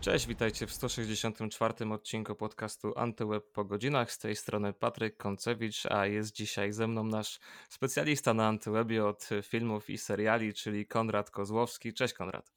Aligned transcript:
Cześć, 0.00 0.26
witajcie 0.26 0.66
w 0.66 0.72
164 0.72 1.74
odcinku 1.92 2.34
podcastu 2.34 2.92
Antyweb 2.96 3.52
po 3.52 3.64
godzinach. 3.64 4.12
Z 4.12 4.18
tej 4.18 4.36
strony 4.36 4.72
Patryk 4.72 5.16
Koncewicz, 5.16 5.86
a 5.86 6.06
jest 6.06 6.34
dzisiaj 6.34 6.72
ze 6.72 6.88
mną 6.88 7.04
nasz 7.04 7.40
specjalista 7.68 8.34
na 8.34 8.46
Antywebie 8.48 9.06
od 9.06 9.28
filmów 9.42 9.90
i 9.90 9.98
seriali, 9.98 10.54
czyli 10.54 10.86
Konrad 10.86 11.30
Kozłowski. 11.30 11.94
Cześć 11.94 12.14
Konrad. 12.14 12.52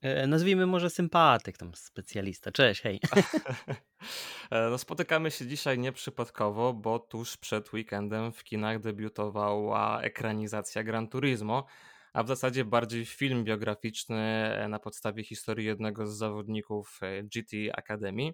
E, 0.00 0.26
nazwijmy 0.26 0.66
może 0.66 0.90
sympatyk, 0.90 1.58
tam 1.58 1.74
specjalista. 1.74 2.52
Cześć, 2.52 2.80
hej. 2.80 3.00
E, 4.50 4.70
no, 4.70 4.78
spotykamy 4.78 5.30
się 5.30 5.46
dzisiaj 5.46 5.78
nieprzypadkowo, 5.78 6.72
bo 6.72 6.98
tuż 6.98 7.36
przed 7.36 7.72
weekendem 7.72 8.32
w 8.32 8.44
kinach 8.44 8.80
debiutowała 8.80 10.00
ekranizacja 10.02 10.82
Gran 10.82 11.08
Turismo 11.08 11.66
a 12.12 12.22
w 12.22 12.28
zasadzie 12.28 12.64
bardziej 12.64 13.06
film 13.06 13.44
biograficzny 13.44 14.16
e, 14.16 14.68
na 14.68 14.78
podstawie 14.78 15.24
historii 15.24 15.66
jednego 15.66 16.06
z 16.06 16.16
zawodników 16.16 16.98
e, 17.02 17.22
GT 17.22 17.52
Academy. 17.72 18.30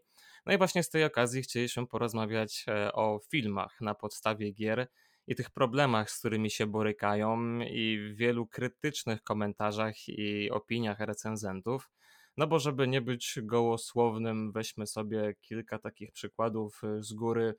No 0.47 0.53
i 0.53 0.59
właśnie 0.59 0.83
z 0.83 0.91
tej 0.91 1.05
okazji 1.05 1.43
chcieliśmy 1.43 1.87
porozmawiać 1.87 2.65
e, 2.69 2.93
o 2.93 3.21
filmach 3.31 3.81
na 3.81 3.95
podstawie 3.95 4.53
gier 4.53 4.89
i 5.27 5.35
tych 5.35 5.51
problemach, 5.51 6.11
z 6.11 6.19
którymi 6.19 6.51
się 6.51 6.67
borykają, 6.67 7.61
i 7.61 8.13
wielu 8.15 8.47
krytycznych 8.47 9.23
komentarzach 9.23 10.09
i 10.09 10.51
opiniach 10.51 11.01
recenzentów. 11.01 11.91
No 12.37 12.47
bo 12.47 12.59
żeby 12.59 12.89
nie 12.89 13.01
być 13.01 13.39
gołosłownym, 13.43 14.53
weźmy 14.53 14.87
sobie 14.87 15.35
kilka 15.41 15.79
takich 15.79 16.13
przykładów 16.13 16.83
z 16.99 17.13
góry 17.13 17.55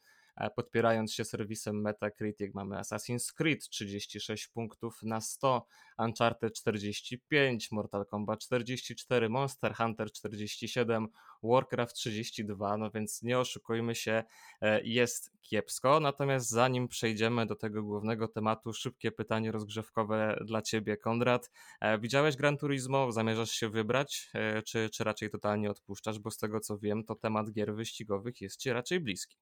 Podpierając 0.56 1.14
się 1.14 1.26
serwisem 1.26 1.82
Metacritic 1.82 2.54
mamy 2.54 2.76
Assassin's 2.76 3.34
Creed 3.34 3.70
36 3.70 4.48
punktów 4.48 5.04
na 5.04 5.22
100, 5.22 5.66
Uncharted 5.98 6.54
45, 6.54 7.72
Mortal 7.72 8.06
Kombat 8.06 8.40
44, 8.40 9.30
Monster 9.30 9.76
Hunter 9.76 10.12
47, 10.12 11.08
Warcraft 11.44 11.96
32, 11.96 12.78
no 12.78 12.92
więc 12.92 13.22
nie 13.22 13.40
oszukujmy 13.40 13.96
się, 13.96 14.24
e, 14.62 14.84
jest 14.84 15.32
kiepsko. 15.42 16.00
Natomiast 16.00 16.50
zanim 16.50 16.88
przejdziemy 16.88 17.46
do 17.46 17.56
tego 17.56 17.84
głównego 17.84 18.28
tematu, 18.28 18.74
szybkie 18.74 19.12
pytanie 19.12 19.52
rozgrzewkowe 19.52 20.40
dla 20.46 20.62
Ciebie, 20.62 20.98
Konrad. 20.98 21.52
E, 21.82 22.00
widziałeś 22.00 22.36
Gran 22.36 22.58
Turismo? 22.58 23.12
Zamierzasz 23.12 23.52
się 23.52 23.70
wybrać, 23.70 24.30
e, 24.34 24.62
czy, 24.62 24.90
czy 24.90 25.04
raczej 25.04 25.30
totalnie 25.30 25.72
odpuszczasz? 25.72 26.20
Bo 26.20 26.32
z 26.32 26.38
tego 26.38 26.60
co 26.60 26.78
wiem, 26.78 27.04
to 27.04 27.16
temat 27.16 27.52
gier 27.52 27.76
wyścigowych 27.76 28.42
jest 28.42 28.60
Ci 28.60 28.74
raczej 28.74 29.00
bliski. 29.00 29.38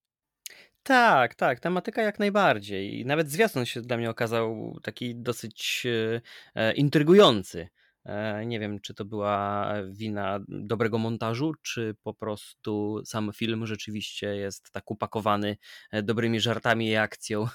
Tak, 0.84 1.36
tak, 1.36 1.60
tematyka 1.60 2.02
jak 2.02 2.20
najbardziej. 2.20 3.00
I 3.00 3.06
nawet 3.06 3.30
zwiastun 3.32 3.66
się 3.66 3.82
dla 3.82 3.98
mnie 3.98 4.10
okazał 4.10 4.78
taki 4.84 5.16
dosyć 5.16 5.84
e, 5.86 6.22
e, 6.56 6.74
intrygujący. 6.74 7.68
E, 8.06 8.46
nie 8.46 8.60
wiem, 8.60 8.80
czy 8.80 8.94
to 8.94 9.06
była 9.06 9.74
wina 9.90 10.40
dobrego 10.48 10.98
montażu, 10.98 11.54
czy 11.62 11.96
po 12.04 12.14
prostu 12.14 13.02
sam 13.06 13.32
film 13.36 13.68
rzeczywiście 13.68 14.36
jest 14.36 14.72
tak 14.72 14.92
upakowany 14.92 15.58
e, 15.92 16.04
dobrymi 16.04 16.40
żartami 16.40 16.88
i 16.88 16.96
akcją. 16.96 17.46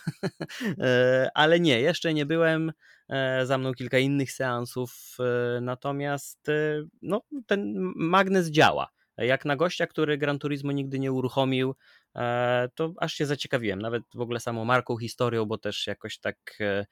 E, 0.81 1.31
ale 1.35 1.61
nie, 1.61 1.81
jeszcze 1.81 2.15
nie 2.15 2.27
byłem. 2.27 2.73
E, 3.09 3.47
za 3.47 3.59
mną 3.59 3.75
kilka 3.75 3.99
innych 3.99 4.33
seansów, 4.33 5.17
natomiast 5.61 6.47
no, 7.03 7.23
ten 7.47 7.75
magnes 7.97 8.51
działa. 8.51 8.91
Jak 9.19 9.45
na 9.45 9.57
gościa, 9.57 9.87
który 9.87 10.19
Gran 10.19 10.39
Turismo 10.39 10.73
nigdy 10.73 10.99
nie 10.99 11.13
uruchomił, 11.13 11.75
to 12.75 12.93
aż 12.97 13.15
się 13.15 13.27
zaciekawiłem, 13.27 13.83
nawet 13.83 14.03
w 14.15 14.21
ogóle 14.21 14.41
samą 14.41 14.65
marką, 14.65 14.97
historią, 14.97 15.47
bo 15.47 15.59
też 15.59 15.87
jakoś 15.87 16.19
tak 16.19 16.37
e, 16.61 16.87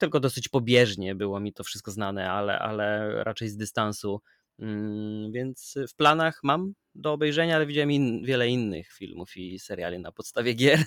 tylko 0.00 0.20
dosyć 0.20 0.48
pobieżnie 0.48 1.14
było 1.14 1.40
mi 1.40 1.52
to 1.52 1.64
wszystko 1.64 1.90
znane, 1.90 2.30
ale, 2.30 2.58
ale 2.58 3.10
raczej 3.24 3.48
z 3.48 3.56
dystansu. 3.56 4.20
Mm, 4.58 5.32
więc 5.32 5.74
w 5.88 5.94
planach 5.94 6.40
mam 6.42 6.72
do 6.94 7.12
obejrzenia, 7.12 7.56
ale 7.56 7.66
widziałem 7.66 7.90
in, 7.90 8.24
wiele 8.24 8.48
innych 8.48 8.92
filmów 8.92 9.36
i 9.36 9.58
seriali 9.58 9.98
na 9.98 10.12
podstawie 10.12 10.54
gier. 10.54 10.84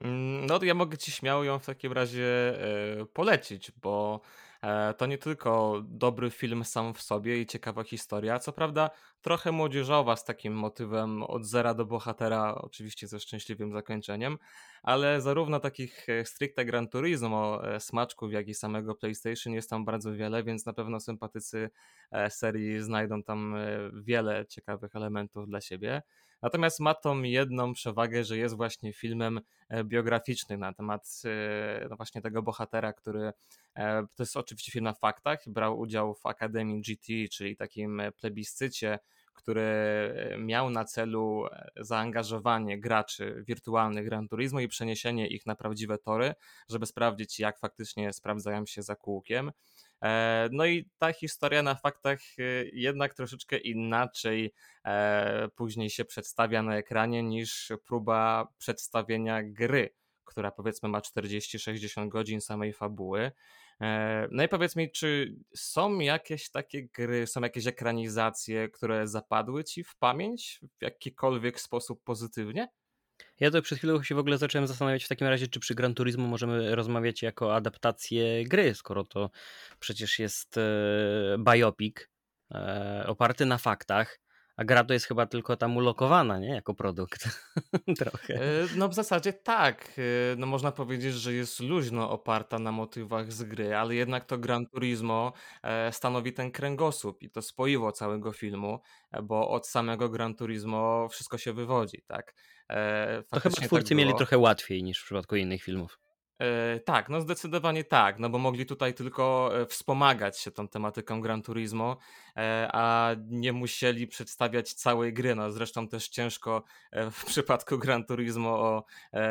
Mm, 0.00 0.46
no 0.46 0.58
to 0.58 0.64
ja 0.64 0.74
mogę 0.74 0.98
ci 0.98 1.12
śmiało 1.12 1.44
ją 1.44 1.58
w 1.58 1.66
takim 1.66 1.92
razie 1.92 2.58
e, 3.00 3.06
polecić, 3.06 3.72
bo 3.82 4.20
E, 4.20 4.41
to 4.98 5.06
nie 5.06 5.18
tylko 5.18 5.82
dobry 5.84 6.30
film 6.30 6.64
sam 6.64 6.94
w 6.94 7.02
sobie 7.02 7.40
i 7.40 7.46
ciekawa 7.46 7.84
historia, 7.84 8.38
co 8.38 8.52
prawda 8.52 8.90
trochę 9.22 9.52
młodzieżowa 9.52 10.16
z 10.16 10.24
takim 10.24 10.54
motywem 10.54 11.22
od 11.22 11.44
zera 11.44 11.74
do 11.74 11.86
bohatera, 11.86 12.54
oczywiście 12.54 13.08
ze 13.08 13.20
szczęśliwym 13.20 13.72
zakończeniem, 13.72 14.38
ale 14.82 15.20
zarówno 15.20 15.60
takich 15.60 16.08
e, 16.08 16.24
stricte 16.24 16.64
Gran 16.64 16.88
Turismo 16.88 17.68
e, 17.74 17.80
smaczków, 17.80 18.32
jak 18.32 18.48
i 18.48 18.54
samego 18.54 18.94
PlayStation 18.94 19.52
jest 19.52 19.70
tam 19.70 19.84
bardzo 19.84 20.12
wiele, 20.12 20.42
więc 20.42 20.66
na 20.66 20.72
pewno 20.72 21.00
sympatycy 21.00 21.70
serii 22.28 22.80
znajdą 22.80 23.22
tam 23.22 23.54
wiele 23.94 24.46
ciekawych 24.46 24.96
elementów 24.96 25.48
dla 25.48 25.60
siebie. 25.60 26.02
Natomiast 26.42 26.80
ma 26.80 26.94
tą 26.94 27.22
jedną 27.22 27.72
przewagę, 27.72 28.24
że 28.24 28.38
jest 28.38 28.56
właśnie 28.56 28.92
filmem 28.92 29.40
biograficznym 29.84 30.60
na 30.60 30.72
temat 30.72 31.22
no 31.90 31.96
właśnie 31.96 32.22
tego 32.22 32.42
bohatera, 32.42 32.92
który 32.92 33.32
to 34.14 34.22
jest 34.22 34.36
oczywiście 34.36 34.72
film 34.72 34.84
na 34.84 34.94
faktach, 34.94 35.38
brał 35.46 35.78
udział 35.78 36.14
w 36.14 36.26
Akademii 36.26 36.82
GT, 36.82 37.28
czyli 37.32 37.56
takim 37.56 38.02
plebiscycie, 38.20 38.98
który 39.34 39.72
miał 40.38 40.70
na 40.70 40.84
celu 40.84 41.44
zaangażowanie 41.76 42.80
graczy 42.80 43.44
wirtualnych 43.48 44.04
Gran 44.04 44.28
Turismo 44.28 44.60
i 44.60 44.68
przeniesienie 44.68 45.28
ich 45.28 45.46
na 45.46 45.54
prawdziwe 45.54 45.98
tory, 45.98 46.34
żeby 46.68 46.86
sprawdzić, 46.86 47.38
jak 47.40 47.58
faktycznie 47.58 48.12
sprawdzają 48.12 48.66
się 48.66 48.82
za 48.82 48.96
kółkiem. 48.96 49.52
E, 50.02 50.48
no 50.52 50.66
i 50.66 50.90
ta 50.98 51.12
historia 51.12 51.62
na 51.62 51.74
faktach 51.74 52.18
e, 52.38 52.42
jednak 52.72 53.14
troszeczkę 53.14 53.58
inaczej 53.58 54.52
e, 54.84 55.48
później 55.56 55.90
się 55.90 56.04
przedstawia 56.04 56.62
na 56.62 56.76
ekranie 56.76 57.22
niż 57.22 57.72
próba 57.86 58.48
przedstawienia 58.58 59.42
gry, 59.42 59.94
która 60.24 60.50
powiedzmy 60.50 60.88
ma 60.88 61.00
40-60 61.00 62.08
godzin 62.08 62.40
samej 62.40 62.72
fabuły. 62.72 63.32
No 64.30 64.42
i 64.42 64.48
powiedz 64.48 64.76
mi, 64.76 64.90
czy 64.90 65.36
są 65.54 65.98
jakieś 65.98 66.50
takie 66.50 66.88
gry, 66.88 67.26
są 67.26 67.40
jakieś 67.40 67.66
ekranizacje, 67.66 68.68
które 68.68 69.08
zapadły 69.08 69.64
ci 69.64 69.84
w 69.84 69.96
pamięć 69.96 70.60
w 70.78 70.82
jakikolwiek 70.82 71.60
sposób 71.60 72.04
pozytywnie? 72.04 72.68
Ja 73.40 73.50
to 73.50 73.62
przed 73.62 73.78
chwilą 73.78 74.02
się 74.02 74.14
w 74.14 74.18
ogóle 74.18 74.38
zacząłem 74.38 74.66
zastanawiać 74.66 75.04
w 75.04 75.08
takim 75.08 75.26
razie, 75.26 75.48
czy 75.48 75.60
przy 75.60 75.74
Gran 75.74 75.94
Turismo 75.94 76.26
możemy 76.26 76.74
rozmawiać 76.74 77.22
jako 77.22 77.54
adaptację 77.54 78.44
gry, 78.44 78.74
skoro 78.74 79.04
to 79.04 79.30
przecież 79.80 80.18
jest 80.18 80.58
e, 80.58 80.62
biopic 81.38 81.96
e, 82.54 83.04
oparty 83.06 83.46
na 83.46 83.58
faktach. 83.58 84.18
A 84.56 84.64
gra 84.64 84.84
to 84.84 84.92
jest 84.92 85.06
chyba 85.06 85.26
tylko 85.26 85.56
tam 85.56 85.76
ulokowana, 85.76 86.38
nie? 86.38 86.48
Jako 86.48 86.74
produkt. 86.74 87.28
Trochę. 87.98 88.34
E, 88.34 88.40
no 88.76 88.88
w 88.88 88.94
zasadzie 88.94 89.32
tak. 89.32 90.00
No 90.36 90.46
można 90.46 90.72
powiedzieć, 90.72 91.14
że 91.14 91.32
jest 91.32 91.60
luźno 91.60 92.10
oparta 92.10 92.58
na 92.58 92.72
motywach 92.72 93.32
z 93.32 93.42
gry, 93.42 93.76
ale 93.76 93.94
jednak 93.94 94.24
to 94.24 94.38
Gran 94.38 94.66
Turismo 94.66 95.32
stanowi 95.90 96.32
ten 96.32 96.50
kręgosłup 96.50 97.22
i 97.22 97.30
to 97.30 97.42
spoiło 97.42 97.92
całego 97.92 98.32
filmu, 98.32 98.80
bo 99.22 99.48
od 99.48 99.68
samego 99.68 100.08
Gran 100.08 100.34
Turismo 100.34 101.08
wszystko 101.08 101.38
się 101.38 101.52
wywodzi, 101.52 102.02
tak? 102.06 102.34
To 103.30 103.40
chyba 103.40 103.56
twórcy 103.56 103.88
tak 103.88 103.98
mieli 103.98 104.14
trochę 104.14 104.38
łatwiej 104.38 104.82
niż 104.82 105.00
w 105.00 105.04
przypadku 105.04 105.36
innych 105.36 105.62
filmów. 105.62 105.98
E, 106.42 106.80
tak, 106.80 107.08
no 107.08 107.20
zdecydowanie 107.20 107.84
tak, 107.84 108.18
no 108.18 108.30
bo 108.30 108.38
mogli 108.38 108.66
tutaj 108.66 108.94
tylko 108.94 109.50
e, 109.60 109.66
wspomagać 109.66 110.38
się 110.38 110.50
tą 110.50 110.68
tematyką 110.68 111.20
Gran 111.20 111.42
Turismo, 111.42 111.96
e, 112.36 112.68
a 112.72 113.10
nie 113.28 113.52
musieli 113.52 114.06
przedstawiać 114.06 114.74
całej 114.74 115.12
gry. 115.12 115.34
No 115.34 115.52
zresztą 115.52 115.88
też 115.88 116.08
ciężko 116.08 116.62
w 117.10 117.24
przypadku 117.32 117.78
Gran 117.78 118.04
Turismo 118.04 118.50
o 118.50 118.84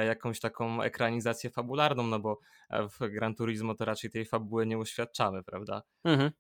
jakąś 0.08 0.40
taką 0.40 0.82
ekranizację 0.82 1.50
fabularną, 1.50 2.04
no 2.04 2.20
bo 2.20 2.40
w 2.70 3.10
Gran 3.10 3.36
Turismo 3.36 3.76
to 3.76 3.86
raczej 3.86 4.10
tej 4.10 4.26
fabuły 4.26 4.66
nie 4.66 4.78
uświadczamy, 4.78 5.44
prawda? 5.44 5.82
Mhm. 6.04 6.32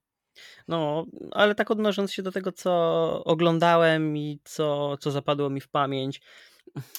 No, 0.67 1.05
ale 1.31 1.55
tak 1.55 1.71
odnosząc 1.71 2.13
się 2.13 2.23
do 2.23 2.31
tego, 2.31 2.51
co 2.51 2.71
oglądałem 3.23 4.17
i 4.17 4.39
co, 4.43 4.97
co 4.97 5.11
zapadło 5.11 5.49
mi 5.49 5.61
w 5.61 5.69
pamięć, 5.69 6.21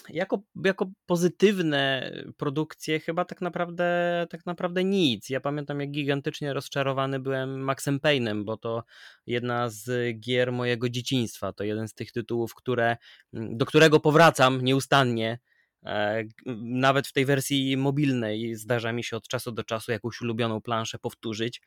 jako, 0.08 0.42
jako 0.64 0.90
pozytywne 1.06 2.12
produkcje 2.36 3.00
chyba 3.00 3.24
tak 3.24 3.40
naprawdę, 3.40 4.26
tak 4.30 4.46
naprawdę 4.46 4.84
nic. 4.84 5.30
Ja 5.30 5.40
pamiętam, 5.40 5.80
jak 5.80 5.90
gigantycznie 5.90 6.52
rozczarowany 6.52 7.20
byłem 7.20 7.60
Maxem 7.60 7.98
Payne'em, 7.98 8.44
bo 8.44 8.56
to 8.56 8.84
jedna 9.26 9.68
z 9.70 10.16
gier 10.20 10.52
mojego 10.52 10.88
dzieciństwa. 10.88 11.52
To 11.52 11.64
jeden 11.64 11.88
z 11.88 11.94
tych 11.94 12.12
tytułów, 12.12 12.54
które, 12.54 12.96
do 13.32 13.66
którego 13.66 14.00
powracam 14.00 14.64
nieustannie. 14.64 15.38
E, 15.84 16.24
nawet 16.62 17.06
w 17.06 17.12
tej 17.12 17.24
wersji 17.24 17.76
mobilnej 17.76 18.54
zdarza 18.54 18.92
mi 18.92 19.04
się 19.04 19.16
od 19.16 19.28
czasu 19.28 19.52
do 19.52 19.64
czasu 19.64 19.92
jakąś 19.92 20.20
ulubioną 20.20 20.60
planszę 20.60 20.98
powtórzyć. 20.98 21.60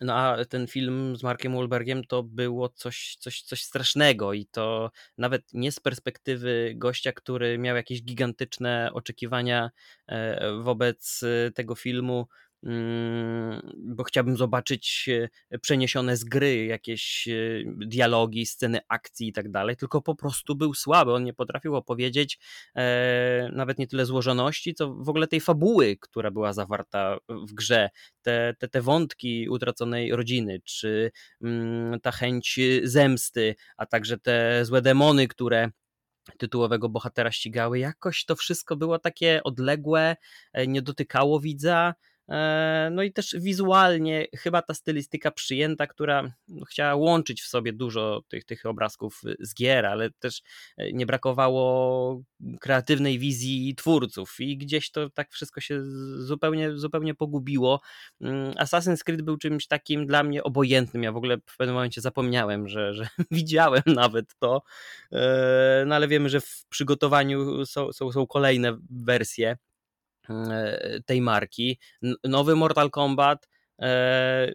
No 0.00 0.14
a 0.14 0.44
ten 0.44 0.66
film 0.66 1.16
z 1.16 1.22
Markiem 1.22 1.52
Wahlbergiem 1.52 2.04
to 2.04 2.22
było 2.22 2.68
coś, 2.68 3.16
coś, 3.20 3.42
coś 3.42 3.62
strasznego 3.62 4.32
i 4.32 4.46
to 4.46 4.90
nawet 5.18 5.42
nie 5.52 5.72
z 5.72 5.80
perspektywy 5.80 6.72
gościa, 6.76 7.12
który 7.12 7.58
miał 7.58 7.76
jakieś 7.76 8.02
gigantyczne 8.02 8.90
oczekiwania 8.92 9.70
e, 10.06 10.52
wobec 10.62 11.22
e, 11.22 11.50
tego 11.50 11.74
filmu, 11.74 12.26
bo 13.76 14.04
chciałbym 14.04 14.36
zobaczyć 14.36 15.08
e, 15.50 15.58
przeniesione 15.58 16.16
z 16.16 16.24
gry 16.24 16.66
jakieś 16.66 17.28
e, 17.28 17.32
dialogi, 17.66 18.46
sceny 18.46 18.80
akcji 18.88 19.28
i 19.28 19.32
tak 19.32 19.50
dalej, 19.50 19.76
tylko 19.76 20.02
po 20.02 20.14
prostu 20.14 20.56
był 20.56 20.74
słaby. 20.74 21.12
On 21.12 21.24
nie 21.24 21.34
potrafił 21.34 21.76
opowiedzieć 21.76 22.38
e, 22.76 23.50
nawet 23.52 23.78
nie 23.78 23.86
tyle 23.86 24.06
złożoności, 24.06 24.74
co 24.74 24.94
w 24.94 25.08
ogóle 25.08 25.26
tej 25.26 25.40
fabuły, 25.40 25.96
która 26.00 26.30
była 26.30 26.52
zawarta 26.52 27.18
w 27.28 27.52
grze. 27.54 27.90
Te, 28.22 28.54
te, 28.58 28.68
te 28.68 28.82
wątki 28.82 29.48
utraconej 29.48 30.16
rodziny, 30.16 30.60
czy 30.64 31.10
mm, 31.42 32.00
ta 32.00 32.12
chęć 32.12 32.60
zemsty, 32.82 33.54
a 33.76 33.86
także 33.86 34.18
te 34.18 34.64
złe 34.64 34.82
demony, 34.82 35.28
które 35.28 35.70
tytułowego 36.38 36.88
bohatera 36.88 37.32
ścigały. 37.32 37.78
Jakoś 37.78 38.24
to 38.24 38.36
wszystko 38.36 38.76
było 38.76 38.98
takie 38.98 39.42
odległe, 39.42 40.16
nie 40.66 40.82
dotykało 40.82 41.40
widza. 41.40 41.94
E, 42.28 42.88
no 42.92 43.02
i 43.02 43.12
też 43.12 43.36
wizualnie 43.38 44.26
chyba 44.36 44.62
ta 44.62 44.74
stylistyka 44.74 45.30
przyjęta, 45.30 45.86
która 45.86 46.32
no, 46.48 46.64
chciała 46.64 46.94
łączyć 46.94 47.42
w 47.42 47.46
sobie 47.46 47.72
dużo 47.72 48.22
tych, 48.28 48.44
tych 48.44 48.66
obrazków 48.66 49.20
z 49.40 49.54
gier, 49.54 49.86
ale 49.86 50.10
też 50.10 50.42
e, 50.76 50.92
nie 50.92 51.06
brakowało 51.06 52.22
kreatywnej 52.60 53.18
wizji 53.18 53.74
twórców 53.74 54.36
i 54.40 54.56
gdzieś 54.56 54.90
to 54.90 55.10
tak 55.10 55.30
wszystko 55.32 55.60
się 55.60 55.82
zupełnie, 56.18 56.78
zupełnie 56.78 57.14
pogubiło. 57.14 57.80
Mm, 58.20 58.52
Assassin's 58.52 59.02
Creed 59.04 59.22
był 59.22 59.36
czymś 59.36 59.66
takim 59.66 60.06
dla 60.06 60.22
mnie 60.22 60.42
obojętnym. 60.42 61.02
Ja 61.02 61.12
w 61.12 61.16
ogóle 61.16 61.36
w 61.46 61.56
pewnym 61.56 61.74
momencie 61.74 62.00
zapomniałem, 62.00 62.68
że, 62.68 62.94
że 62.94 63.08
widziałem 63.30 63.82
nawet 63.86 64.26
to, 64.38 64.62
e, 65.12 65.84
no 65.86 65.94
ale 65.94 66.08
wiemy, 66.08 66.28
że 66.28 66.40
w 66.40 66.64
przygotowaniu 66.68 67.66
są, 67.66 67.92
są, 67.92 68.12
są 68.12 68.26
kolejne 68.26 68.78
wersje 68.90 69.56
tej 71.06 71.20
marki. 71.20 71.78
Nowy 72.24 72.56
Mortal 72.56 72.90
Kombat 72.90 73.48
e, 73.82 74.52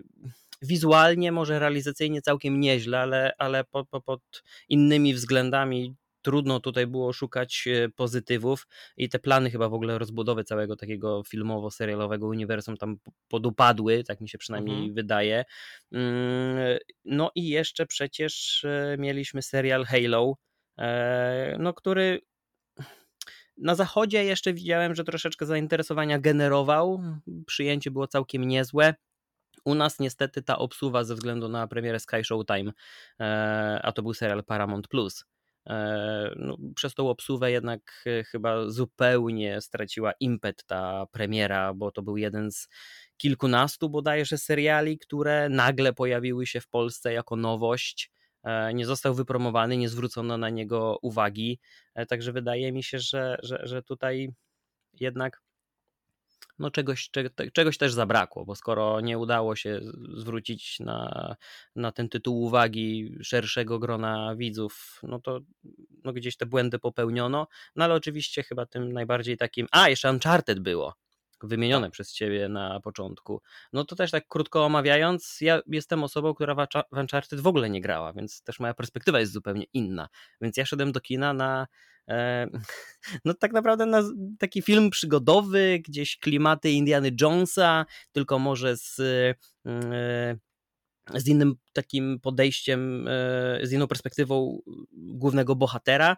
wizualnie, 0.62 1.32
może 1.32 1.60
realizacyjnie 1.60 2.22
całkiem 2.22 2.60
nieźle, 2.60 3.00
ale, 3.00 3.34
ale 3.38 3.64
pod, 3.64 3.88
pod 4.06 4.44
innymi 4.70 5.14
względami 5.14 5.96
trudno 6.22 6.60
tutaj 6.60 6.88
było 6.88 7.14
szukać 7.14 7.68
e, 7.68 7.90
pozytywów 7.90 8.68
i 8.98 9.10
te 9.10 9.20
plany 9.20 9.52
chyba 9.52 9.70
w 9.70 9.74
ogóle 9.74 9.98
rozbudowy 9.98 10.44
całego 10.44 10.76
takiego 10.76 11.24
filmowo-serialowego 11.24 12.28
uniwersum 12.28 12.78
tam 12.78 12.98
podupadły, 13.28 14.04
tak 14.04 14.22
mi 14.22 14.30
się 14.30 14.38
przynajmniej 14.38 14.78
mhm. 14.78 14.94
wydaje. 14.94 15.46
Mm, 15.92 16.78
no 17.06 17.32
i 17.36 17.50
jeszcze 17.50 17.86
przecież 17.86 18.66
mieliśmy 18.98 19.42
serial 19.42 19.86
Halo, 19.86 20.34
no 21.60 21.74
który 21.74 22.22
na 23.58 23.76
zachodzie 23.76 24.24
jeszcze 24.24 24.54
widziałem, 24.54 24.96
że 24.96 25.04
troszeczkę 25.04 25.46
zainteresowania 25.46 26.20
generował. 26.20 27.04
Przyjęcie 27.46 27.92
było 27.92 28.08
całkiem 28.08 28.44
niezłe. 28.44 28.96
U 29.66 29.76
nas 29.76 30.00
niestety 30.00 30.44
ta 30.44 30.58
obsuwa 30.58 31.04
ze 31.04 31.16
względu 31.16 31.50
na 31.50 31.68
premierę 31.68 32.00
Sky 32.00 32.24
Showtime, 32.24 32.72
e, 33.20 33.80
a 33.84 33.92
to 33.92 34.02
był 34.02 34.14
serial 34.14 34.44
Paramount 34.44 34.88
Plus. 34.88 35.26
E, 35.70 36.34
no, 36.36 36.58
przez 36.76 36.94
tą 36.94 37.10
obsuwę 37.10 37.52
jednak 37.52 38.04
e, 38.06 38.24
chyba 38.24 38.70
zupełnie 38.70 39.62
straciła 39.62 40.12
impet 40.20 40.64
ta 40.66 41.06
premiera, 41.12 41.74
bo 41.74 41.92
to 41.92 42.02
był 42.02 42.18
jeden 42.18 42.52
z 42.52 42.68
kilkunastu 43.18 43.90
bodajże 43.90 44.38
seriali, 44.38 44.98
które 44.98 45.50
nagle 45.50 45.94
pojawiły 45.94 46.46
się 46.46 46.62
w 46.62 46.68
Polsce 46.68 47.14
jako 47.14 47.36
nowość. 47.36 48.12
E, 48.44 48.74
nie 48.74 48.86
został 48.86 49.14
wypromowany, 49.14 49.78
nie 49.78 49.90
zwrócono 49.90 50.38
na 50.38 50.50
niego 50.50 51.00
uwagi. 51.02 51.60
E, 51.96 52.06
także 52.06 52.32
wydaje 52.32 52.72
mi 52.72 52.84
się, 52.84 53.00
że, 53.00 53.38
że, 53.44 53.60
że 53.64 53.84
tutaj 53.84 54.30
jednak 54.94 55.42
no 56.60 56.72
czegoś, 56.72 57.10
czegoś 57.54 57.78
też 57.78 57.94
zabrakło, 57.94 58.46
bo 58.46 58.56
skoro 58.56 59.02
nie 59.02 59.18
udało 59.18 59.56
się 59.56 59.82
zwrócić 60.18 60.80
na, 60.80 61.36
na 61.76 61.92
ten 61.92 62.10
tytuł 62.10 62.42
uwagi 62.42 63.16
szerszego 63.24 63.80
grona 63.80 64.36
widzów, 64.36 65.00
no 65.04 65.20
to 65.20 65.40
no 66.04 66.14
gdzieś 66.14 66.38
te 66.38 66.46
błędy 66.46 66.80
popełniono. 66.80 67.48
No 67.76 67.86
ale 67.86 67.94
oczywiście 67.94 68.44
chyba 68.44 68.66
tym 68.66 68.94
najbardziej 68.94 69.38
takim. 69.38 69.68
A, 69.72 69.90
jeszcze 69.90 70.10
Uncharted 70.10 70.60
było 70.60 70.94
wymienione 71.44 71.88
tak. 71.88 71.92
przez 71.92 72.14
ciebie 72.14 72.50
na 72.50 72.80
początku. 72.80 73.42
No 73.74 73.86
to 73.86 73.96
też 73.96 74.12
tak 74.12 74.28
krótko 74.28 74.66
omawiając, 74.66 75.38
ja 75.42 75.62
jestem 75.68 76.04
osobą, 76.04 76.34
która 76.34 76.56
w 76.56 76.98
Uncharted 76.98 77.40
w 77.40 77.48
ogóle 77.48 77.70
nie 77.70 77.82
grała, 77.82 78.14
więc 78.14 78.42
też 78.42 78.60
moja 78.60 78.74
perspektywa 78.74 79.20
jest 79.20 79.32
zupełnie 79.32 79.66
inna. 79.74 80.10
Więc 80.42 80.58
ja 80.58 80.66
szedłem 80.66 80.92
do 80.92 81.02
kina 81.02 81.34
na 81.34 81.68
e, 82.08 82.48
no 83.26 83.34
tak 83.34 83.54
naprawdę 83.54 83.86
na 83.86 84.04
taki 84.40 84.62
film 84.62 84.90
przygodowy, 84.90 85.80
gdzieś 85.88 86.18
klimaty 86.18 86.72
Indiany 86.72 87.12
Jonesa, 87.22 87.86
tylko 88.12 88.40
może 88.40 88.78
z 88.78 89.00
mm, 89.66 89.94
e, 89.94 90.38
z 91.16 91.28
innym 91.28 91.56
takim 91.74 92.20
podejściem, 92.20 93.08
e, 93.08 93.60
z 93.64 93.72
inną 93.72 93.88
perspektywą 93.88 94.62
głównego 94.92 95.56
bohatera, 95.56 96.18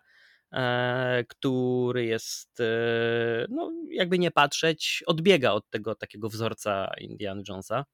który 1.28 2.06
jest, 2.06 2.60
e, 2.60 3.46
no 3.50 3.72
jakby 3.92 4.20
nie 4.20 4.32
patrzeć, 4.32 5.04
odbiega 5.08 5.52
od 5.52 5.70
tego 5.70 5.96
takiego 5.96 6.30
wzorca 6.30 6.92
Indiana 7.00 7.42
Jonesa. 7.50 7.86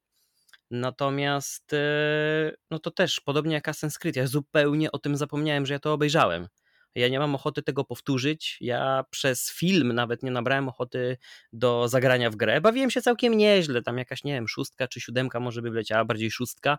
Natomiast 0.70 1.72
e, 1.72 2.52
no 2.70 2.78
to 2.78 2.90
też, 2.90 3.20
podobnie 3.20 3.54
jak 3.54 3.68
Assassin's 3.68 3.98
Creed, 3.98 4.16
ja 4.16 4.26
zupełnie 4.26 4.92
o 4.92 4.98
tym 4.98 5.16
zapomniałem, 5.16 5.66
że 5.66 5.74
ja 5.74 5.80
to 5.80 5.92
obejrzałem. 5.92 6.48
Ja 6.96 7.08
nie 7.08 7.18
mam 7.18 7.34
ochoty 7.34 7.62
tego 7.62 7.84
powtórzyć. 7.84 8.58
Ja 8.60 9.04
przez 9.10 9.52
film 9.52 9.92
nawet 9.92 10.22
nie 10.22 10.30
nabrałem 10.30 10.68
ochoty 10.68 11.16
do 11.52 11.88
zagrania 11.88 12.30
w 12.30 12.36
grę. 12.36 12.60
Bawiłem 12.60 12.90
się 12.90 13.02
całkiem 13.02 13.36
nieźle. 13.36 13.82
Tam 13.82 13.98
jakaś, 13.98 14.24
nie 14.24 14.32
wiem, 14.32 14.48
szóstka 14.48 14.88
czy 14.88 15.00
siódemka 15.00 15.40
może 15.40 15.62
by 15.62 15.70
wleciała, 15.70 16.04
bardziej 16.04 16.30
szóstka. 16.30 16.78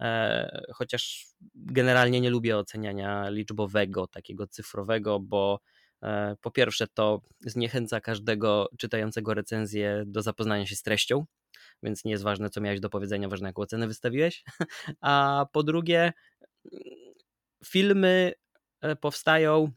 E, 0.00 0.62
chociaż 0.74 1.26
generalnie 1.72 2.20
nie 2.20 2.30
lubię 2.30 2.56
oceniania 2.56 3.28
liczbowego, 3.28 4.06
takiego 4.06 4.46
cyfrowego, 4.46 5.20
bo 5.20 5.60
e, 6.02 6.36
po 6.40 6.50
pierwsze 6.50 6.86
to 6.94 7.20
zniechęca 7.40 8.00
każdego 8.00 8.68
czytającego 8.78 9.34
recenzję 9.34 10.02
do 10.06 10.22
zapoznania 10.22 10.66
się 10.66 10.76
z 10.76 10.82
treścią, 10.82 11.24
więc 11.82 12.04
nie 12.04 12.10
jest 12.10 12.24
ważne, 12.24 12.50
co 12.50 12.60
miałeś 12.60 12.80
do 12.80 12.90
powiedzenia, 12.90 13.28
ważne, 13.28 13.48
jaką 13.48 13.62
ocenę 13.62 13.86
wystawiłeś. 13.86 14.44
A 15.00 15.46
po 15.52 15.62
drugie, 15.62 16.12
filmy 17.64 18.32
E, 18.80 18.96
powstają 18.96 19.70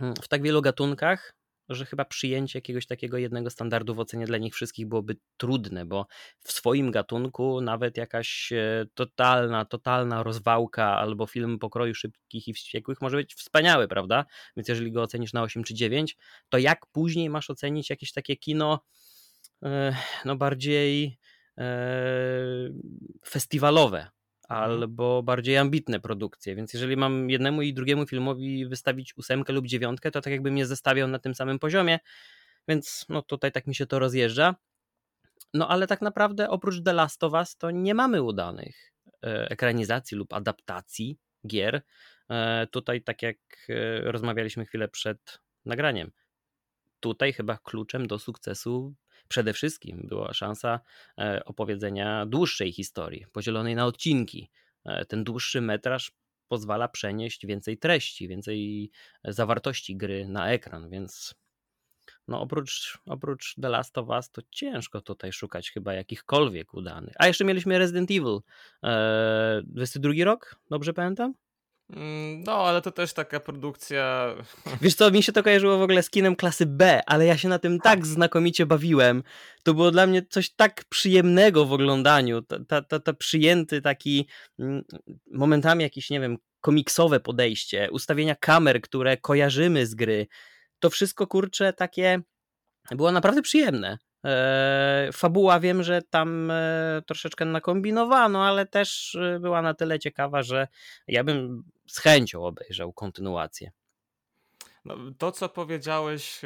mm, 0.00 0.14
w 0.22 0.28
tak 0.28 0.42
wielu 0.42 0.62
gatunkach, 0.62 1.36
że 1.68 1.86
chyba 1.86 2.04
przyjęcie 2.04 2.58
jakiegoś 2.58 2.86
takiego 2.86 3.18
jednego 3.18 3.50
standardu 3.50 3.94
w 3.94 4.00
ocenie 4.00 4.26
dla 4.26 4.38
nich 4.38 4.54
wszystkich 4.54 4.86
byłoby 4.86 5.16
trudne, 5.36 5.84
bo 5.84 6.06
w 6.40 6.52
swoim 6.52 6.90
gatunku 6.90 7.60
nawet 7.60 7.96
jakaś 7.96 8.52
e, 8.52 8.86
totalna, 8.94 9.64
totalna 9.64 10.22
rozwałka 10.22 10.98
albo 10.98 11.26
film 11.26 11.58
pokroju 11.58 11.94
szybkich 11.94 12.48
i 12.48 12.54
wściekłych 12.54 13.00
może 13.00 13.16
być 13.16 13.34
wspaniały, 13.34 13.88
prawda? 13.88 14.24
Więc 14.56 14.68
jeżeli 14.68 14.92
go 14.92 15.02
ocenisz 15.02 15.32
na 15.32 15.42
8 15.42 15.64
czy 15.64 15.74
9, 15.74 16.16
to 16.48 16.58
jak 16.58 16.86
później 16.86 17.30
masz 17.30 17.50
ocenić 17.50 17.90
jakieś 17.90 18.12
takie 18.12 18.36
kino 18.36 18.84
e, 19.62 19.96
no 20.24 20.36
bardziej 20.36 21.18
festiwalowe, 23.26 23.98
Mhm. 23.98 24.23
Albo 24.48 25.22
bardziej 25.22 25.58
ambitne 25.58 26.00
produkcje. 26.00 26.56
Więc 26.56 26.72
jeżeli 26.72 26.96
mam 26.96 27.30
jednemu 27.30 27.62
i 27.62 27.74
drugiemu 27.74 28.06
filmowi 28.06 28.66
wystawić 28.66 29.16
ósemkę 29.16 29.52
lub 29.52 29.66
dziewiątkę, 29.66 30.10
to 30.10 30.20
tak 30.20 30.32
jakby 30.32 30.50
mnie 30.50 30.66
zestawiał 30.66 31.08
na 31.08 31.18
tym 31.18 31.34
samym 31.34 31.58
poziomie. 31.58 31.98
Więc 32.68 33.06
no 33.08 33.22
tutaj 33.22 33.52
tak 33.52 33.66
mi 33.66 33.74
się 33.74 33.86
to 33.86 33.98
rozjeżdża. 33.98 34.54
No 35.54 35.68
ale 35.68 35.86
tak 35.86 36.02
naprawdę 36.02 36.50
oprócz 36.50 36.82
The 36.82 36.92
Last 36.92 37.24
of 37.24 37.32
Us 37.32 37.56
to 37.56 37.70
nie 37.70 37.94
mamy 37.94 38.22
udanych 38.22 38.92
e, 39.24 39.50
ekranizacji 39.50 40.16
lub 40.16 40.32
adaptacji 40.32 41.18
gier. 41.46 41.82
E, 42.30 42.66
tutaj 42.66 43.02
tak 43.02 43.22
jak 43.22 43.36
e, 43.68 44.00
rozmawialiśmy 44.12 44.66
chwilę 44.66 44.88
przed 44.88 45.40
nagraniem. 45.64 46.10
Tutaj 47.00 47.32
chyba 47.32 47.58
kluczem 47.58 48.06
do 48.06 48.18
sukcesu 48.18 48.94
przede 49.28 49.52
wszystkim 49.52 50.06
była 50.08 50.32
szansa 50.32 50.80
e, 51.18 51.44
opowiedzenia 51.44 52.26
dłuższej 52.26 52.72
historii, 52.72 53.26
podzielonej 53.32 53.74
na 53.74 53.86
odcinki. 53.86 54.50
E, 54.84 55.04
ten 55.04 55.24
dłuższy 55.24 55.60
metraż 55.60 56.12
pozwala 56.48 56.88
przenieść 56.88 57.46
więcej 57.46 57.78
treści, 57.78 58.28
więcej 58.28 58.90
zawartości 59.24 59.96
gry 59.96 60.28
na 60.28 60.50
ekran, 60.52 60.90
więc 60.90 61.34
no 62.28 62.40
oprócz, 62.40 62.98
oprócz 63.06 63.54
The 63.62 63.68
Last 63.68 63.98
of 63.98 64.08
Us 64.08 64.30
to 64.30 64.42
ciężko 64.50 65.00
tutaj 65.00 65.32
szukać 65.32 65.70
chyba 65.70 65.94
jakichkolwiek 65.94 66.74
udanych. 66.74 67.14
A 67.18 67.26
jeszcze 67.26 67.44
mieliśmy 67.44 67.78
Resident 67.78 68.10
Evil. 68.10 68.40
Eee, 68.82 69.62
22 69.66 70.24
rok, 70.24 70.56
dobrze 70.70 70.92
pamiętam? 70.92 71.34
Mm, 71.90 72.42
no, 72.42 72.52
ale 72.52 72.82
to 72.82 72.92
też 72.92 73.12
taka 73.12 73.40
produkcja. 73.40 74.34
Wiesz 74.82 74.94
co, 74.94 75.10
mi 75.10 75.22
się 75.22 75.32
to 75.32 75.42
kojarzyło 75.42 75.78
w 75.78 75.82
ogóle 75.82 76.02
z 76.02 76.10
kinem 76.10 76.36
klasy 76.36 76.66
B, 76.66 77.00
ale 77.06 77.26
ja 77.26 77.38
się 77.38 77.48
na 77.48 77.58
tym 77.58 77.80
tak 77.80 78.06
znakomicie 78.06 78.66
bawiłem. 78.66 79.22
To 79.62 79.74
było 79.74 79.90
dla 79.90 80.06
mnie 80.06 80.22
coś 80.30 80.50
tak 80.50 80.84
przyjemnego 80.84 81.64
w 81.64 81.72
oglądaniu. 81.72 82.42
Ta, 82.42 82.82
ta, 82.82 83.00
ta 83.00 83.12
przyjęty 83.12 83.82
taki 83.82 84.28
mm, 84.58 84.84
momentami 85.32 85.82
jakiś, 85.82 86.10
nie 86.10 86.20
wiem, 86.20 86.36
komiksowe 86.60 87.20
podejście, 87.20 87.88
ustawienia 87.90 88.34
kamer, 88.34 88.80
które 88.80 89.16
kojarzymy 89.16 89.86
z 89.86 89.94
gry. 89.94 90.26
To 90.78 90.90
wszystko 90.90 91.26
kurcze 91.26 91.72
takie 91.72 92.22
było 92.90 93.12
naprawdę 93.12 93.42
przyjemne. 93.42 93.98
E, 94.24 95.10
fabuła 95.12 95.60
wiem, 95.60 95.82
że 95.82 96.02
tam 96.02 96.50
e, 96.50 97.02
troszeczkę 97.06 97.44
nakombinowano, 97.44 98.44
ale 98.44 98.66
też 98.66 99.14
e, 99.14 99.40
była 99.40 99.62
na 99.62 99.74
tyle 99.74 99.98
ciekawa, 99.98 100.42
że 100.42 100.68
ja 101.08 101.24
bym 101.24 101.62
z 101.86 101.98
chęcią 101.98 102.44
obejrzał 102.44 102.92
kontynuację. 102.92 103.70
No, 104.84 104.96
to, 105.18 105.32
co 105.32 105.48
powiedziałeś 105.48 106.40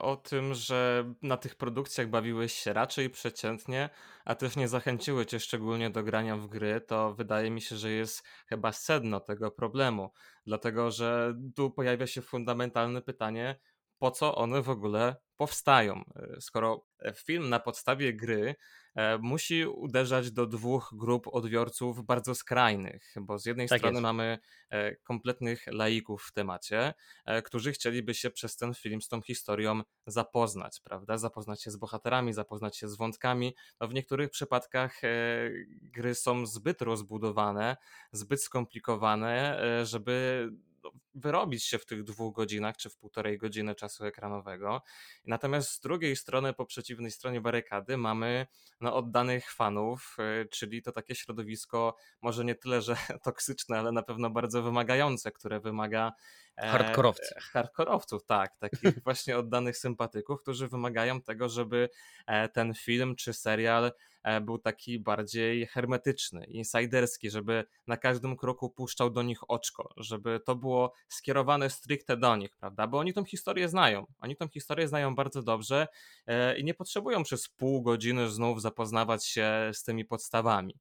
o 0.00 0.16
tym, 0.16 0.54
że 0.54 1.12
na 1.22 1.36
tych 1.36 1.54
produkcjach 1.54 2.08
bawiłeś 2.08 2.52
się 2.52 2.72
raczej 2.72 3.10
przeciętnie, 3.10 3.90
a 4.24 4.34
też 4.34 4.56
nie 4.56 4.68
zachęciły 4.68 5.26
cię 5.26 5.40
szczególnie 5.40 5.90
do 5.90 6.02
grania 6.02 6.36
w 6.36 6.46
gry, 6.46 6.80
to 6.80 7.14
wydaje 7.14 7.50
mi 7.50 7.60
się, 7.60 7.76
że 7.76 7.90
jest 7.90 8.24
chyba 8.46 8.72
sedno 8.72 9.20
tego 9.20 9.50
problemu. 9.50 10.10
Dlatego, 10.46 10.90
że 10.90 11.34
tu 11.56 11.70
pojawia 11.70 12.06
się 12.06 12.22
fundamentalne 12.22 13.02
pytanie, 13.02 13.56
po 14.00 14.10
co 14.10 14.34
one 14.34 14.62
w 14.62 14.70
ogóle 14.70 15.16
powstają. 15.36 16.04
Y, 16.36 16.40
skoro 16.40 16.86
film 17.14 17.48
na 17.48 17.60
podstawie 17.60 18.14
gry 18.14 18.54
E, 18.94 19.18
musi 19.18 19.66
uderzać 19.66 20.32
do 20.32 20.46
dwóch 20.46 20.90
grup 20.92 21.26
odbiorców 21.32 22.04
bardzo 22.04 22.34
skrajnych, 22.34 23.14
bo 23.20 23.38
z 23.38 23.46
jednej 23.46 23.68
tak 23.68 23.78
strony 23.78 23.94
jest. 23.94 24.02
mamy 24.02 24.38
e, 24.70 24.96
kompletnych 24.96 25.66
laików 25.66 26.22
w 26.22 26.32
temacie, 26.32 26.94
e, 27.24 27.42
którzy 27.42 27.72
chcieliby 27.72 28.14
się 28.14 28.30
przez 28.30 28.56
ten 28.56 28.74
film 28.74 29.02
z 29.02 29.08
tą 29.08 29.22
historią 29.22 29.82
zapoznać, 30.06 30.80
prawda? 30.84 31.18
Zapoznać 31.18 31.62
się 31.62 31.70
z 31.70 31.76
bohaterami, 31.76 32.32
zapoznać 32.32 32.76
się 32.76 32.88
z 32.88 32.96
wątkami. 32.96 33.54
No 33.80 33.88
w 33.88 33.94
niektórych 33.94 34.30
przypadkach 34.30 35.00
gry 35.82 36.14
są 36.14 36.46
zbyt 36.46 36.82
rozbudowane, 36.82 37.76
zbyt 38.12 38.42
skomplikowane, 38.42 39.62
żeby 39.84 40.48
wyrobić 41.14 41.64
się 41.64 41.78
w 41.78 41.86
tych 41.86 42.04
dwóch 42.04 42.34
godzinach, 42.34 42.76
czy 42.76 42.90
w 42.90 42.96
półtorej 42.96 43.38
godziny 43.38 43.74
czasu 43.74 44.04
ekranowego. 44.04 44.82
Natomiast 45.24 45.70
z 45.70 45.80
drugiej 45.80 46.16
strony, 46.16 46.52
po 46.52 46.66
przeciwnej 46.66 47.10
stronie 47.10 47.40
barykady, 47.40 47.96
mamy 47.96 48.46
no, 48.80 48.94
oddanych 48.94 49.52
fanów, 49.52 50.16
y, 50.42 50.48
czyli 50.48 50.82
to 50.82 50.92
takie 50.92 51.14
środowisko, 51.14 51.96
może 52.22 52.44
nie 52.44 52.54
tyle, 52.54 52.82
że 52.82 52.96
toksyczne, 53.24 53.78
ale 53.78 53.92
na 53.92 54.02
pewno 54.02 54.30
bardzo 54.30 54.62
wymagające, 54.62 55.32
które 55.32 55.60
wymaga 55.60 56.12
Hardkorowców. 56.56 57.36
E, 57.36 57.40
hardkorowców, 57.40 58.24
tak. 58.24 58.56
Takich 58.58 58.80
właśnie 59.04 59.38
oddanych 59.38 59.76
sympatyków, 59.76 60.42
którzy 60.42 60.68
wymagają 60.68 61.22
tego, 61.22 61.48
żeby 61.48 61.88
e, 62.26 62.48
ten 62.48 62.74
film 62.74 63.16
czy 63.16 63.32
serial 63.32 63.92
e, 64.22 64.40
był 64.40 64.58
taki 64.58 64.98
bardziej 64.98 65.66
hermetyczny, 65.66 66.44
insiderski, 66.44 67.30
żeby 67.30 67.64
na 67.86 67.96
każdym 67.96 68.36
kroku 68.36 68.70
puszczał 68.70 69.10
do 69.10 69.22
nich 69.22 69.50
oczko, 69.50 69.88
żeby 69.96 70.40
to 70.46 70.56
było 70.56 70.92
skierowane 71.08 71.70
stricte 71.70 72.16
do 72.16 72.36
nich, 72.36 72.56
prawda? 72.56 72.86
Bo 72.86 72.98
oni 72.98 73.12
tą 73.12 73.24
historię 73.24 73.68
znają. 73.68 74.06
Oni 74.20 74.36
tą 74.36 74.48
historię 74.48 74.88
znają 74.88 75.14
bardzo 75.14 75.42
dobrze 75.42 75.88
i 76.56 76.64
nie 76.64 76.74
potrzebują 76.74 77.22
przez 77.22 77.48
pół 77.48 77.82
godziny 77.82 78.30
znów 78.30 78.62
zapoznawać 78.62 79.26
się 79.26 79.70
z 79.72 79.82
tymi 79.82 80.04
podstawami. 80.04 80.74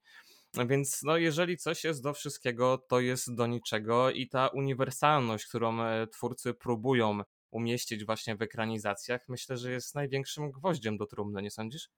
Więc 0.53 1.03
no, 1.03 1.17
jeżeli 1.17 1.57
coś 1.57 1.83
jest 1.83 2.03
do 2.03 2.13
wszystkiego, 2.13 2.77
to 2.77 2.99
jest 2.99 3.35
do 3.35 3.47
niczego 3.47 4.11
i 4.11 4.27
ta 4.27 4.47
uniwersalność, 4.47 5.45
którą 5.45 5.81
e, 5.81 6.07
twórcy 6.07 6.53
próbują 6.53 7.21
umieścić 7.51 8.05
właśnie 8.05 8.35
w 8.35 8.41
ekranizacjach, 8.41 9.21
myślę, 9.27 9.57
że 9.57 9.71
jest 9.71 9.95
największym 9.95 10.51
gwoździem 10.51 10.97
do 10.97 11.05
trumny, 11.05 11.41
nie 11.41 11.51
sądzisz? 11.51 11.89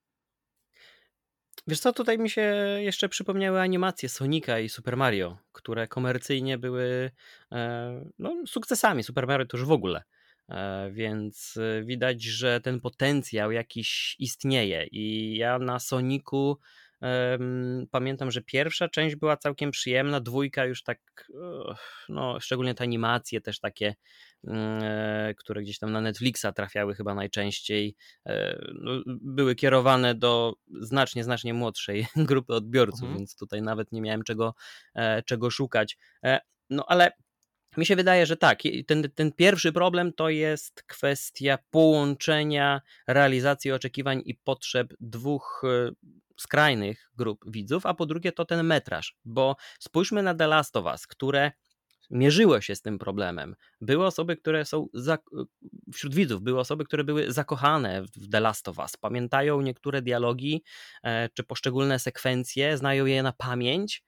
Wiesz 1.67 1.79
co, 1.79 1.93
tutaj 1.93 2.19
mi 2.19 2.29
się 2.29 2.41
jeszcze 2.79 3.09
przypomniały 3.09 3.59
animacje 3.59 4.09
Sonika 4.09 4.59
i 4.59 4.69
Super 4.69 4.97
Mario, 4.97 5.37
które 5.51 5.87
komercyjnie 5.87 6.57
były 6.57 7.11
e, 7.51 8.11
no, 8.19 8.43
sukcesami. 8.47 9.03
Super 9.03 9.27
Mario 9.27 9.45
to 9.45 9.57
już 9.57 9.65
w 9.65 9.71
ogóle. 9.71 10.03
E, 10.49 10.91
więc 10.91 11.59
widać, 11.83 12.23
że 12.23 12.61
ten 12.61 12.79
potencjał 12.79 13.51
jakiś 13.51 14.15
istnieje. 14.19 14.87
I 14.91 15.35
ja 15.37 15.59
na 15.59 15.79
Soniku 15.79 16.59
Pamiętam, 17.91 18.31
że 18.31 18.41
pierwsza 18.41 18.89
część 18.89 19.15
była 19.15 19.37
całkiem 19.37 19.71
przyjemna, 19.71 20.19
dwójka 20.19 20.65
już 20.65 20.83
tak, 20.83 20.99
no 22.09 22.39
szczególnie 22.39 22.75
te 22.75 22.83
animacje 22.83 23.41
też 23.41 23.59
takie, 23.59 23.95
mm, 24.47 24.79
e, 24.83 25.33
które 25.37 25.61
gdzieś 25.61 25.79
tam 25.79 25.91
na 25.91 26.01
Netflixa 26.01 26.45
trafiały 26.55 26.95
chyba 26.95 27.15
najczęściej, 27.15 27.95
e, 28.25 28.59
no, 28.73 28.91
były 29.07 29.55
kierowane 29.55 30.15
do 30.15 30.53
znacznie, 30.81 31.23
znacznie 31.23 31.53
młodszej 31.53 32.07
grupy 32.15 32.53
odbiorców, 32.53 33.01
mhm. 33.01 33.17
więc 33.17 33.35
tutaj 33.35 33.61
nawet 33.61 33.91
nie 33.91 34.01
miałem 34.01 34.23
czego, 34.23 34.55
e, 34.95 35.23
czego 35.23 35.51
szukać. 35.51 35.97
No 36.69 36.85
ale 36.87 37.11
mi 37.77 37.85
się 37.85 37.95
wydaje, 37.95 38.25
że 38.25 38.37
tak. 38.37 38.59
Ten, 38.87 39.11
ten 39.15 39.31
pierwszy 39.31 39.71
problem 39.71 40.13
to 40.13 40.29
jest 40.29 40.83
kwestia 40.83 41.57
połączenia 41.69 42.81
realizacji 43.07 43.71
oczekiwań 43.71 44.21
i 44.25 44.35
potrzeb 44.35 44.93
dwóch 44.99 45.63
skrajnych 46.41 47.11
grup 47.17 47.51
widzów, 47.51 47.85
a 47.85 47.93
po 47.93 48.05
drugie 48.05 48.31
to 48.31 48.45
ten 48.45 48.65
metraż, 48.65 49.15
bo 49.25 49.55
spójrzmy 49.79 50.23
na 50.23 50.35
The 50.35 50.47
Last 50.47 50.77
of 50.77 50.85
Us, 50.85 51.07
które 51.07 51.51
mierzyło 52.11 52.61
się 52.61 52.75
z 52.75 52.81
tym 52.81 52.99
problemem. 52.99 53.55
Były 53.81 54.05
osoby, 54.05 54.37
które 54.37 54.65
są 54.65 54.87
za... 54.93 55.17
wśród 55.93 56.15
widzów, 56.15 56.41
były 56.41 56.59
osoby, 56.59 56.85
które 56.85 57.03
były 57.03 57.31
zakochane 57.31 58.03
w 58.03 58.29
The 58.31 58.39
Last 58.39 58.67
of 58.67 58.77
Us, 58.77 58.97
pamiętają 58.97 59.61
niektóre 59.61 60.01
dialogi 60.01 60.63
e, 61.03 61.29
czy 61.29 61.43
poszczególne 61.43 61.99
sekwencje, 61.99 62.77
znają 62.77 63.05
je 63.05 63.23
na 63.23 63.33
pamięć. 63.33 64.03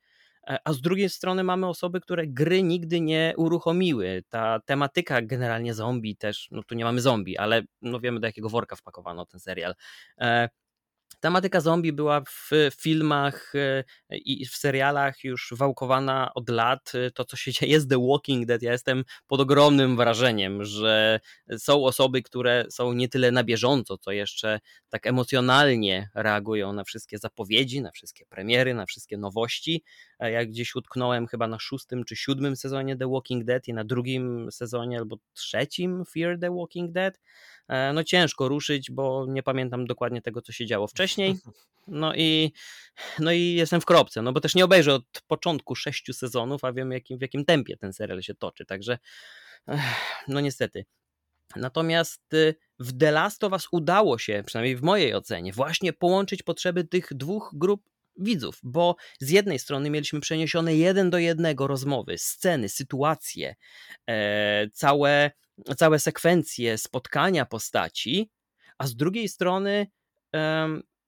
E, 0.48 0.58
a 0.63 0.74
z 0.74 0.82
drugiej 0.82 1.10
strony 1.10 1.44
mamy 1.44 1.68
osoby, 1.68 2.02
które 2.02 2.28
gry 2.28 2.63
nigdy 2.63 3.02
nie 3.02 3.34
uruchomiły. 3.38 4.24
Ta 4.30 4.60
tematyka 4.60 5.22
generalnie 5.22 5.74
zombie 5.74 6.16
też, 6.16 6.48
no 6.52 6.63
tu 6.63 6.75
nie 6.75 6.84
mamy 6.84 7.02
zombie, 7.02 7.38
ale 7.38 7.62
no 7.82 8.00
wiemy 8.00 8.20
do 8.20 8.28
jakiego 8.28 8.50
worka 8.50 8.75
wpakowano 8.75 9.25
ten 9.25 9.40
serial. 9.40 9.75
E, 11.13 11.17
Tematyka 11.20 11.62
zombie 11.62 11.93
była 11.93 12.22
w 12.22 12.51
filmach 12.82 13.53
e, 13.55 13.84
i 14.17 14.46
w 14.46 14.55
serialach 14.55 15.24
już 15.24 15.53
wałkowana 15.58 16.32
od 16.36 16.50
lat. 16.50 16.91
To, 17.13 17.25
co 17.25 17.38
się 17.38 17.51
dzieje 17.51 17.79
z 17.79 17.88
The 17.88 18.08
Walking 18.08 18.46
Dead, 18.46 18.62
ja 18.62 18.72
jestem 18.72 19.03
pod 19.27 19.41
ogromnym 19.41 19.98
wrażeniem, 19.98 20.63
że 20.63 21.20
są 21.58 21.86
osoby, 21.86 22.22
które 22.22 22.65
są 22.70 22.93
nie 22.93 23.10
tyle 23.10 23.32
na 23.32 23.43
bieżąco, 23.43 23.98
co 23.98 24.12
jeszcze 24.12 24.60
tak 24.89 25.08
emocjonalnie 25.08 26.10
reagują 26.15 26.74
na 26.74 26.84
wszystkie 26.84 27.17
zapowiedzi, 27.17 27.82
na 27.82 27.91
wszystkie 27.91 28.25
premiery, 28.25 28.74
na 28.74 28.86
wszystkie 28.86 29.17
nowości. 29.17 29.84
Ja 30.20 30.46
gdzieś 30.46 30.75
utknąłem 30.75 31.27
chyba 31.27 31.48
na 31.48 31.60
szóstym 31.60 32.03
czy 32.03 32.15
siódmym 32.15 32.55
sezonie 32.55 32.98
The 32.98 33.12
Walking 33.12 33.43
Dead 33.43 33.67
i 33.67 33.74
na 33.74 33.84
drugim 33.84 34.51
sezonie 34.51 34.98
albo 34.98 35.17
trzecim 35.34 36.03
Fear 36.05 36.39
the 36.39 36.55
Walking 36.55 36.91
Dead. 36.91 37.20
E, 37.67 37.93
no 37.93 38.03
ciężko 38.03 38.48
ruszyć, 38.48 38.91
bo 38.91 39.25
nie 39.29 39.43
pamiętam 39.43 39.86
dokładnie 39.86 40.22
tego, 40.22 40.41
co 40.41 40.51
się 40.51 40.65
działo 40.65 40.88
wcześniej. 40.88 41.03
No 41.88 42.16
i, 42.16 42.52
no 43.20 43.32
i 43.32 43.54
jestem 43.54 43.82
w 43.82 43.86
kropce, 43.86 44.22
no 44.22 44.34
bo 44.34 44.42
też 44.42 44.56
nie 44.56 44.66
obejrzę 44.66 44.94
od 44.94 45.22
początku 45.28 45.76
sześciu 45.76 46.14
sezonów, 46.14 46.64
a 46.64 46.74
wiem 46.74 46.92
jakim, 46.92 47.18
w 47.18 47.22
jakim 47.22 47.46
tempie 47.46 47.78
ten 47.78 47.94
serial 47.94 48.22
się 48.22 48.36
toczy, 48.36 48.66
także 48.66 48.98
no 50.28 50.42
niestety. 50.42 50.86
Natomiast 51.56 52.34
y, 52.34 52.56
w 52.80 52.98
The 52.98 53.12
Last 53.12 53.44
of 53.44 53.52
Us 53.52 53.68
udało 53.72 54.18
się, 54.18 54.44
przynajmniej 54.46 54.76
w 54.76 54.82
mojej 54.82 55.14
ocenie, 55.14 55.54
właśnie 55.54 55.94
połączyć 55.94 56.44
potrzeby 56.44 56.84
tych 56.84 57.08
dwóch 57.12 57.52
grup 57.54 57.90
widzów, 58.18 58.60
bo 58.64 58.96
z 59.20 59.30
jednej 59.30 59.60
strony 59.60 59.90
mieliśmy 59.90 60.20
przeniesione 60.20 60.76
jeden 60.76 61.10
do 61.10 61.18
jednego 61.18 61.68
rozmowy, 61.68 62.18
sceny, 62.18 62.70
sytuacje, 62.70 63.56
e, 64.08 64.70
całe 64.70 65.32
całe 65.78 66.00
sekwencje 66.00 66.78
spotkania 66.78 67.46
postaci, 67.46 68.30
a 68.78 68.88
z 68.88 68.96
drugiej 68.96 69.30
strony 69.30 69.88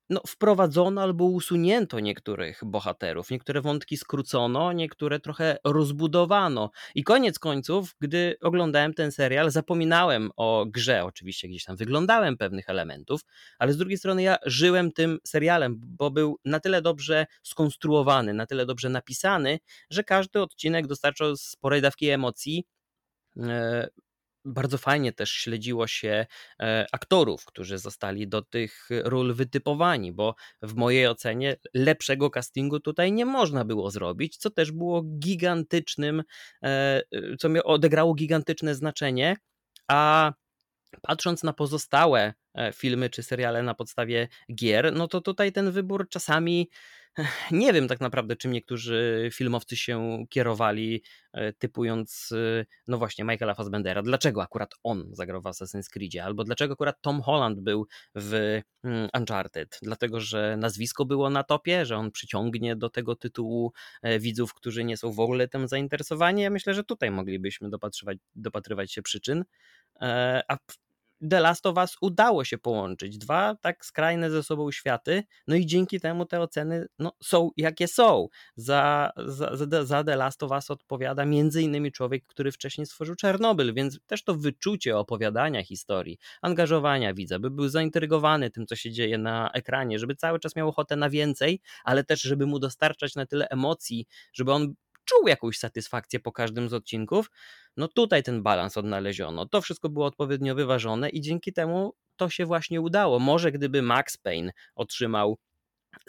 no, 0.10 0.22
wprowadzono 0.28 1.02
albo 1.02 1.26
usunięto 1.26 2.00
niektórych 2.00 2.62
bohaterów. 2.66 3.32
Niektóre 3.32 3.62
wątki 3.62 3.98
skrócono, 3.98 4.74
niektóre 4.74 5.20
trochę 5.20 5.58
rozbudowano. 5.64 6.72
I 6.96 7.04
koniec 7.04 7.40
końców, 7.40 7.96
gdy 8.02 8.36
oglądałem 8.42 8.94
ten 8.94 9.12
serial, 9.12 9.52
zapominałem 9.52 10.32
o 10.36 10.66
grze. 10.68 11.04
Oczywiście 11.04 11.48
gdzieś 11.48 11.64
tam 11.64 11.76
wyglądałem 11.76 12.38
pewnych 12.38 12.70
elementów, 12.70 13.22
ale 13.60 13.74
z 13.74 13.78
drugiej 13.78 13.98
strony 13.98 14.24
ja 14.24 14.38
żyłem 14.46 14.92
tym 14.92 15.20
serialem, 15.24 15.82
bo 15.82 16.12
był 16.12 16.40
na 16.46 16.60
tyle 16.60 16.82
dobrze 16.82 17.26
skonstruowany, 17.44 18.34
na 18.34 18.46
tyle 18.46 18.66
dobrze 18.66 18.90
napisany, 18.90 19.60
że 19.90 20.04
każdy 20.04 20.42
odcinek 20.42 20.88
dostarczał 20.88 21.36
sporej 21.38 21.82
dawki 21.82 22.10
emocji 22.10 22.66
e, 23.38 23.88
bardzo 24.46 24.78
fajnie 24.78 25.14
też 25.14 25.32
śledziło 25.32 25.88
się 25.88 26.26
e, 26.60 26.86
aktorów, 26.92 27.46
którzy 27.46 27.78
zostali 27.78 28.28
do 28.28 28.42
tych 28.42 28.90
ról 29.04 29.34
wytypowani, 29.34 30.14
bo 30.14 30.36
w 30.62 30.76
mojej 30.76 31.08
ocenie 31.08 31.56
lepszego 31.74 32.30
castingu 32.30 32.80
tutaj 32.80 33.12
nie 33.12 33.26
można 33.26 33.66
było 33.66 33.92
zrobić, 33.92 34.38
co 34.38 34.50
też 34.50 34.72
było 34.72 35.02
gigantycznym, 35.02 36.24
e, 36.64 37.02
co 37.40 37.50
odegrało 37.64 38.14
gigantyczne 38.14 38.76
znaczenie, 38.76 39.38
a 39.88 40.34
patrząc 41.02 41.44
na 41.44 41.54
pozostałe 41.54 42.34
e, 42.54 42.74
filmy 42.74 43.10
czy 43.10 43.24
seriale 43.24 43.64
na 43.64 43.74
podstawie 43.74 44.28
gier, 44.56 44.94
no 44.94 45.08
to 45.08 45.22
tutaj 45.22 45.52
ten 45.52 45.72
wybór 45.72 46.10
czasami 46.10 46.70
Nie 47.52 47.74
wiem 47.74 47.88
tak 47.88 48.00
naprawdę, 48.00 48.36
czym 48.36 48.52
niektórzy 48.52 49.30
filmowcy 49.34 49.78
się 49.78 50.26
kierowali, 50.30 51.04
e, 51.34 51.54
typując, 51.54 52.30
e, 52.32 52.66
no 52.88 52.98
właśnie, 52.98 53.26
Michaela 53.26 53.54
Fassbendera. 53.54 54.02
Dlaczego 54.02 54.42
akurat 54.42 54.74
on 54.84 55.10
zagrał 55.12 55.42
w 55.42 55.46
Assassin's 55.46 55.90
Creedzie? 55.90 56.24
Albo 56.24 56.44
dlaczego 56.44 56.74
akurat 56.74 57.02
Tom 57.02 57.22
Holland 57.22 57.60
był 57.60 57.88
w 58.16 58.62
mm, 58.84 59.10
Uncharted? 59.18 59.80
Dlatego, 59.82 60.20
że 60.20 60.58
nazwisko 60.58 61.06
było 61.06 61.30
na 61.30 61.44
topie, 61.44 61.86
że 61.86 61.98
on 61.98 62.12
przyciągnie 62.12 62.76
do 62.76 62.90
tego 62.90 63.16
tytułu 63.16 63.74
e, 64.02 64.20
widzów, 64.20 64.54
którzy 64.54 64.84
nie 64.84 64.98
są 64.98 65.12
w 65.12 65.20
ogóle 65.20 65.48
tym 65.48 65.68
zainteresowani. 65.68 66.42
Ja 66.42 66.50
myślę, 66.50 66.74
że 66.74 66.84
tutaj 66.84 67.12
moglibyśmy 67.12 67.70
dopatrywać, 67.70 68.18
dopatrywać 68.36 68.94
się 68.94 69.02
przyczyn. 69.02 69.46
A 70.48 70.58
The 71.30 71.40
Last 71.40 71.66
of 71.66 71.78
Us 71.78 71.98
udało 72.02 72.44
się 72.44 72.58
połączyć. 72.58 73.18
Dwa 73.18 73.56
tak 73.62 73.86
skrajne 73.86 74.32
ze 74.32 74.44
sobą 74.44 74.72
światy, 74.72 75.24
no 75.48 75.56
i 75.56 75.66
dzięki 75.66 76.00
temu 76.00 76.26
te 76.26 76.42
oceny 76.42 76.86
no, 77.00 77.12
są 77.24 77.50
jakie 77.58 77.88
są. 77.88 78.28
Za, 78.56 79.12
za, 79.18 79.86
za 79.86 80.04
The 80.04 80.16
Last 80.16 80.44
of 80.44 80.52
Us 80.52 80.72
odpowiada 80.72 81.26
między 81.26 81.62
innymi 81.62 81.92
człowiek, 81.92 82.26
który 82.28 82.52
wcześniej 82.52 82.88
stworzył 82.88 83.16
Czarnobyl, 83.16 83.74
więc 83.74 84.00
też 84.06 84.24
to 84.24 84.36
wyczucie 84.36 84.98
opowiadania 84.98 85.64
historii, 85.64 86.18
angażowania 86.42 87.14
widza, 87.14 87.40
by 87.40 87.50
był 87.50 87.70
zaintrygowany 87.70 88.52
tym, 88.52 88.66
co 88.68 88.76
się 88.76 88.92
dzieje 88.92 89.18
na 89.18 89.52
ekranie, 89.52 90.00
żeby 90.00 90.16
cały 90.16 90.40
czas 90.40 90.56
miał 90.56 90.70
ochotę 90.70 90.96
na 90.96 91.10
więcej, 91.10 91.62
ale 91.84 92.04
też, 92.04 92.22
żeby 92.22 92.46
mu 92.46 92.60
dostarczać 92.60 93.16
na 93.16 93.26
tyle 93.26 93.48
emocji, 93.50 94.08
żeby 94.34 94.52
on 94.52 94.74
czuł 95.06 95.28
jakąś 95.28 95.58
satysfakcję 95.58 96.20
po 96.20 96.32
każdym 96.32 96.70
z 96.70 96.74
odcinków, 96.74 97.32
no 97.78 97.88
tutaj 97.88 98.24
ten 98.24 98.44
balans 98.44 98.78
odnaleziono. 98.78 99.46
To 99.46 99.62
wszystko 99.62 99.90
było 99.90 100.06
odpowiednio 100.06 100.56
wyważone 100.56 101.10
i 101.10 101.22
dzięki 101.22 101.54
temu 101.54 101.94
to 102.16 102.30
się 102.30 102.46
właśnie 102.46 102.82
udało. 102.82 103.20
Może 103.20 103.52
gdyby 103.52 103.82
Max 103.82 104.18
Payne 104.18 104.52
otrzymał 104.76 105.38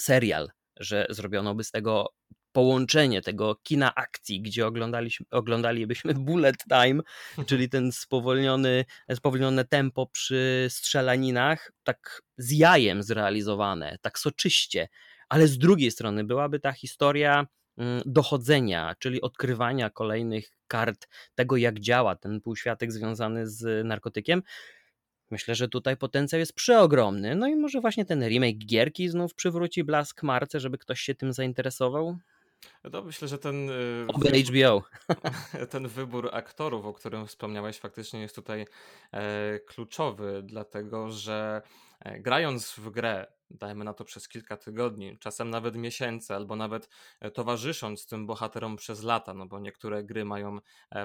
serial, 0.01 0.51
że 0.77 1.07
zrobiono 1.11 1.55
by 1.55 1.65
z 1.65 1.71
tego 1.71 2.15
połączenie 2.53 3.23
tego 3.23 3.57
kina 3.63 3.95
akcji, 3.95 4.43
gdzie 4.43 4.67
oglądaliśmy, 4.67 5.27
oglądalibyśmy 5.31 6.15
bullet 6.29 6.57
time, 6.65 7.03
czyli 7.49 7.69
ten 7.69 7.93
spowolniony, 7.93 8.85
spowolnione 9.15 9.65
tempo 9.65 10.07
przy 10.07 10.67
strzelaninach, 10.71 11.73
tak 11.85 12.23
z 12.37 12.51
jajem 12.51 13.03
zrealizowane, 13.03 13.99
tak 14.03 14.19
soczyście, 14.19 14.89
ale 15.29 15.49
z 15.49 15.59
drugiej 15.59 15.91
strony 15.91 16.25
byłaby 16.25 16.61
ta 16.61 16.73
historia 16.73 17.47
dochodzenia, 18.07 18.95
czyli 18.99 19.21
odkrywania 19.21 19.91
kolejnych 19.91 20.51
kart 20.67 21.09
tego, 21.35 21.57
jak 21.57 21.81
działa 21.81 22.17
ten 22.17 22.41
półświatek 22.41 22.93
związany 22.93 23.47
z 23.47 23.87
narkotykiem. 23.87 24.43
Myślę, 25.31 25.55
że 25.55 25.69
tutaj 25.69 25.97
potencjał 25.97 26.39
jest 26.39 26.53
przeogromny. 26.53 27.35
No 27.35 27.47
i 27.47 27.57
może 27.57 27.81
właśnie 27.81 28.05
ten 28.05 28.29
remake 28.29 28.59
gierki 28.59 29.09
znów 29.09 29.35
przywróci 29.35 29.85
blask 29.85 30.23
marce, 30.23 30.61
żeby 30.61 30.79
ktoś 30.79 31.01
się 31.01 31.15
tym 31.15 31.33
zainteresował. 31.33 32.19
No 32.93 33.03
myślę, 33.03 33.29
że 33.29 33.39
ten. 33.39 33.71
Y, 33.71 34.07
Oby 34.09 34.43
HBO. 34.43 34.83
Ten 35.71 35.89
wybór 35.89 36.31
aktorów, 36.33 36.87
o 36.87 36.93
którym 36.93 37.27
wspomniałeś, 37.27 37.79
faktycznie 37.79 38.21
jest 38.21 38.35
tutaj 38.35 38.67
e, 39.13 39.61
kluczowy, 39.61 40.43
dlatego 40.45 41.11
że 41.11 41.63
e, 42.01 42.21
grając 42.21 42.73
w 42.73 42.91
grę, 42.91 43.27
dajmy 43.51 43.85
na 43.85 43.95
to 43.95 44.05
przez 44.05 44.29
kilka 44.29 44.57
tygodni, 44.57 45.19
czasem 45.19 45.51
nawet 45.51 45.77
miesięcy, 45.77 46.35
albo 46.35 46.57
nawet 46.57 46.89
e, 47.21 47.31
towarzysząc 47.31 48.07
tym 48.07 48.27
bohaterom 48.27 48.77
przez 48.77 49.03
lata, 49.03 49.35
no 49.35 49.47
bo 49.47 49.59
niektóre 49.59 50.05
gry 50.05 50.25
mają 50.25 50.59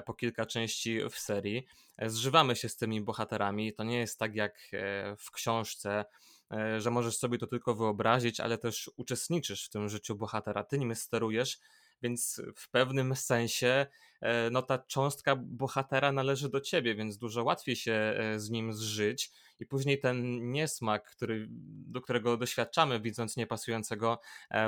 po 0.06 0.14
kilka 0.14 0.46
części 0.46 1.00
w 1.10 1.18
serii, 1.18 1.66
zżywamy 2.06 2.56
się 2.56 2.68
z 2.68 2.76
tymi 2.76 3.00
bohaterami. 3.00 3.72
To 3.72 3.84
nie 3.84 3.98
jest 3.98 4.18
tak 4.18 4.34
jak 4.34 4.70
w 5.18 5.30
książce 5.30 6.04
E, 6.52 6.80
że 6.80 6.90
możesz 6.90 7.16
sobie 7.16 7.38
to 7.38 7.46
tylko 7.46 7.74
wyobrazić, 7.74 8.40
ale 8.40 8.58
też 8.58 8.90
uczestniczysz 8.96 9.66
w 9.66 9.70
tym 9.70 9.88
życiu 9.88 10.16
bohatera, 10.16 10.64
ty 10.64 10.78
nim 10.78 10.94
sterujesz, 10.94 11.58
więc 12.02 12.42
w 12.56 12.70
pewnym 12.70 13.16
sensie 13.16 13.86
e, 14.20 14.50
no 14.50 14.62
ta 14.62 14.78
cząstka 14.78 15.36
bohatera 15.36 16.12
należy 16.12 16.48
do 16.48 16.60
ciebie, 16.60 16.94
więc 16.94 17.18
dużo 17.18 17.44
łatwiej 17.44 17.76
się 17.76 17.92
e, 17.92 18.40
z 18.40 18.50
nim 18.50 18.72
zżyć 18.72 19.32
i 19.60 19.66
później 19.66 20.00
ten 20.00 20.50
niesmak, 20.50 21.10
który, 21.10 21.46
do 21.86 22.00
którego 22.00 22.36
doświadczamy 22.36 23.00
widząc 23.00 23.36
niepasującego 23.36 24.20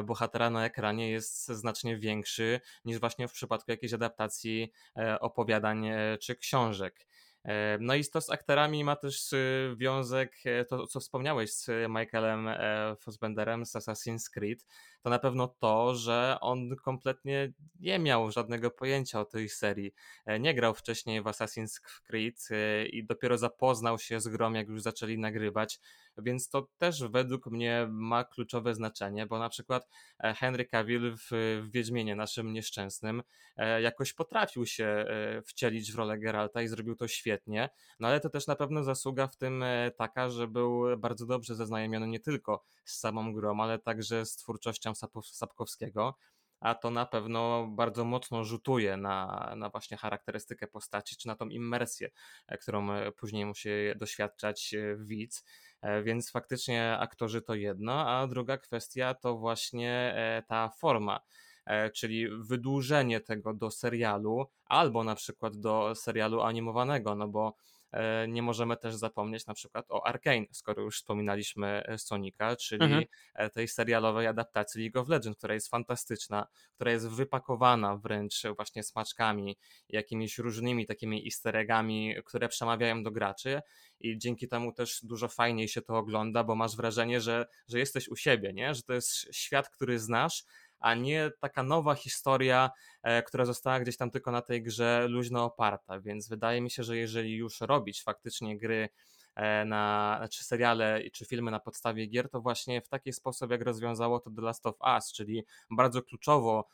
bohatera 0.04 0.50
na 0.50 0.64
ekranie 0.64 1.10
jest 1.10 1.46
znacznie 1.46 1.98
większy 1.98 2.60
niż 2.84 2.98
właśnie 2.98 3.28
w 3.28 3.32
przypadku 3.32 3.70
jakiejś 3.70 3.92
adaptacji 3.92 4.72
opowiadań 5.20 5.86
czy 6.20 6.36
książek. 6.36 7.06
No 7.80 7.94
i 7.94 8.04
to 8.04 8.20
z 8.20 8.30
aktorami 8.30 8.84
ma 8.84 8.96
też 8.96 9.32
y, 9.32 9.74
wiązek, 9.76 10.34
e, 10.44 10.64
to 10.64 10.86
co 10.86 11.00
wspomniałeś 11.00 11.52
z 11.52 11.70
Michaelem 11.88 12.48
e, 12.48 12.96
Fassbenderem 13.00 13.66
z 13.66 13.72
Assassin's 13.72 14.30
Creed, 14.30 14.66
to 15.02 15.10
na 15.10 15.18
pewno 15.18 15.48
to, 15.48 15.94
że 15.94 16.36
on 16.40 16.76
kompletnie 16.76 17.52
nie 17.80 17.98
miał 17.98 18.30
żadnego 18.30 18.70
pojęcia 18.70 19.20
o 19.20 19.24
tej 19.24 19.48
serii. 19.48 19.94
E, 20.26 20.40
nie 20.40 20.54
grał 20.54 20.74
wcześniej 20.74 21.22
w 21.22 21.24
Assassin's 21.24 21.80
Creed 22.06 22.48
i 22.90 23.04
dopiero 23.04 23.38
zapoznał 23.38 23.98
się 23.98 24.20
z 24.20 24.28
grom, 24.28 24.54
jak 24.54 24.68
już 24.68 24.82
zaczęli 24.82 25.18
nagrywać, 25.18 25.80
więc 26.18 26.48
to 26.48 26.68
też 26.78 27.02
według 27.02 27.46
mnie 27.46 27.86
ma 27.90 28.24
kluczowe 28.24 28.74
znaczenie, 28.74 29.26
bo 29.26 29.38
na 29.38 29.48
przykład 29.48 29.88
Henry 30.22 30.64
Cavill 30.64 31.16
w, 31.16 31.28
w 31.62 31.70
Wiedźmienie 31.70 32.16
naszym 32.16 32.52
nieszczęsnym 32.52 33.22
jakoś 33.80 34.12
potrafił 34.12 34.66
się 34.66 35.06
wcielić 35.46 35.92
w 35.92 35.96
rolę 35.96 36.18
Geralta 36.18 36.62
i 36.62 36.68
zrobił 36.68 36.96
to 36.96 37.08
świetnie 37.08 37.68
no 38.00 38.08
ale 38.08 38.20
to 38.20 38.30
też 38.30 38.46
na 38.46 38.56
pewno 38.56 38.84
zasługa 38.84 39.26
w 39.26 39.36
tym 39.36 39.62
e, 39.62 39.90
taka, 39.90 40.28
że 40.28 40.48
był 40.48 40.98
bardzo 40.98 41.26
dobrze 41.26 41.54
zaznajomiony 41.54 42.06
nie 42.06 42.20
tylko 42.20 42.64
z 42.84 42.98
samą 42.98 43.34
grą, 43.34 43.60
ale 43.60 43.78
także 43.78 44.26
z 44.26 44.36
twórczością 44.36 44.92
Sapkowskiego, 45.22 46.18
a 46.60 46.74
to 46.74 46.90
na 46.90 47.06
pewno 47.06 47.66
bardzo 47.66 48.04
mocno 48.04 48.44
rzutuje 48.44 48.96
na, 48.96 49.52
na 49.56 49.70
właśnie 49.70 49.96
charakterystykę 49.96 50.66
postaci, 50.66 51.16
czy 51.16 51.28
na 51.28 51.36
tą 51.36 51.48
immersję, 51.48 52.10
e, 52.46 52.58
którą 52.58 52.92
e, 52.92 53.12
później 53.12 53.46
musi 53.46 53.68
doświadczać 53.96 54.74
widz. 54.98 55.44
Więc 56.04 56.30
faktycznie 56.30 56.96
aktorzy 56.98 57.42
to 57.42 57.54
jedno, 57.54 58.08
a 58.10 58.26
druga 58.26 58.58
kwestia 58.58 59.14
to 59.14 59.36
właśnie 59.36 60.14
ta 60.48 60.68
forma 60.68 61.20
E, 61.66 61.90
czyli 61.90 62.28
wydłużenie 62.28 63.20
tego 63.20 63.54
do 63.54 63.70
serialu 63.70 64.46
albo 64.66 65.04
na 65.04 65.14
przykład 65.14 65.56
do 65.56 65.94
serialu 65.94 66.40
animowanego, 66.40 67.14
no 67.14 67.28
bo 67.28 67.48
e, 67.48 67.52
nie 68.28 68.42
możemy 68.42 68.76
też 68.76 68.94
zapomnieć 68.94 69.46
na 69.46 69.54
przykład 69.54 69.86
o 69.88 70.06
Arkane, 70.06 70.46
skoro 70.52 70.82
już 70.82 70.96
wspominaliśmy 70.96 71.82
e, 71.86 71.98
Sonika, 71.98 72.56
czyli 72.56 72.84
mhm. 72.84 73.04
tej 73.54 73.68
serialowej 73.68 74.26
adaptacji 74.26 74.82
League 74.82 75.00
of 75.00 75.08
Legends, 75.08 75.38
która 75.38 75.54
jest 75.54 75.68
fantastyczna, 75.68 76.46
która 76.74 76.92
jest 76.92 77.08
wypakowana 77.08 77.96
wręcz 77.96 78.42
właśnie 78.56 78.82
smaczkami, 78.82 79.56
jakimiś 79.88 80.38
różnymi 80.38 80.86
takimi 80.86 81.24
easter 81.24 81.56
eggami, 81.56 82.14
które 82.24 82.48
przemawiają 82.48 83.02
do 83.02 83.10
graczy 83.10 83.60
i 84.00 84.18
dzięki 84.18 84.48
temu 84.48 84.72
też 84.72 85.00
dużo 85.02 85.28
fajniej 85.28 85.68
się 85.68 85.82
to 85.82 85.96
ogląda, 85.96 86.44
bo 86.44 86.54
masz 86.54 86.76
wrażenie, 86.76 87.20
że, 87.20 87.46
że 87.68 87.78
jesteś 87.78 88.08
u 88.08 88.16
siebie, 88.16 88.52
nie? 88.52 88.74
że 88.74 88.82
to 88.82 88.92
jest 88.92 89.34
świat, 89.34 89.68
który 89.68 89.98
znasz, 89.98 90.44
a 90.80 90.94
nie 90.94 91.30
taka 91.40 91.62
nowa 91.62 91.94
historia, 91.94 92.70
e, 93.02 93.22
która 93.22 93.44
została 93.44 93.80
gdzieś 93.80 93.96
tam 93.96 94.10
tylko 94.10 94.30
na 94.30 94.42
tej 94.42 94.62
grze 94.62 95.06
luźno 95.08 95.44
oparta. 95.44 96.00
Więc 96.00 96.28
wydaje 96.28 96.60
mi 96.60 96.70
się, 96.70 96.82
że 96.82 96.96
jeżeli 96.96 97.36
już 97.36 97.60
robić 97.60 98.02
faktycznie 98.02 98.58
gry 98.58 98.88
e, 99.34 99.64
na, 99.64 100.20
czy 100.30 100.44
seriale, 100.44 101.00
czy 101.12 101.24
filmy 101.24 101.50
na 101.50 101.60
podstawie 101.60 102.06
gier, 102.06 102.30
to 102.30 102.40
właśnie 102.40 102.82
w 102.82 102.88
taki 102.88 103.12
sposób, 103.12 103.50
jak 103.50 103.62
rozwiązało 103.62 104.20
to 104.20 104.30
The 104.30 104.42
Last 104.42 104.66
of 104.66 104.76
Us, 104.96 105.12
czyli 105.12 105.44
bardzo 105.70 106.02
kluczowo 106.02 106.68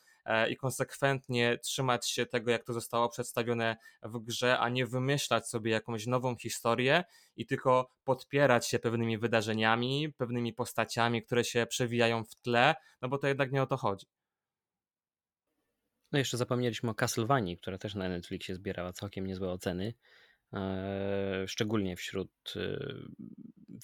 i 0.51 0.57
konsekwentnie 0.57 1.59
trzymać 1.59 2.11
się 2.11 2.27
tego, 2.27 2.51
jak 2.51 2.65
to 2.65 2.73
zostało 2.73 3.09
przedstawione 3.09 3.77
w 4.03 4.19
grze, 4.19 4.59
a 4.59 4.69
nie 4.69 4.87
wymyślać 4.87 5.49
sobie 5.49 5.71
jakąś 5.71 6.07
nową 6.07 6.37
historię 6.37 7.05
i 7.37 7.47
tylko 7.47 7.91
podpierać 8.05 8.69
się 8.69 8.79
pewnymi 8.79 9.19
wydarzeniami, 9.19 10.13
pewnymi 10.17 10.53
postaciami, 10.53 11.23
które 11.23 11.45
się 11.45 11.67
przewijają 11.67 12.25
w 12.25 12.35
tle, 12.35 12.75
no 13.03 13.09
bo 13.09 13.19
to 13.19 13.27
jednak 13.27 13.53
nie 13.53 13.63
o 13.63 13.67
to 13.67 13.77
chodzi. 13.77 14.07
No 16.13 16.19
jeszcze 16.19 16.37
zapomnieliśmy 16.37 16.91
o 16.91 16.95
Castlevanii, 16.95 17.57
która 17.57 17.79
też 17.79 17.95
na 17.95 18.09
Netflixie 18.09 18.55
zbierała 18.55 18.93
całkiem 18.93 19.27
niezłe 19.27 19.53
oceny. 19.53 19.95
E, 20.53 21.45
szczególnie 21.49 21.97
wśród 21.97 22.31
e, 22.57 22.79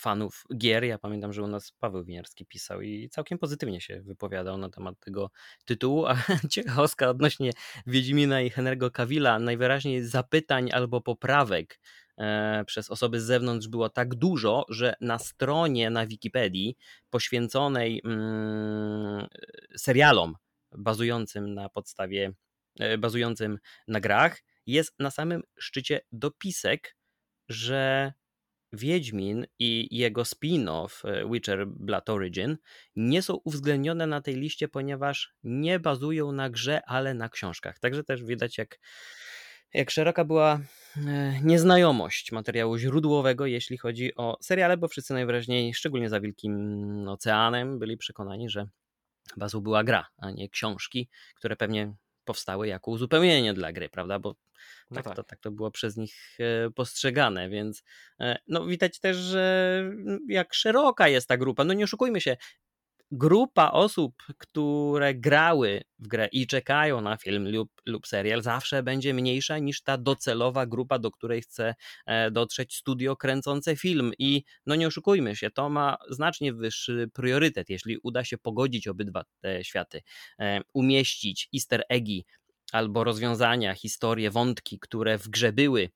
fanów 0.00 0.44
gier. 0.56 0.84
Ja 0.84 0.98
pamiętam, 0.98 1.32
że 1.32 1.42
u 1.42 1.46
nas 1.46 1.72
Paweł 1.72 2.04
Winiarski 2.04 2.46
pisał 2.46 2.80
i 2.80 3.08
całkiem 3.08 3.38
pozytywnie 3.38 3.80
się 3.80 4.02
wypowiadał 4.02 4.58
na 4.58 4.70
temat 4.70 5.00
tego 5.00 5.30
tytułu, 5.64 6.06
a 6.06 6.16
ciekawostka 6.50 7.08
odnośnie 7.08 7.50
Wiedźmina 7.86 8.40
i 8.40 8.50
Henry'ego 8.50 8.90
Cavilla, 8.90 9.38
najwyraźniej 9.38 10.04
zapytań 10.04 10.72
albo 10.72 11.00
poprawek 11.00 11.80
e, 12.18 12.64
przez 12.66 12.90
osoby 12.90 13.20
z 13.20 13.24
zewnątrz 13.24 13.68
było 13.68 13.88
tak 13.88 14.14
dużo, 14.14 14.64
że 14.68 14.94
na 15.00 15.18
stronie 15.18 15.90
na 15.90 16.06
Wikipedii 16.06 16.76
poświęconej 17.10 18.02
mm, 18.04 19.26
serialom 19.76 20.34
bazującym 20.78 21.54
na 21.54 21.68
podstawie, 21.68 22.32
bazującym 22.98 23.58
na 23.88 24.00
grach, 24.00 24.42
jest 24.66 24.94
na 24.98 25.10
samym 25.10 25.42
szczycie 25.58 26.00
dopisek, 26.12 26.96
że 27.48 28.12
Wiedźmin 28.72 29.46
i 29.58 29.98
jego 29.98 30.22
spin-off 30.22 31.04
e, 31.04 31.30
Witcher 31.32 31.66
Blood 31.66 32.10
Origin 32.10 32.56
nie 32.96 33.22
są 33.22 33.34
uwzględnione 33.34 34.06
na 34.06 34.20
tej 34.20 34.34
liście, 34.36 34.68
ponieważ 34.68 35.34
nie 35.42 35.80
bazują 35.80 36.32
na 36.32 36.50
grze, 36.50 36.80
ale 36.86 37.14
na 37.14 37.28
książkach. 37.28 37.78
Także 37.78 38.04
też 38.04 38.24
widać, 38.24 38.58
jak, 38.58 38.78
jak 39.74 39.90
szeroka 39.90 40.24
była 40.24 40.60
e, 40.96 41.40
nieznajomość 41.42 42.32
materiału 42.32 42.78
źródłowego, 42.78 43.46
jeśli 43.46 43.78
chodzi 43.78 44.14
o 44.14 44.38
seriale, 44.42 44.76
bo 44.76 44.88
wszyscy 44.88 45.14
najwyraźniej, 45.14 45.74
szczególnie 45.74 46.08
za 46.08 46.20
Wielkim 46.20 47.08
Oceanem, 47.08 47.78
byli 47.78 47.96
przekonani, 47.96 48.50
że 48.50 48.66
bazą 49.36 49.60
była 49.60 49.84
gra, 49.84 50.06
a 50.18 50.30
nie 50.30 50.48
książki, 50.48 51.08
które 51.34 51.56
pewnie 51.56 51.94
powstały 52.26 52.68
jako 52.68 52.90
uzupełnienie 52.90 53.54
dla 53.54 53.72
gry, 53.72 53.88
prawda? 53.88 54.18
Bo 54.18 54.34
No 54.90 54.94
tak, 54.94 55.04
tak. 55.04 55.16
To, 55.16 55.22
tak 55.22 55.40
to 55.40 55.50
było 55.50 55.70
przez 55.70 55.96
nich 55.96 56.38
e, 56.40 56.70
postrzegane, 56.70 57.48
więc 57.48 57.82
e, 58.20 58.38
no 58.48 58.66
widać 58.66 59.00
też, 59.00 59.16
że 59.16 59.76
mm, 59.80 60.18
jak 60.28 60.54
szeroka 60.54 61.08
jest 61.08 61.28
ta 61.28 61.36
grupa. 61.36 61.64
No 61.64 61.72
nie 61.74 61.84
oszukujmy 61.84 62.20
się, 62.20 62.36
grupa 63.10 63.70
osób, 63.70 64.14
które 64.38 65.14
grały 65.14 65.82
w 65.98 66.08
grę 66.08 66.28
i 66.32 66.46
czekają 66.46 67.00
na 67.00 67.16
film 67.16 67.48
lub, 67.48 67.70
lub 67.86 68.06
serial, 68.06 68.42
zawsze 68.42 68.82
będzie 68.82 69.14
mniejsza 69.14 69.58
niż 69.58 69.82
ta 69.82 69.98
docelowa 69.98 70.66
grupa, 70.66 70.98
do 70.98 71.10
której 71.10 71.42
chce 71.42 71.74
e, 72.06 72.30
dotrzeć 72.30 72.76
studio 72.76 73.16
kręcące 73.16 73.76
film. 73.76 74.12
I 74.18 74.42
no 74.66 74.74
nie 74.74 74.86
oszukujmy 74.86 75.36
się, 75.36 75.50
to 75.50 75.70
ma 75.70 75.96
znacznie 76.10 76.52
wyższy 76.52 77.10
priorytet, 77.14 77.70
jeśli 77.70 77.98
uda 78.02 78.24
się 78.24 78.38
pogodzić 78.38 78.88
obydwa 78.88 79.24
te 79.40 79.64
światy, 79.64 80.02
e, 80.38 80.60
umieścić 80.72 81.48
easter 81.54 81.82
eggi 81.88 82.24
albo 82.72 83.04
rozwiązania, 83.04 83.74
historie, 83.74 84.30
wątki, 84.30 84.78
które 84.78 85.18
w 85.18 85.28
grze 85.28 85.52
były, 85.52 85.90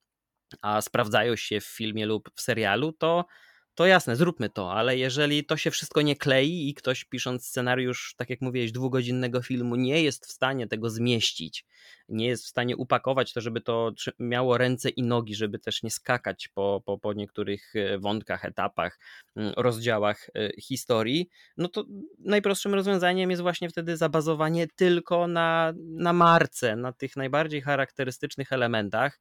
a 0.62 0.80
sprawdzają 0.80 1.36
się 1.36 1.60
w 1.60 1.66
filmie 1.66 2.06
lub 2.06 2.30
w 2.34 2.40
serialu, 2.40 2.92
to 2.92 3.24
to 3.74 3.86
jasne, 3.86 4.16
zróbmy 4.16 4.50
to, 4.50 4.72
ale 4.72 4.98
jeżeli 4.98 5.44
to 5.44 5.56
się 5.56 5.70
wszystko 5.70 6.02
nie 6.02 6.16
klei 6.16 6.68
i 6.68 6.74
ktoś 6.74 7.04
pisząc 7.04 7.46
scenariusz, 7.46 8.14
tak 8.16 8.30
jak 8.30 8.40
mówiłeś, 8.40 8.72
dwugodzinnego 8.72 9.42
filmu, 9.42 9.76
nie 9.76 10.02
jest 10.02 10.26
w 10.26 10.32
stanie 10.32 10.66
tego 10.66 10.90
zmieścić, 10.90 11.64
nie 12.08 12.26
jest 12.26 12.44
w 12.44 12.48
stanie 12.48 12.76
upakować 12.76 13.32
to, 13.32 13.40
żeby 13.40 13.60
to 13.60 13.92
miało 14.18 14.58
ręce 14.58 14.88
i 14.88 15.02
nogi, 15.02 15.34
żeby 15.34 15.58
też 15.58 15.82
nie 15.82 15.90
skakać 15.90 16.48
po, 16.48 16.82
po, 16.86 16.98
po 16.98 17.12
niektórych 17.12 17.72
e, 17.76 17.98
wątkach, 17.98 18.44
etapach, 18.44 18.98
mm, 19.36 19.52
rozdziałach 19.56 20.30
e, 20.34 20.60
historii, 20.60 21.28
no 21.56 21.68
to 21.68 21.84
najprostszym 22.18 22.74
rozwiązaniem 22.74 23.30
jest 23.30 23.42
właśnie 23.42 23.68
wtedy 23.68 23.96
zabazowanie 23.96 24.66
tylko 24.76 25.26
na, 25.26 25.72
na 25.76 26.12
marce, 26.12 26.76
na 26.76 26.92
tych 26.92 27.16
najbardziej 27.16 27.62
charakterystycznych 27.62 28.52
elementach 28.52 29.20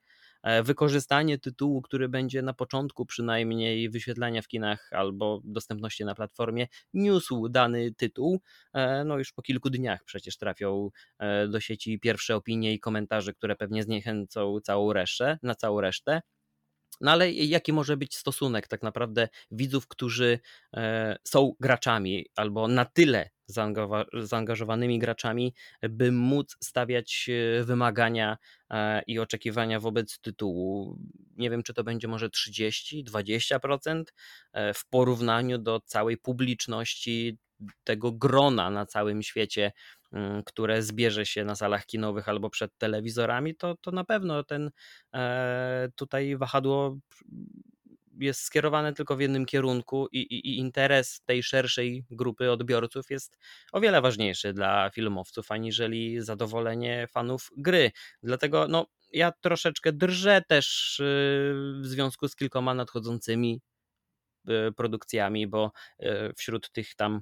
wykorzystanie 0.64 1.38
tytułu, 1.38 1.82
który 1.82 2.10
będzie 2.10 2.42
na 2.42 2.54
początku 2.54 3.06
przynajmniej 3.06 3.90
wyświetlania 3.90 4.42
w 4.42 4.48
kinach 4.48 4.90
albo 4.92 5.42
dostępności 5.44 6.06
na 6.06 6.16
platformie, 6.16 6.68
niósł 6.94 7.50
dany 7.50 7.94
tytuł. 7.94 8.42
E, 8.74 9.04
no 9.04 9.18
już 9.18 9.32
po 9.32 9.42
kilku 9.42 9.70
dniach 9.70 10.04
przecież 10.04 10.38
trafią 10.38 10.90
e, 11.20 11.48
do 11.48 11.60
sieci 11.60 12.00
pierwsze 12.00 12.36
opinie 12.36 12.74
i 12.74 12.80
komentarze, 12.80 13.34
które 13.34 13.56
pewnie 13.56 13.84
zniechęcą 13.84 14.60
całą 14.64 14.94
resztę, 14.94 15.38
na 15.44 15.56
całą 15.56 15.82
resztę. 15.82 16.22
No 17.02 17.12
ale 17.12 17.32
jaki 17.32 17.74
może 17.74 17.98
być 17.98 18.16
stosunek 18.16 18.68
tak 18.68 18.84
naprawdę 18.84 19.30
widzów, 19.52 19.88
którzy 19.88 20.40
są 21.24 21.54
graczami 21.60 22.26
albo 22.36 22.68
na 22.68 22.86
tyle 22.86 23.30
zaangażowanymi 24.14 25.00
graczami, 25.00 25.54
by 25.90 26.12
móc 26.12 26.58
stawiać 26.64 27.30
e, 27.30 27.64
wymagania 27.64 28.38
e, 28.70 29.02
i 29.08 29.20
oczekiwania 29.20 29.80
wobec 29.80 30.20
tytułu. 30.20 30.98
Nie 31.38 31.50
wiem, 31.50 31.64
czy 31.64 31.74
to 31.74 31.84
będzie 31.84 32.08
może 32.08 32.30
30-20% 32.30 34.04
e, 34.54 34.74
w 34.74 34.86
porównaniu 34.86 35.58
do 35.58 35.80
całej 35.80 36.18
publiczności 36.18 37.38
tego 37.84 38.12
grona 38.12 38.70
na 38.70 38.86
całym 38.86 39.24
świecie, 39.24 39.72
mm, 40.14 40.44
które 40.44 40.84
zbierze 40.84 41.26
się 41.26 41.46
na 41.46 41.56
salach 41.56 41.86
kinowych 41.86 42.30
albo 42.30 42.50
przed 42.50 42.78
telewizorami, 42.78 43.56
to, 43.56 43.76
to 43.82 43.92
na 43.92 44.04
pewno 44.04 44.44
ten 44.44 44.72
tutaj 45.96 46.38
wahadło 46.38 46.98
jest 48.20 48.42
skierowane 48.42 48.94
tylko 48.94 49.16
w 49.16 49.22
jednym 49.22 49.46
kierunku 49.46 50.08
i, 50.12 50.18
i, 50.20 50.50
i, 50.50 50.58
interes 50.58 51.22
tej 51.26 51.44
szerszej 51.44 52.06
grupy 52.12 52.52
odbiorców 52.52 53.10
jest 53.10 53.38
o 53.72 53.80
wiele 53.80 54.02
ważniejszy 54.02 54.54
dla 54.54 54.90
filmowców, 54.90 55.52
aniżeli 55.52 56.22
zadowolenie 56.22 57.08
fanów 57.12 57.50
gry. 57.58 57.92
Dlatego 58.24 58.68
no, 58.68 58.86
ja 59.14 59.32
troszeczkę 59.32 59.94
drżę 59.94 60.42
też 60.48 61.00
y, 61.00 61.04
w 61.82 61.88
związku 61.88 62.28
z 62.28 62.36
kilkoma 62.36 62.74
nadchodzącymi 62.74 63.62
y, 64.50 64.72
produkcjami, 64.78 65.48
bo 65.48 65.72
y, 66.04 66.34
wśród 66.38 66.72
tych 66.72 66.96
tam 66.96 67.22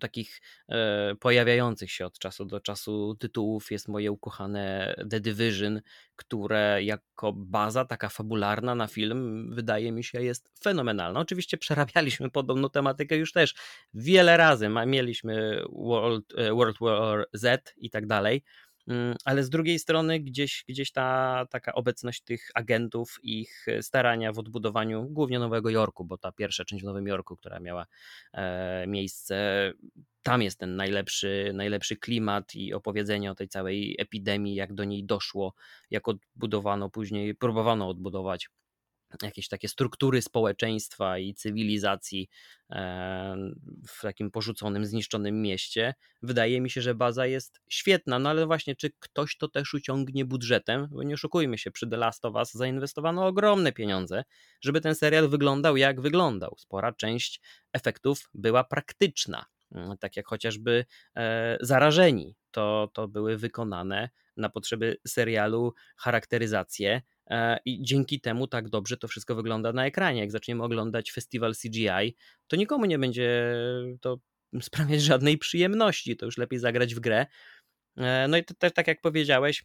takich 0.00 0.40
e, 0.68 1.14
pojawiających 1.20 1.92
się 1.92 2.06
od 2.06 2.18
czasu 2.18 2.44
do 2.44 2.60
czasu 2.60 3.14
tytułów 3.14 3.70
jest 3.70 3.88
moje 3.88 4.12
ukochane 4.12 4.94
The 5.10 5.20
Division, 5.20 5.80
które 6.16 6.82
jako 6.82 7.32
baza 7.32 7.84
taka 7.84 8.08
fabularna 8.08 8.74
na 8.74 8.86
film 8.86 9.50
wydaje 9.54 9.92
mi 9.92 10.04
się 10.04 10.22
jest 10.22 10.50
fenomenalna. 10.62 11.20
Oczywiście 11.20 11.58
przerabialiśmy 11.58 12.30
podobną 12.30 12.70
tematykę 12.70 13.16
już 13.16 13.32
też 13.32 13.54
wiele 13.94 14.36
razy. 14.36 14.68
Mieliśmy 14.86 15.62
World, 15.72 16.24
e, 16.36 16.52
World 16.52 16.76
War 16.80 17.26
Z 17.32 17.74
i 17.76 17.90
tak 17.90 18.06
dalej. 18.06 18.42
Mm, 18.86 19.16
ale 19.24 19.44
z 19.44 19.50
drugiej 19.50 19.78
strony 19.78 20.20
gdzieś, 20.20 20.64
gdzieś 20.68 20.92
ta 20.92 21.46
taka 21.50 21.72
obecność 21.72 22.22
tych 22.22 22.50
agentów, 22.54 23.18
ich 23.22 23.66
starania 23.80 24.32
w 24.32 24.38
odbudowaniu 24.38 25.06
głównie 25.10 25.38
Nowego 25.38 25.70
Jorku, 25.70 26.04
bo 26.04 26.18
ta 26.18 26.32
pierwsza 26.32 26.64
część 26.64 26.82
w 26.82 26.86
Nowym 26.86 27.06
Jorku, 27.06 27.36
która 27.36 27.60
miała 27.60 27.86
e, 28.32 28.86
miejsce, 28.86 29.72
tam 30.22 30.42
jest 30.42 30.58
ten 30.58 30.76
najlepszy, 30.76 31.50
najlepszy 31.54 31.96
klimat 31.96 32.54
i 32.54 32.74
opowiedzenie 32.74 33.30
o 33.30 33.34
tej 33.34 33.48
całej 33.48 33.96
epidemii, 33.98 34.54
jak 34.54 34.74
do 34.74 34.84
niej 34.84 35.04
doszło, 35.04 35.54
jak 35.90 36.08
odbudowano 36.08 36.90
później, 36.90 37.34
próbowano 37.34 37.88
odbudować 37.88 38.48
jakieś 39.22 39.48
takie 39.48 39.68
struktury 39.68 40.22
społeczeństwa 40.22 41.18
i 41.18 41.34
cywilizacji 41.34 42.28
w 43.88 44.00
takim 44.02 44.30
porzuconym, 44.30 44.86
zniszczonym 44.86 45.42
mieście. 45.42 45.94
Wydaje 46.22 46.60
mi 46.60 46.70
się, 46.70 46.82
że 46.82 46.94
baza 46.94 47.26
jest 47.26 47.60
świetna, 47.68 48.18
no 48.18 48.30
ale 48.30 48.46
właśnie, 48.46 48.76
czy 48.76 48.90
ktoś 48.98 49.36
to 49.36 49.48
też 49.48 49.74
uciągnie 49.74 50.24
budżetem? 50.24 50.88
Bo 50.90 51.02
nie 51.02 51.14
oszukujmy 51.14 51.58
się, 51.58 51.70
przy 51.70 51.88
The 51.88 51.96
Last 51.96 52.24
of 52.24 52.34
Us 52.34 52.52
zainwestowano 52.52 53.26
ogromne 53.26 53.72
pieniądze, 53.72 54.24
żeby 54.60 54.80
ten 54.80 54.94
serial 54.94 55.28
wyglądał 55.28 55.76
jak 55.76 56.00
wyglądał. 56.00 56.54
Spora 56.58 56.92
część 56.92 57.40
efektów 57.72 58.30
była 58.34 58.64
praktyczna, 58.64 59.44
mm, 59.72 59.98
tak 59.98 60.16
jak 60.16 60.26
chociażby 60.26 60.84
e, 61.16 61.58
zarażeni. 61.60 62.36
To, 62.50 62.90
to 62.92 63.08
były 63.08 63.36
wykonane 63.36 64.10
na 64.36 64.48
potrzeby 64.48 64.96
serialu 65.06 65.74
charakteryzacje 65.96 67.02
I 67.64 67.82
dzięki 67.82 68.20
temu 68.20 68.46
tak 68.46 68.68
dobrze 68.68 68.96
to 68.96 69.08
wszystko 69.08 69.34
wygląda 69.34 69.72
na 69.72 69.86
ekranie. 69.86 70.20
Jak 70.20 70.30
zaczniemy 70.30 70.62
oglądać 70.62 71.12
festiwal 71.12 71.54
CGI, 71.54 72.16
to 72.46 72.56
nikomu 72.56 72.84
nie 72.84 72.98
będzie 72.98 73.56
to 74.00 74.18
sprawiać 74.62 75.02
żadnej 75.02 75.38
przyjemności. 75.38 76.16
To 76.16 76.26
już 76.26 76.38
lepiej 76.38 76.58
zagrać 76.58 76.94
w 76.94 77.00
grę. 77.00 77.26
E, 77.96 78.28
no 78.28 78.36
i 78.36 78.44
też 78.44 78.72
tak 78.72 78.86
jak 78.86 79.00
powiedziałeś, 79.00 79.64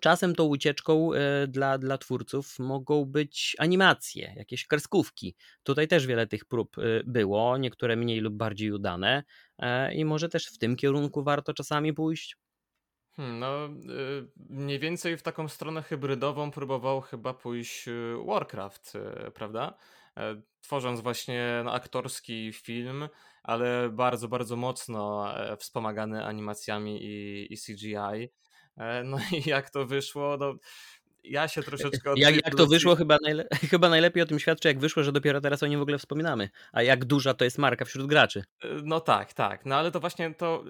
Czasem 0.00 0.34
tą 0.34 0.44
ucieczką 0.44 1.12
e, 1.12 1.46
dla, 1.48 1.78
dla 1.78 1.98
twórców 1.98 2.58
mogą 2.58 3.04
być 3.04 3.56
animacje, 3.58 4.34
jakieś 4.36 4.66
kreskówki. 4.66 5.34
Tutaj 5.62 5.88
też 5.88 6.06
wiele 6.06 6.26
tych 6.26 6.44
prób 6.44 6.76
było, 7.04 7.58
niektóre 7.58 7.96
mniej 7.96 8.20
lub 8.20 8.34
bardziej 8.34 8.72
udane, 8.72 9.22
i 9.94 10.04
może 10.04 10.28
też 10.28 10.46
w 10.46 10.58
tym 10.58 10.76
kierunku 10.76 11.24
warto 11.24 11.54
czasami 11.54 11.92
pójść. 11.92 12.36
Hmm, 13.16 13.38
no, 13.38 13.66
y, 13.66 14.28
mniej 14.50 14.78
więcej 14.78 15.16
w 15.16 15.22
taką 15.22 15.48
stronę 15.48 15.82
hybrydową 15.82 16.50
próbował 16.50 17.00
chyba 17.00 17.34
pójść 17.34 17.88
y, 17.88 18.14
Warcraft, 18.26 18.92
y, 18.94 19.30
prawda? 19.30 19.74
E, 20.16 20.42
tworząc 20.60 21.00
właśnie 21.00 21.62
no, 21.64 21.72
aktorski 21.72 22.52
film, 22.52 23.08
ale 23.42 23.90
bardzo, 23.90 24.28
bardzo 24.28 24.56
mocno 24.56 25.32
e, 25.38 25.56
wspomagany 25.56 26.24
animacjami 26.24 27.04
i, 27.04 27.46
i 27.52 27.56
CGI. 27.58 28.28
E, 28.76 29.04
no 29.04 29.18
i 29.32 29.48
jak 29.48 29.70
to 29.70 29.86
wyszło, 29.86 30.36
no, 30.40 30.54
ja 31.24 31.48
się 31.48 31.62
troszeczkę 31.62 32.12
jak, 32.16 32.34
jak 32.34 32.54
to 32.54 32.66
wyszło, 32.66 32.96
chyba, 32.96 33.18
najle 33.22 33.46
chyba 33.70 33.88
najlepiej 33.88 34.22
o 34.22 34.26
tym 34.26 34.38
świadczy, 34.38 34.68
jak 34.68 34.78
wyszło, 34.78 35.02
że 35.02 35.12
dopiero 35.12 35.40
teraz 35.40 35.62
o 35.62 35.66
nim 35.66 35.78
w 35.78 35.82
ogóle 35.82 35.98
wspominamy. 35.98 36.48
A 36.72 36.82
jak 36.82 37.04
duża 37.04 37.34
to 37.34 37.44
jest 37.44 37.58
marka 37.58 37.84
wśród 37.84 38.06
graczy. 38.06 38.44
E, 38.62 38.68
no 38.82 39.00
tak, 39.00 39.32
tak. 39.32 39.66
No 39.66 39.76
ale 39.76 39.90
to 39.90 40.00
właśnie 40.00 40.34
to, 40.34 40.64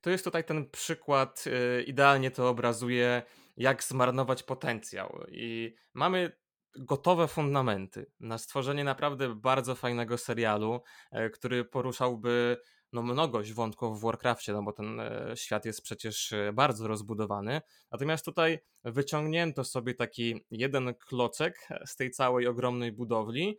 to 0.00 0.10
jest 0.10 0.24
tutaj 0.24 0.44
ten 0.44 0.70
przykład, 0.70 1.44
e, 1.46 1.82
idealnie 1.82 2.30
to 2.30 2.48
obrazuje, 2.48 3.22
jak 3.56 3.84
zmarnować 3.84 4.42
potencjał. 4.42 5.24
I 5.28 5.74
mamy 5.94 6.32
gotowe 6.78 7.28
fundamenty 7.28 8.06
na 8.20 8.38
stworzenie 8.38 8.84
naprawdę 8.84 9.34
bardzo 9.34 9.74
fajnego 9.74 10.18
serialu, 10.18 10.80
e, 11.10 11.30
który 11.30 11.64
poruszałby 11.64 12.56
no, 12.94 13.02
mnogość 13.02 13.52
wątków 13.52 13.98
w 13.98 14.02
Warcraftie, 14.02 14.52
no 14.52 14.62
bo 14.62 14.72
ten 14.72 15.00
e, 15.00 15.32
świat 15.34 15.64
jest 15.64 15.82
przecież 15.82 16.32
e, 16.32 16.52
bardzo 16.52 16.88
rozbudowany. 16.88 17.60
Natomiast 17.92 18.24
tutaj 18.24 18.58
wyciągnięto 18.84 19.64
sobie 19.64 19.94
taki 19.94 20.44
jeden 20.50 20.94
klocek 20.94 21.68
z 21.86 21.96
tej 21.96 22.10
całej 22.10 22.46
ogromnej 22.46 22.92
budowli, 22.92 23.58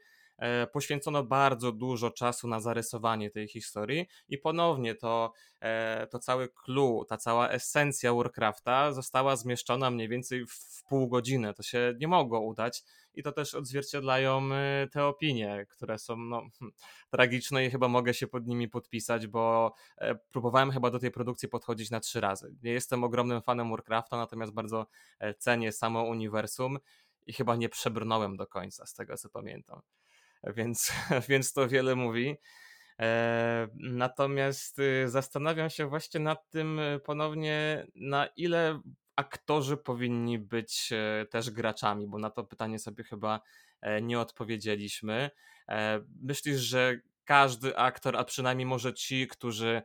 poświęcono 0.73 1.23
bardzo 1.23 1.71
dużo 1.71 2.11
czasu 2.11 2.47
na 2.47 2.59
zarysowanie 2.59 3.29
tej 3.31 3.47
historii 3.47 4.07
i 4.27 4.37
ponownie 4.37 4.95
to, 4.95 5.33
e, 5.59 6.07
to 6.07 6.19
cały 6.19 6.49
clue, 6.49 7.05
ta 7.09 7.17
cała 7.17 7.49
esencja 7.49 8.13
Warcrafta 8.13 8.93
została 8.93 9.35
zmieszczona 9.35 9.91
mniej 9.91 10.09
więcej 10.09 10.45
w 10.47 10.83
pół 10.89 11.07
godziny. 11.07 11.53
To 11.53 11.63
się 11.63 11.93
nie 11.99 12.07
mogło 12.07 12.39
udać 12.39 12.83
i 13.13 13.23
to 13.23 13.31
też 13.31 13.55
odzwierciedlają 13.55 14.53
e, 14.53 14.87
te 14.91 15.05
opinie, 15.05 15.65
które 15.69 15.99
są 15.99 16.17
no, 16.17 16.41
hm, 16.59 16.71
tragiczne 17.09 17.65
i 17.65 17.71
chyba 17.71 17.87
mogę 17.87 18.13
się 18.13 18.27
pod 18.27 18.47
nimi 18.47 18.69
podpisać, 18.69 19.27
bo 19.27 19.73
próbowałem 20.31 20.71
chyba 20.71 20.89
do 20.89 20.99
tej 20.99 21.11
produkcji 21.11 21.49
podchodzić 21.49 21.91
na 21.91 21.99
trzy 21.99 22.21
razy. 22.21 22.55
Nie 22.63 22.71
jestem 22.71 23.03
ogromnym 23.03 23.41
fanem 23.41 23.69
Warcrafta, 23.69 24.17
natomiast 24.17 24.53
bardzo 24.53 24.87
cenię 25.37 25.71
samo 25.71 26.03
uniwersum 26.03 26.79
i 27.27 27.33
chyba 27.33 27.55
nie 27.55 27.69
przebrnąłem 27.69 28.37
do 28.37 28.47
końca, 28.47 28.85
z 28.85 28.93
tego 28.93 29.17
co 29.17 29.29
pamiętam 29.29 29.81
więc, 30.53 30.93
więc 31.29 31.53
to 31.53 31.67
wiele 31.67 31.95
mówi. 31.95 32.37
E, 32.99 33.67
natomiast 33.73 34.79
y, 34.79 35.09
zastanawiam 35.09 35.69
się 35.69 35.87
właśnie 35.87 36.19
nad 36.19 36.49
tym 36.49 36.79
y, 36.79 36.99
ponownie, 36.99 37.87
na 37.95 38.27
ile 38.37 38.81
aktorzy 39.15 39.77
powinni 39.77 40.39
być 40.39 40.89
e, 40.91 41.25
też 41.25 41.51
graczami, 41.51 42.07
bo 42.07 42.19
na 42.19 42.29
to 42.29 42.43
pytanie 42.43 42.79
sobie 42.79 43.03
chyba 43.03 43.41
e, 43.81 44.01
nie 44.01 44.19
odpowiedzieliśmy. 44.19 45.29
Myślisz, 46.21 46.59
że 46.59 46.99
każdy 47.23 47.77
aktor, 47.77 48.17
a 48.17 48.23
przynajmniej 48.23 48.65
może 48.65 48.93
ci, 48.93 49.27
którzy 49.27 49.81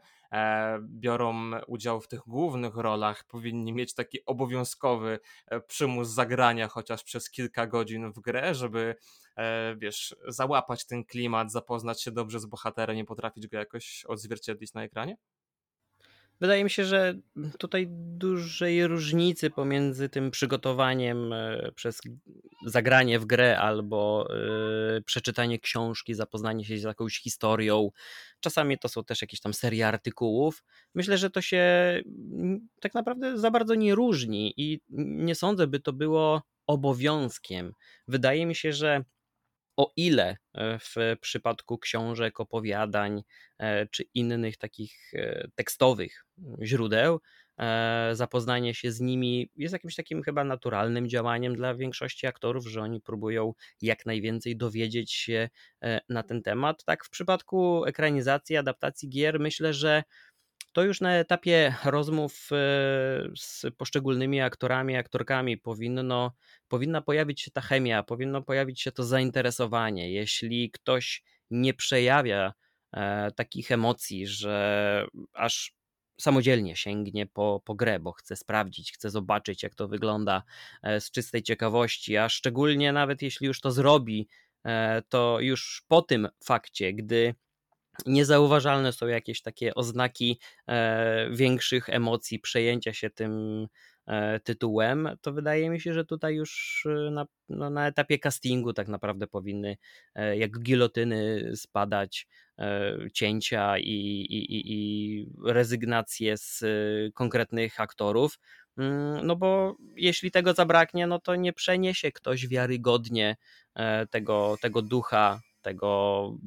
biorą 0.81 1.51
udział 1.67 2.01
w 2.01 2.09
tych 2.09 2.21
głównych 2.27 2.77
rolach, 2.77 3.25
powinni 3.25 3.73
mieć 3.73 3.95
taki 3.95 4.25
obowiązkowy 4.25 5.19
e, 5.47 5.61
przymus 5.61 6.09
zagrania 6.09 6.69
chociaż 6.69 7.05
przez 7.05 7.31
kilka 7.31 7.67
godzin 7.67 8.13
w 8.13 8.21
grę, 8.21 8.55
żeby 8.55 8.95
e, 9.37 9.77
wiesz, 9.77 10.17
załapać 10.29 10.87
ten 10.87 11.05
klimat, 11.05 11.53
zapoznać 11.53 12.03
się 12.03 12.11
dobrze 12.11 12.41
z 12.41 12.47
bohaterem 12.47 12.97
i 12.97 13.05
potrafić 13.05 13.47
go 13.47 13.59
jakoś 13.59 14.05
odzwierciedlić 14.05 14.75
na 14.75 14.83
ekranie? 14.83 15.17
Wydaje 16.41 16.65
mi 16.65 16.71
się, 16.71 16.85
że 16.85 17.15
tutaj 17.59 17.87
dużej 17.91 18.87
różnicy 18.87 19.51
pomiędzy 19.51 20.09
tym 20.09 20.31
przygotowaniem 20.31 21.33
e, 21.33 21.73
przez 21.75 22.01
zagranie 22.67 23.19
w 23.19 23.25
grę 23.25 23.59
albo 23.59 24.29
yy, 24.95 25.03
przeczytanie 25.03 25.59
książki, 25.59 26.15
zapoznanie 26.15 26.65
się 26.65 26.79
z 26.79 26.83
jakąś 26.83 27.21
historią. 27.21 27.91
Czasami 28.41 28.79
to 28.79 28.89
są 28.89 29.05
też 29.05 29.23
jakieś 29.23 29.41
tam 29.41 29.55
serie 29.55 29.89
artykułów. 29.89 30.65
Myślę, 30.95 31.19
że 31.19 31.31
to 31.31 31.43
się 31.43 31.63
tak 32.81 32.95
naprawdę 32.95 33.39
za 33.39 33.51
bardzo 33.51 33.75
nie 33.75 33.95
różni 33.95 34.55
i 34.57 34.81
nie 34.89 35.35
sądzę, 35.35 35.67
by 35.67 35.81
to 35.81 35.93
było 35.93 36.43
obowiązkiem. 36.67 37.73
Wydaje 38.09 38.47
mi 38.47 38.55
się, 38.55 38.73
że 38.73 39.05
o 39.81 39.93
ile 39.97 40.37
e, 40.55 40.79
w 40.79 40.95
przypadku 41.21 41.79
książek, 41.79 42.41
opowiadań 42.41 43.23
e, 43.59 43.87
czy 43.87 44.05
innych 44.15 44.57
takich 44.57 45.15
e, 45.15 45.49
tekstowych 45.55 46.25
źródeł, 46.63 47.21
zapoznanie 48.13 48.75
się 48.75 48.93
z 48.93 49.01
nimi 49.01 49.51
jest 49.57 49.73
jakimś 49.73 49.95
takim 49.95 50.23
chyba 50.23 50.45
naturalnym 50.45 51.09
działaniem 51.09 51.57
dla 51.57 51.75
większości 51.75 52.27
aktorów, 52.27 52.67
że 52.67 52.83
oni 52.83 53.01
próbują 53.01 53.55
jak 53.83 54.07
najwięcej 54.07 54.57
dowiedzieć 54.57 55.13
się 55.13 55.49
na 56.09 56.23
ten 56.23 56.43
temat. 56.43 56.85
Tak, 56.85 57.05
w 57.05 57.11
przypadku 57.11 57.85
ekranizacji, 57.85 58.57
adaptacji 58.57 59.09
gier, 59.09 59.41
myślę, 59.41 59.75
że 59.75 60.03
to 60.73 60.83
już 60.83 61.01
na 61.01 61.15
etapie 61.15 61.75
rozmów 61.85 62.49
e, 62.53 62.57
z 63.37 63.67
poszczególnymi 63.77 64.41
aktorami, 64.41 64.97
aktorkami 64.97 65.59
powinno, 65.59 66.33
powinna 66.69 67.03
pojawić 67.03 67.41
się 67.41 67.51
ta 67.51 67.61
chemia, 67.61 68.03
powinno 68.03 68.43
pojawić 68.43 68.81
się 68.81 68.93
to 68.93 69.05
zainteresowanie. 69.05 70.13
Jeśli 70.13 70.71
ktoś 70.71 71.23
nie 71.51 71.75
przejawia 71.75 72.53
e, 72.93 73.31
takich 73.31 73.73
emocji, 73.73 74.27
że 74.27 75.07
aż 75.33 75.75
samodzielnie 76.21 76.77
sięgnie 76.77 77.27
po, 77.27 77.63
po 77.65 77.75
grę, 77.75 78.01
bo 78.01 78.13
chce 78.13 78.37
sprawdzić, 78.37 78.93
chce 78.93 79.11
zobaczyć, 79.11 79.63
jak 79.63 79.75
to 79.75 79.89
wygląda 79.89 80.43
e, 80.83 81.01
z 81.01 81.11
czystej 81.11 81.43
ciekawości, 81.43 82.17
a 82.17 82.29
szczególnie 82.29 82.93
nawet 82.93 83.23
jeśli 83.23 83.47
już 83.47 83.61
to 83.61 83.73
zrobi, 83.73 84.29
to 85.09 85.41
już 85.41 85.85
po 85.89 86.03
tym 86.03 86.29
fakcie, 86.45 86.93
gdy 86.93 87.35
niezauważalne 88.07 88.93
są 88.93 89.07
jakieś 89.07 89.43
takie 89.43 89.75
oznaki 89.75 90.39
e, 90.69 91.31
większych 91.31 91.89
emocji, 91.89 92.39
przejęcia 92.39 92.93
się 92.93 93.11
tym 93.11 93.67
e, 94.07 94.41
tytułem, 94.41 95.09
to 95.21 95.33
wydaje 95.33 95.71
mi 95.71 95.81
się, 95.81 95.93
że 95.93 96.05
tutaj 96.05 96.35
już 96.35 96.83
e, 96.87 97.11
na, 97.11 97.27
no, 97.49 97.71
na 97.71 97.87
etapie 97.87 98.19
castingu 98.19 98.73
tak 98.73 98.89
naprawdę 98.89 99.27
powinny 99.27 99.77
jak 100.37 100.59
gilotyny 100.59 101.53
spadać 101.57 102.27
cięcia 103.15 103.79
i, 103.79 104.27
i, 104.31 104.73
i 104.73 105.27
rezygnacje 105.47 106.37
z 106.37 106.65
konkretnych 107.15 107.81
aktorów. 107.81 108.39
Mm, 108.79 109.27
no 109.27 109.37
bo 109.37 109.77
jeśli 109.97 110.31
tego 110.31 110.55
zabraknie, 110.55 111.07
no 111.07 111.19
to 111.19 111.37
nie 111.37 111.53
przeniesie 111.53 112.13
ktoś 112.13 112.47
wiarygodnie 112.47 113.37
tego, 114.11 114.57
tego 114.61 114.83
ducha 114.83 115.41
tego, 115.61 116.39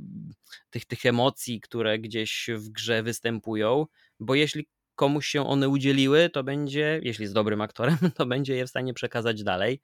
tych, 0.69 0.85
tych 0.85 1.05
emocji, 1.05 1.61
które 1.61 1.99
gdzieś 1.99 2.49
w 2.55 2.69
grze 2.69 3.03
występują, 3.03 3.85
bo 4.19 4.35
jeśli 4.35 4.67
komuś 4.95 5.27
się 5.27 5.47
one 5.47 5.69
udzieliły, 5.69 6.29
to 6.29 6.43
będzie, 6.43 6.99
jeśli 7.03 7.23
jest 7.23 7.33
dobrym 7.33 7.61
aktorem, 7.61 7.97
to 8.17 8.25
będzie 8.25 8.55
je 8.55 8.65
w 8.65 8.69
stanie 8.69 8.93
przekazać 8.93 9.43
dalej. 9.43 9.81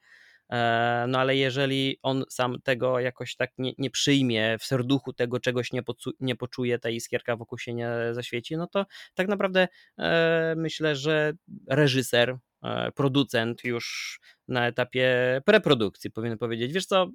E, 0.52 1.06
no 1.08 1.20
ale 1.20 1.36
jeżeli 1.36 2.00
on 2.02 2.24
sam 2.30 2.62
tego 2.64 3.00
jakoś 3.00 3.36
tak 3.36 3.52
nie, 3.58 3.74
nie 3.78 3.90
przyjmie, 3.90 4.58
w 4.60 4.64
serduchu 4.64 5.14
tego 5.14 5.40
czegoś 5.40 5.72
nie, 5.72 5.84
pocu- 5.84 6.12
nie 6.20 6.36
poczuje, 6.36 6.80
ta 6.80 6.90
iskierka 6.90 7.36
wokół 7.36 7.58
się 7.58 7.74
nie 7.74 7.90
zaświeci, 8.12 8.58
no 8.58 8.68
to 8.68 8.86
tak 9.14 9.28
naprawdę 9.28 9.68
e, 9.98 10.54
myślę, 10.58 10.96
że 10.96 11.34
reżyser, 11.68 12.38
e, 12.64 12.92
producent 12.92 13.64
już 13.64 14.20
na 14.48 14.68
etapie 14.68 15.42
preprodukcji 15.46 16.12
powinien 16.12 16.38
powiedzieć, 16.38 16.74
wiesz 16.74 16.86
co, 16.86 17.12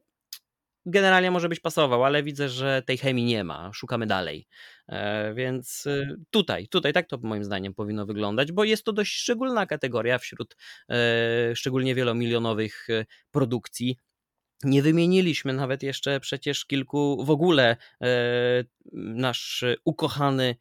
generalnie 0.87 1.31
może 1.31 1.49
być 1.49 1.61
pasował, 1.61 2.05
ale 2.05 2.23
widzę, 2.23 2.49
że 2.49 2.83
tej 2.87 2.99
chemii 2.99 3.25
nie 3.25 3.45
ma. 3.45 3.71
Szukamy 3.73 4.07
dalej. 4.07 4.47
E, 4.89 5.35
więc 5.35 5.87
y, 5.87 6.17
tutaj, 6.31 6.69
tutaj 6.69 6.93
tak 6.93 7.09
to 7.09 7.19
moim 7.23 7.45
zdaniem 7.45 7.75
powinno 7.75 8.07
wyglądać, 8.07 8.53
bo 8.53 8.65
jest 8.65 8.85
to 8.85 8.93
dość 8.93 9.13
szczególna 9.13 9.67
kategoria 9.67 10.19
wśród 10.19 10.57
e, 10.91 11.57
szczególnie 11.57 11.95
wielomilionowych 11.95 12.91
e, 12.91 13.05
produkcji. 13.31 13.97
Nie 14.65 14.83
wymieniliśmy 14.83 15.53
nawet 15.53 15.83
jeszcze 15.83 16.21
przecież 16.21 16.65
kilku 16.65 17.25
w 17.25 17.31
ogóle 17.31 17.77
nasz 18.93 19.65
ukochany 19.85 20.57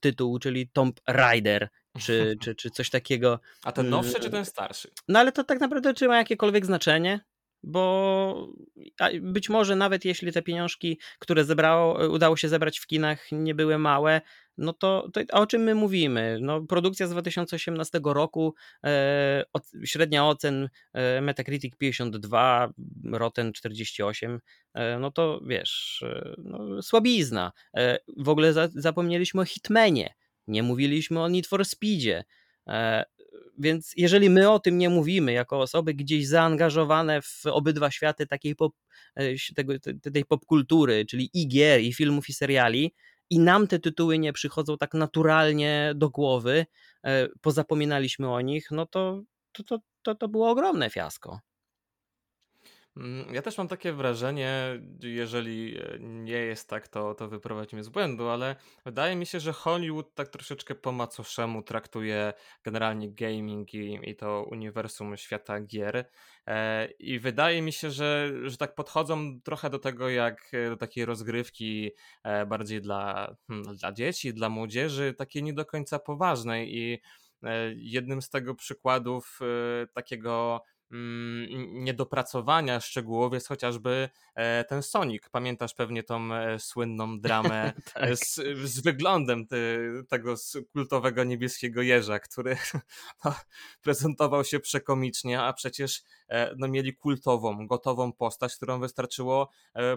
tytuł, 0.00 0.38
czyli 0.38 0.68
Tomb 0.68 1.00
Raider, 1.06 1.68
czy, 2.00 2.36
czy, 2.42 2.54
czy 2.54 2.70
coś 2.70 2.90
takiego. 2.90 3.40
A 3.64 3.72
ten 3.72 3.88
nowszy, 3.88 4.20
czy 4.20 4.30
ten 4.30 4.44
starszy? 4.44 4.90
No 5.08 5.18
ale 5.18 5.32
to 5.32 5.44
tak 5.44 5.60
naprawdę 5.60 5.94
czy 5.94 6.08
ma 6.08 6.16
jakiekolwiek 6.16 6.66
znaczenie? 6.66 7.20
Bo 7.68 8.48
być 9.20 9.48
może 9.48 9.76
nawet 9.76 10.04
jeśli 10.04 10.32
te 10.32 10.42
pieniążki, 10.42 10.98
które 11.18 11.44
zebrało, 11.44 12.08
udało 12.08 12.36
się 12.36 12.48
zebrać 12.48 12.78
w 12.78 12.86
kinach, 12.86 13.32
nie 13.32 13.54
były 13.54 13.78
małe, 13.78 14.20
no 14.58 14.72
to, 14.72 15.08
to 15.12 15.20
o 15.32 15.46
czym 15.46 15.62
my 15.62 15.74
mówimy? 15.74 16.38
No, 16.40 16.60
produkcja 16.60 17.06
z 17.06 17.10
2018 17.10 18.00
roku, 18.04 18.54
e, 18.84 19.44
średnia 19.84 20.26
ocen 20.26 20.68
e, 20.92 21.20
Metacritic 21.20 21.76
52, 21.76 22.72
Rotten 23.12 23.52
48, 23.52 24.40
e, 24.74 24.98
no 24.98 25.10
to 25.10 25.40
wiesz, 25.46 26.04
e, 26.06 26.34
no, 26.38 26.82
słabizna. 26.82 27.52
E, 27.76 27.98
w 28.16 28.28
ogóle 28.28 28.52
za, 28.52 28.68
zapomnieliśmy 28.74 29.40
o 29.40 29.44
Hitmanie, 29.44 30.14
nie 30.46 30.62
mówiliśmy 30.62 31.20
o 31.20 31.28
Need 31.28 31.46
for 31.46 31.64
Speedzie. 31.64 32.24
Więc 33.58 33.92
jeżeli 33.96 34.30
my 34.30 34.50
o 34.50 34.58
tym 34.58 34.78
nie 34.78 34.88
mówimy, 34.88 35.32
jako 35.32 35.60
osoby 35.60 35.94
gdzieś 35.94 36.26
zaangażowane 36.26 37.22
w 37.22 37.42
obydwa 37.46 37.90
światy 37.90 38.26
takiej 38.26 38.56
pop, 38.56 38.74
e, 39.16 39.34
tego, 39.56 39.72
tej 40.12 40.24
popkultury, 40.24 41.06
czyli 41.06 41.30
i 41.34 41.48
gier, 41.48 41.80
i 41.80 41.92
filmów, 41.92 42.28
i 42.28 42.32
seriali, 42.32 42.94
i 43.30 43.38
nam 43.38 43.66
te 43.66 43.78
tytuły 43.78 44.18
nie 44.18 44.32
przychodzą 44.32 44.78
tak 44.78 44.94
naturalnie 44.94 45.92
do 45.96 46.10
głowy, 46.10 46.66
e, 47.04 47.28
pozapominaliśmy 47.40 48.30
o 48.30 48.40
nich, 48.40 48.70
no 48.70 48.86
to 48.86 49.22
to, 49.52 49.62
to, 49.62 49.78
to, 50.02 50.14
to 50.14 50.28
było 50.28 50.50
ogromne 50.50 50.90
fiasko. 50.90 51.40
Mm, 52.98 53.34
ja 53.34 53.42
też 53.42 53.58
mam 53.58 53.68
takie 53.68 53.92
wrażenie, 53.92 54.80
jeżeli 55.02 55.78
e, 55.78 55.98
nie 56.00 56.32
jest 56.32 56.68
tak, 56.68 56.88
to, 56.88 57.14
to 57.14 57.28
wyprowadź 57.28 57.72
mnie 57.72 57.84
z 57.84 57.88
błędu, 57.88 58.28
ale 58.28 58.56
wydaje 58.84 59.16
mi 59.16 59.26
się, 59.26 59.40
że 59.40 59.52
Hollywood 59.52 60.14
tak 60.14 60.28
troszeczkę 60.28 60.74
po 60.74 60.92
macoszemu 60.92 61.62
traktuje 61.62 62.32
generalnie 62.64 63.12
gaming 63.12 63.74
i, 63.74 63.98
i 64.02 64.16
to 64.16 64.46
uniwersum 64.50 65.16
świata 65.16 65.60
gier. 65.60 66.10
E, 66.46 66.86
I 66.86 67.18
wydaje 67.18 67.62
mi 67.62 67.72
się, 67.72 67.90
że, 67.90 68.32
że 68.44 68.56
tak 68.56 68.74
podchodzą 68.74 69.40
trochę 69.40 69.70
do 69.70 69.78
tego 69.78 70.08
jak 70.08 70.52
do 70.70 70.76
takiej 70.76 71.04
rozgrywki 71.04 71.90
e, 72.24 72.46
bardziej 72.46 72.80
dla, 72.80 73.34
hmm, 73.48 73.76
dla 73.76 73.92
dzieci, 73.92 74.34
dla 74.34 74.48
młodzieży, 74.48 75.14
takiej 75.14 75.42
nie 75.42 75.52
do 75.52 75.64
końca 75.64 75.98
poważnej. 75.98 76.76
I 76.76 76.98
jednym 77.76 78.22
z 78.22 78.30
tego 78.30 78.54
przykładów 78.54 79.40
takiego 79.94 80.62
niedopracowania 81.72 82.80
szczegółowo 82.80 83.34
jest 83.34 83.48
chociażby 83.48 84.08
e, 84.34 84.64
ten 84.64 84.82
Sonic. 84.82 85.28
Pamiętasz 85.28 85.74
pewnie 85.74 86.02
tą 86.02 86.34
e, 86.34 86.58
słynną 86.58 87.20
dramę 87.20 87.72
tak. 87.94 88.16
z, 88.16 88.34
z, 88.64 88.80
wyglądem 88.80 89.46
ty, 89.46 89.78
tego 90.08 90.34
kultowego 90.72 91.24
niebieskiego 91.24 91.82
jeża, 91.82 92.18
który 92.18 92.56
no, 93.24 93.34
prezentował 93.82 94.44
się 94.44 94.60
przekomicznie, 94.60 95.40
a 95.40 95.52
przecież 95.52 96.02
e, 96.28 96.54
no, 96.56 96.68
mieli 96.68 96.96
kultową, 96.96 97.66
gotową 97.66 98.12
postać, 98.12 98.56
którą 98.56 98.80
wystarczyło 98.80 99.50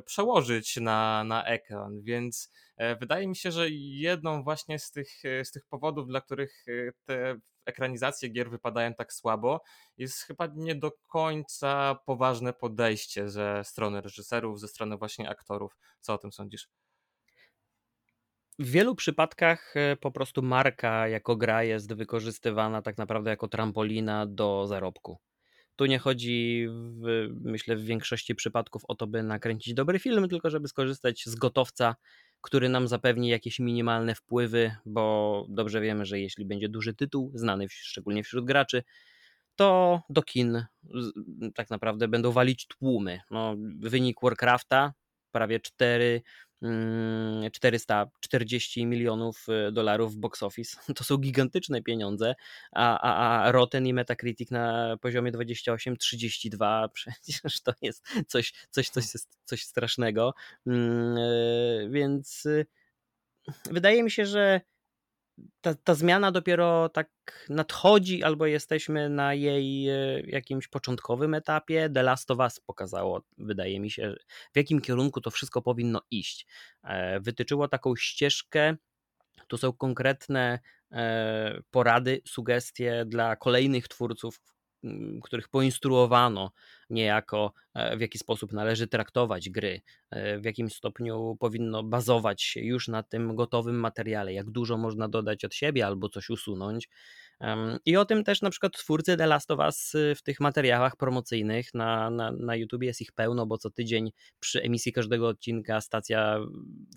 przełożyć 0.06 0.78
na, 0.78 1.24
na 1.24 1.46
ekran, 1.46 2.02
więc 2.02 2.52
wydaje 3.00 3.28
mi 3.28 3.36
się, 3.36 3.52
że 3.52 3.70
jedną 3.70 4.44
właśnie 4.44 4.80
z 4.80 4.92
tych, 4.92 5.10
z 5.44 5.52
tych 5.52 5.66
powodów, 5.66 6.08
dla 6.08 6.22
których 6.22 6.66
te 7.06 7.36
ekranizacje 7.66 8.30
gier 8.30 8.50
wypadają 8.50 8.94
tak 8.94 9.14
słabo, 9.14 9.62
jest 9.98 10.22
chyba 10.22 10.48
nie 10.56 10.76
do 10.76 10.92
końca 11.08 11.96
poważne 12.06 12.54
podejście 12.54 13.30
ze 13.30 13.62
strony 13.64 14.02
reżyserów, 14.02 14.60
ze 14.60 14.68
strony 14.68 14.98
właśnie 14.98 15.30
aktorów. 15.30 15.78
Co 16.00 16.14
o 16.14 16.18
tym 16.18 16.32
sądzisz? 16.32 16.68
W 18.60 18.72
wielu 18.72 18.96
przypadkach 18.96 19.74
e, 19.76 19.96
po 19.96 20.12
prostu 20.12 20.42
marka 20.42 21.08
jako 21.08 21.36
gra 21.36 21.64
jest 21.64 21.94
wykorzystywana 21.94 22.82
tak 22.82 22.98
naprawdę 22.98 23.30
jako 23.30 23.48
trampolina 23.48 24.26
do 24.26 24.68
zarobku. 24.68 25.18
Tu 25.76 25.86
nie 25.86 26.00
chodzi, 26.00 26.68
w, 26.70 27.28
myślę, 27.42 27.76
w 27.76 27.84
większości 27.84 28.36
przypadków 28.36 28.82
o 28.88 28.96
to, 28.96 29.08
by 29.08 29.24
nakręcić 29.24 29.74
dobry 29.74 30.00
film, 30.00 30.30
tylko 30.30 30.50
żeby 30.50 30.68
skorzystać 30.68 31.24
z 31.26 31.36
gotowca, 31.36 31.96
który 32.42 32.70
nam 32.70 32.88
zapewni 32.88 33.30
jakieś 33.30 33.60
minimalne 33.60 34.16
wpływy, 34.16 34.76
bo 34.86 35.46
dobrze 35.50 35.82
wiemy, 35.82 36.06
że 36.06 36.20
jeśli 36.20 36.46
będzie 36.46 36.70
duży 36.70 36.94
tytuł, 36.94 37.32
znany 37.36 37.70
szczególnie 37.70 38.24
wśród 38.24 38.46
graczy, 38.46 38.84
to 39.56 40.02
do 40.10 40.22
kin 40.22 40.66
tak 41.56 41.70
naprawdę 41.70 42.08
będą 42.08 42.32
walić 42.32 42.68
tłumy. 42.68 43.20
No, 43.32 43.56
wynik 43.80 44.18
Warcrafta 44.24 44.94
prawie 45.32 45.60
4 45.60 46.22
440 47.52 48.82
mm, 48.82 48.90
milionów 48.90 49.46
y, 49.68 49.72
dolarów 49.72 50.14
w 50.14 50.18
box 50.18 50.44
office. 50.44 50.78
To 50.96 51.04
są 51.04 51.18
gigantyczne 51.18 51.82
pieniądze, 51.82 52.36
a, 52.72 53.00
a, 53.00 53.44
a 53.44 53.52
Rotten 53.52 53.88
i 53.88 53.94
Metacritic 53.94 54.52
na 54.52 54.98
poziomie 55.02 55.32
28-32 55.32 56.90
przecież 56.94 57.62
to 57.62 57.74
jest 57.82 58.04
coś, 58.28 58.54
coś, 58.70 58.90
coś, 58.90 59.06
coś 59.46 59.64
strasznego. 59.64 60.34
Mm, 60.68 61.18
y, 61.18 61.90
więc 61.92 62.46
y, 62.46 62.66
wydaje 63.66 64.04
mi 64.04 64.12
się, 64.12 64.26
że 64.26 64.62
ta, 65.62 65.76
ta 65.76 65.96
zmiana 65.96 66.32
dopiero 66.32 66.90
tak 66.90 67.10
nadchodzi, 67.50 68.24
albo 68.24 68.46
jesteśmy 68.46 69.10
na 69.10 69.34
jej 69.34 69.90
e, 69.90 70.22
jakimś 70.22 70.68
początkowym 70.68 71.34
etapie. 71.34 71.90
The 71.90 72.04
Last 72.04 72.32
of 72.32 72.40
Us 72.40 72.60
pokazało, 72.60 73.22
wydaje 73.38 73.80
mi 73.80 73.92
się, 73.92 74.16
w 74.54 74.58
jakim 74.58 74.82
kierunku 74.82 75.22
to 75.22 75.32
wszystko 75.32 75.62
powinno 75.62 76.02
iść. 76.12 76.48
E, 76.84 77.20
wytyczyło 77.20 77.68
taką 77.68 77.96
ścieżkę. 77.96 78.76
Tu 79.48 79.58
są 79.58 79.74
konkretne 79.74 80.60
e, 80.92 81.62
porady, 81.72 82.22
sugestie 82.28 83.06
dla 83.08 83.36
kolejnych 83.36 83.88
twórców, 83.88 84.42
których 85.24 85.50
poinstruowano 85.50 86.52
niejako, 86.90 87.54
e, 87.74 87.98
w 87.98 88.02
jaki 88.02 88.18
sposób 88.18 88.54
należy 88.54 88.88
traktować 88.88 89.50
gry, 89.50 89.82
e, 90.10 90.40
w 90.40 90.46
jakim 90.46 90.70
stopniu 90.70 91.38
powinno 91.40 91.84
bazować 91.84 92.42
się 92.44 92.62
już 92.62 92.88
na 92.88 93.04
tym 93.04 93.36
gotowym 93.36 93.80
materiale, 93.80 94.34
jak 94.34 94.50
dużo 94.50 94.78
można 94.78 95.08
dodać 95.10 95.46
od 95.46 95.54
siebie 95.56 95.86
albo 95.86 96.10
coś 96.10 96.30
usunąć. 96.30 96.90
I 97.86 97.98
o 97.98 98.06
tym 98.06 98.24
też 98.24 98.42
na 98.42 98.50
przykład 98.50 98.74
twórcy 98.74 99.18
The 99.18 99.28
Last 99.28 99.52
of 99.52 99.60
Us 99.60 99.96
y, 99.96 100.16
w 100.16 100.24
tych 100.24 100.40
materiałach 100.40 100.96
promocyjnych 100.96 101.74
na, 101.74 102.10
na, 102.10 102.32
na 102.32 102.56
YouTube 102.56 102.84
jest 102.84 103.02
ich 103.02 103.12
pełno, 103.12 103.46
bo 103.46 103.58
co 103.58 103.70
tydzień 103.70 104.12
przy 104.40 104.62
emisji 104.62 104.94
każdego 104.94 105.28
odcinka 105.28 105.82
stacja 105.82 106.40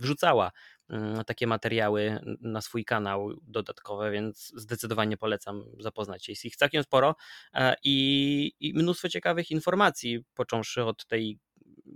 wrzucała 0.01 0.51
mm, 0.89 1.25
takie 1.25 1.47
materiały 1.47 2.19
na 2.41 2.61
swój 2.61 2.85
kanał 2.85 3.31
dodatkowe, 3.43 4.11
więc 4.11 4.53
zdecydowanie 4.57 5.17
polecam 5.17 5.65
zapoznać 5.79 6.25
się. 6.25 6.33
Jest 6.33 6.45
ich 6.45 6.57
całkiem 6.57 6.83
sporo 6.83 7.15
e, 7.55 7.75
i, 7.85 8.53
i 8.61 8.75
mnóstwo 8.75 9.09
ciekawych 9.09 9.51
informacji, 9.51 10.21
począwszy 10.35 10.85
od 10.85 11.07
tej 11.07 11.39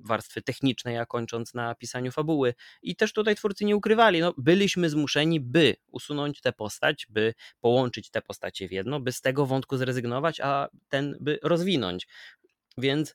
warstwy 0.05 0.43
technicznej, 0.43 0.99
a 0.99 1.07
kończąc 1.07 1.55
na 1.55 1.75
pisaniu 1.75 2.13
fabuły. 2.13 2.55
I 2.83 2.97
też 2.97 3.13
tutaj 3.13 3.37
twórcy 3.37 3.65
nie 3.65 3.77
ukrywali, 3.77 4.21
no, 4.21 4.35
byliśmy 4.39 4.91
zmuszeni, 4.91 5.41
by 5.41 5.77
usunąć 5.87 6.41
tę 6.41 6.53
postać, 6.53 7.07
by 7.11 7.35
połączyć 7.61 8.11
te 8.11 8.23
postacie 8.23 8.69
w 8.69 8.73
jedno, 8.73 9.01
by 9.01 9.13
z 9.13 9.21
tego 9.21 9.47
wątku 9.47 9.77
zrezygnować, 9.77 10.41
a 10.41 10.69
ten 10.89 11.17
by 11.21 11.39
rozwinąć. 11.43 12.09
Więc 12.79 13.15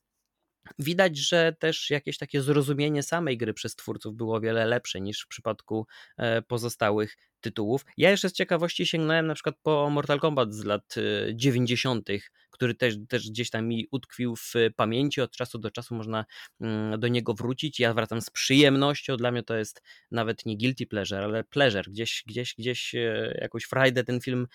Widać, 0.80 1.18
że 1.18 1.56
też 1.60 1.90
jakieś 1.90 2.18
takie 2.18 2.42
zrozumienie 2.42 3.04
samej 3.04 3.38
gry 3.38 3.54
przez 3.54 3.76
twórców 3.76 4.16
było 4.16 4.36
o 4.36 4.42
wiele 4.42 4.66
lepsze 4.66 5.02
niż 5.02 5.22
w 5.22 5.28
przypadku 5.28 5.88
e, 6.18 6.42
pozostałych 6.42 7.18
tytułów. 7.42 7.86
Ja 7.98 8.12
jeszcze 8.12 8.30
z 8.30 8.34
ciekawości 8.34 8.86
sięgnąłem 8.86 9.28
na 9.28 9.34
przykład 9.34 9.56
po 9.64 9.90
Mortal 9.90 10.20
Kombat 10.20 10.54
z 10.54 10.64
lat 10.64 10.96
90., 11.34 12.10
e, 12.10 12.14
który 12.52 12.76
też, 12.76 12.96
też 13.10 13.30
gdzieś 13.30 13.50
tam 13.50 13.68
mi 13.68 13.88
utkwił 13.92 14.36
w 14.36 14.54
pamięci. 14.76 15.22
Od 15.22 15.32
czasu 15.32 15.60
do 15.60 15.72
czasu 15.72 15.96
można 15.96 16.26
mm, 16.62 17.00
do 17.00 17.08
niego 17.08 17.34
wrócić. 17.34 17.80
Ja 17.80 17.94
wracam 17.94 18.22
z 18.22 18.30
przyjemnością. 18.30 19.18
Dla 19.18 19.32
mnie 19.32 19.44
to 19.44 19.56
jest 19.56 19.82
nawet 20.12 20.46
nie 20.46 20.58
guilty 20.58 20.86
pleasure, 20.86 21.24
ale 21.24 21.44
pleasure. 21.44 21.92
Gdzieś, 21.92 22.24
gdzieś, 22.28 22.56
gdzieś 22.58 22.96
e, 22.96 23.38
jakąś 23.42 23.64
frajdę 23.64 24.04
ten 24.04 24.22
film 24.22 24.48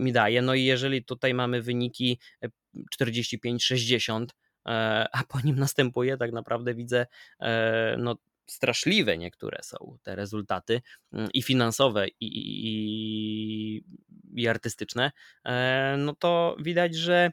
mi 0.00 0.12
daje. 0.12 0.42
No 0.42 0.54
i 0.54 0.64
jeżeli 0.64 1.04
tutaj 1.04 1.34
mamy 1.34 1.62
wyniki 1.62 2.18
45-60, 3.00 4.26
E, 4.26 4.43
a 5.12 5.24
po 5.28 5.40
nim 5.40 5.58
następuje 5.58 6.16
tak 6.16 6.32
naprawdę 6.32 6.74
widzę 6.74 7.06
e, 7.40 7.96
no, 7.98 8.16
straszliwe 8.46 9.18
niektóre 9.18 9.58
są 9.62 9.98
te 10.02 10.16
rezultaty 10.16 10.82
mm, 11.12 11.28
i 11.34 11.42
finansowe, 11.42 12.08
i, 12.08 12.14
i, 12.20 13.84
i 14.34 14.48
artystyczne, 14.48 15.12
e, 15.44 15.96
no 15.98 16.14
to 16.14 16.56
widać, 16.60 16.94
że 16.94 17.32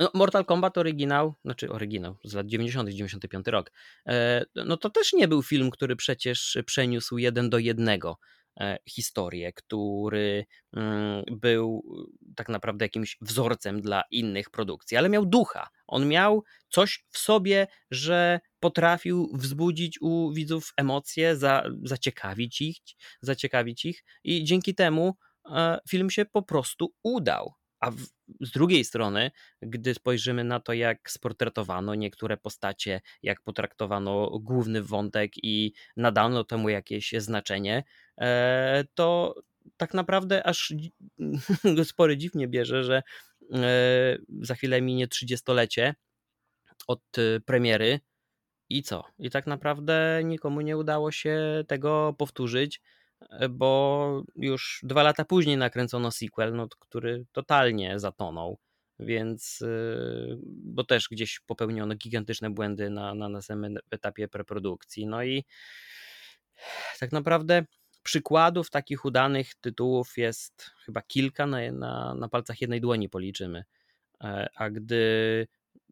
no, 0.00 0.10
Mortal 0.14 0.44
Kombat 0.44 0.78
oryginał, 0.78 1.34
znaczy 1.44 1.70
oryginał 1.70 2.16
z 2.24 2.34
lat 2.34 2.46
90., 2.46 2.88
95 2.88 3.46
rok, 3.46 3.72
no 4.54 4.76
to 4.76 4.90
też 4.90 5.12
nie 5.12 5.28
był 5.28 5.42
film, 5.42 5.70
który 5.70 5.96
przecież 5.96 6.58
przeniósł 6.66 7.18
jeden 7.18 7.50
do 7.50 7.58
jednego 7.58 8.18
E, 8.18 8.41
historię, 8.88 9.52
który 9.52 10.46
mm, 10.72 11.24
był 11.30 11.82
tak 12.36 12.48
naprawdę 12.48 12.84
jakimś 12.84 13.16
wzorcem 13.20 13.80
dla 13.80 14.02
innych 14.10 14.50
produkcji, 14.50 14.96
ale 14.96 15.08
miał 15.08 15.26
ducha. 15.26 15.68
On 15.86 16.08
miał 16.08 16.44
coś 16.68 17.04
w 17.10 17.18
sobie, 17.18 17.66
że 17.90 18.40
potrafił 18.60 19.30
wzbudzić 19.34 19.98
u 20.00 20.32
widzów 20.32 20.72
emocje, 20.76 21.36
za, 21.36 21.62
zaciekawić 21.82 22.60
ich, 22.60 22.76
zaciekawić 23.20 23.84
ich 23.84 24.04
i 24.24 24.44
dzięki 24.44 24.74
temu 24.74 25.16
e, 25.50 25.78
film 25.88 26.10
się 26.10 26.24
po 26.24 26.42
prostu 26.42 26.94
udał. 27.02 27.54
A 27.80 27.90
w, 27.90 27.96
z 28.40 28.50
drugiej 28.50 28.84
strony, 28.84 29.30
gdy 29.62 29.94
spojrzymy 29.94 30.44
na 30.44 30.60
to, 30.60 30.72
jak 30.72 31.10
sportretowano 31.10 31.94
niektóre 31.94 32.36
postacie, 32.36 33.00
jak 33.22 33.42
potraktowano 33.42 34.38
główny 34.38 34.82
wątek 34.82 35.32
i 35.42 35.72
nadano 35.96 36.44
temu 36.44 36.68
jakieś 36.68 37.14
znaczenie, 37.18 37.76
e, 37.76 37.84
to 38.94 39.34
tak 39.76 39.94
naprawdę 39.94 40.46
aż 40.46 40.74
spory 41.84 42.16
dziw 42.16 42.34
mnie 42.34 42.48
bierze, 42.48 42.84
że 42.84 43.02
e, 43.52 44.18
za 44.40 44.54
chwilę 44.54 44.82
minie 44.82 45.06
30-lecie 45.06 45.94
od 46.86 47.18
e, 47.18 47.40
premiery 47.40 48.00
i 48.68 48.82
co? 48.82 49.04
I 49.18 49.30
tak 49.30 49.46
naprawdę 49.46 50.20
nikomu 50.24 50.60
nie 50.60 50.76
udało 50.76 51.12
się 51.12 51.64
tego 51.68 52.14
powtórzyć 52.18 52.80
E, 53.30 53.48
bo 53.48 54.22
już 54.36 54.80
dwa 54.82 55.02
lata 55.02 55.24
później 55.24 55.56
nakręcono 55.56 56.10
sequel, 56.10 56.54
no, 56.54 56.68
który 56.78 57.24
totalnie 57.32 57.98
zatonął. 57.98 58.58
Więc, 58.98 59.64
bo 60.46 60.84
też 60.84 61.08
gdzieś 61.10 61.40
popełniono 61.40 61.94
gigantyczne 61.94 62.50
błędy 62.50 62.90
na, 62.90 63.14
na, 63.14 63.40
etapie 63.90 64.28
preprodukcji. 64.28 65.06
No 65.06 65.24
i 65.24 65.44
tak 67.00 67.12
naprawdę 67.12 67.64
przykładów 68.02 68.70
takich 68.70 69.04
udanych 69.04 69.54
tytułów 69.54 70.18
jest 70.18 70.70
chyba 70.84 71.02
kilka, 71.02 71.46
na, 71.46 71.72
na, 71.72 72.14
na 72.14 72.28
palcach 72.28 72.60
jednej 72.60 72.80
dłoni 72.80 73.08
policzymy. 73.08 73.64
E, 74.24 74.48
a 74.54 74.70
gdy 74.70 75.46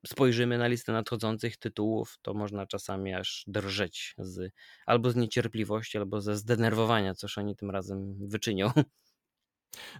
spojrzymy 0.06 0.58
na 0.58 0.66
listę 0.66 0.92
nadchodzących 0.92 1.56
tytułów, 1.56 2.18
to 2.22 2.34
można 2.34 2.66
czasami 2.66 3.14
aż 3.14 3.44
drżeć 3.46 4.14
z, 4.18 4.52
albo 4.86 5.10
z 5.10 5.16
niecierpliwości, 5.16 5.98
albo 5.98 6.20
ze 6.20 6.36
zdenerwowania, 6.36 7.14
coś 7.14 7.38
oni 7.38 7.56
tym 7.56 7.70
razem 7.70 8.28
wyczynią. 8.28 8.70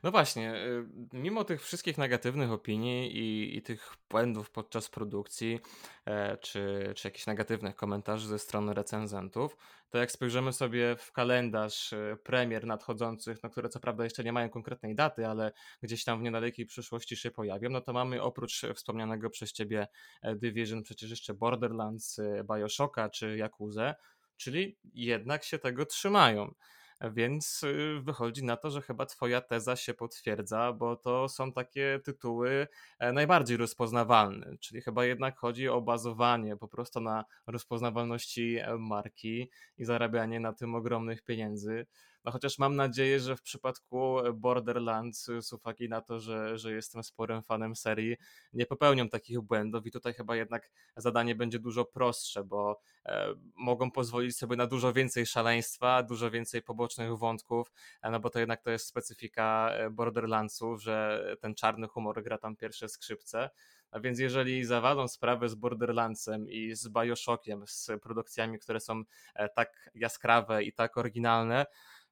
No 0.03 0.11
właśnie, 0.11 0.55
y, 0.55 0.87
mimo 1.13 1.45
tych 1.45 1.63
wszystkich 1.63 1.99
negatywnych 1.99 2.51
opinii 2.51 3.17
i, 3.17 3.57
i 3.57 3.63
tych 3.63 3.97
błędów 4.11 4.51
podczas 4.51 4.89
produkcji, 4.89 5.61
e, 6.05 6.37
czy, 6.37 6.93
czy 6.97 7.09
jakichś 7.09 7.27
negatywnych 7.27 7.77
komentarzy 7.77 8.29
ze 8.29 8.39
strony 8.39 8.75
recenzentów, 8.75 9.57
to 9.91 9.99
jak 9.99 10.11
spojrzymy 10.11 10.53
sobie 10.53 10.97
w 10.97 11.13
kalendarz 11.13 11.93
e, 11.93 12.17
premier 12.25 12.67
nadchodzących, 12.67 13.43
no 13.43 13.51
które 13.51 13.69
co 13.69 13.81
prawda 13.81 14.05
jeszcze 14.05 14.25
nie 14.25 14.33
mają 14.33 14.49
konkretnej 14.49 14.95
daty, 14.95 15.27
ale 15.27 15.53
gdzieś 15.83 16.05
tam 16.05 16.21
w 16.21 16.23
niedalekiej 16.23 16.67
przyszłości 16.67 17.17
się 17.17 17.31
pojawią, 17.31 17.71
no 17.71 17.81
to 17.81 17.93
mamy 17.93 18.23
oprócz 18.23 18.63
wspomnianego 18.75 19.31
przez 19.31 19.53
ciebie 19.53 19.87
e, 20.23 20.37
Division 20.37 20.83
przecież 20.83 21.11
jeszcze 21.11 21.35
Borderlands, 21.35 22.21
Bioshocka 22.45 23.09
czy 23.09 23.37
Yakuza, 23.37 23.95
czyli 24.37 24.79
jednak 24.95 25.45
się 25.45 25.59
tego 25.59 25.87
trzymają. 25.87 26.55
Więc 27.01 27.63
y, 27.63 28.01
wychodzi 28.03 28.45
na 28.45 28.57
to, 28.57 28.71
że 28.71 28.83
chyba 28.83 29.07
Twoja 29.07 29.41
teza 29.41 29.77
się 29.77 29.95
potwierdza, 29.95 30.73
bo 30.73 30.97
to 30.97 31.29
są 31.29 31.53
takie 31.53 32.01
tytuły 32.05 32.69
e, 32.99 33.13
najbardziej 33.13 33.57
rozpoznawalne, 33.57 34.57
czyli 34.61 34.81
chyba 34.81 35.05
jednak 35.05 35.39
chodzi 35.39 35.69
o 35.69 35.81
bazowanie 35.81 36.57
po 36.57 36.69
prostu 36.69 37.01
na 37.01 37.25
rozpoznawalności 37.47 38.57
e, 38.59 38.79
marki 38.79 39.51
i 39.79 39.85
zarabianie 39.85 40.41
na 40.41 40.53
tym 40.53 40.75
ogromnych 40.75 41.23
pieniędzy. 41.23 41.87
No 42.25 42.33
chociaż 42.33 42.59
mam 42.59 42.77
nadzieję, 42.77 43.21
że 43.21 43.37
w 43.37 43.43
przypadku 43.43 44.17
Borderlands, 44.35 45.31
z 45.41 45.53
uwagi 45.53 45.89
na 45.89 46.01
to, 46.01 46.21
że, 46.21 46.59
że 46.59 46.73
jestem 46.73 47.03
sporym 47.05 47.43
fanem 47.43 47.77
serii, 47.77 48.17
nie 48.53 48.67
popełnią 48.67 49.09
takich 49.09 49.41
błędów 49.41 49.87
i 49.87 49.91
tutaj 49.91 50.15
chyba 50.15 50.37
jednak 50.37 50.71
zadanie 50.97 51.35
będzie 51.35 51.59
dużo 51.59 51.85
prostsze, 51.85 52.45
bo 52.45 52.81
e, 53.07 53.35
mogą 53.55 53.91
pozwolić 53.91 54.37
sobie 54.37 54.57
na 54.57 54.67
dużo 54.67 54.93
więcej 54.93 55.27
szaleństwa, 55.27 56.03
dużo 56.03 56.31
więcej 56.31 56.63
pobocznych 56.63 57.19
wątków, 57.19 57.73
e, 58.03 58.11
no 58.11 58.21
bo 58.21 58.31
to 58.31 58.39
jednak 58.39 58.63
to 58.63 58.71
jest 58.71 58.87
specyfika 58.87 59.71
e, 59.73 59.91
Borderlandsów, 59.91 60.83
że 60.83 61.25
ten 61.41 61.55
czarny 61.55 61.87
humor 61.87 62.23
gra 62.23 62.39
tam 62.39 62.57
pierwsze 62.57 62.89
skrzypce. 62.89 63.51
A 63.91 64.01
więc 64.01 64.19
jeżeli 64.19 64.65
zawadą 64.65 65.09
sprawę 65.09 65.49
z 65.49 65.55
Borderlandsem 65.55 66.49
i 66.49 66.75
z 66.75 66.89
Bioshockiem, 66.89 67.65
z 67.67 67.91
produkcjami, 68.03 68.59
które 68.59 68.81
są 68.81 69.03
e, 69.35 69.49
tak 69.49 69.91
jaskrawe 69.95 70.65
i 70.65 70.73
tak 70.73 70.99
oryginalne, 70.99 71.67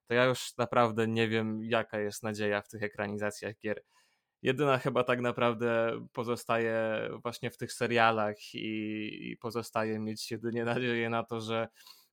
to 0.09 0.13
ja 0.13 0.25
już 0.25 0.57
naprawdę 0.57 1.07
nie 1.07 1.27
wiem, 1.27 1.63
jaka 1.63 1.99
jest 1.99 2.23
nadzieja 2.23 2.61
w 2.61 2.67
tych 2.67 2.83
ekranizacjach 2.83 3.55
gier. 3.59 3.83
Jedyna 4.41 4.77
chyba 4.77 5.03
tak 5.03 5.21
naprawdę 5.21 5.91
pozostaje 6.13 7.09
właśnie 7.21 7.51
w 7.51 7.57
tych 7.57 7.73
serialach 7.73 8.35
i, 8.53 9.31
i 9.31 9.37
pozostaje 9.37 9.99
mieć 9.99 10.31
jedynie 10.31 10.65
nadzieję 10.65 11.09
na 11.09 11.23
to, 11.23 11.41
że 11.41 11.67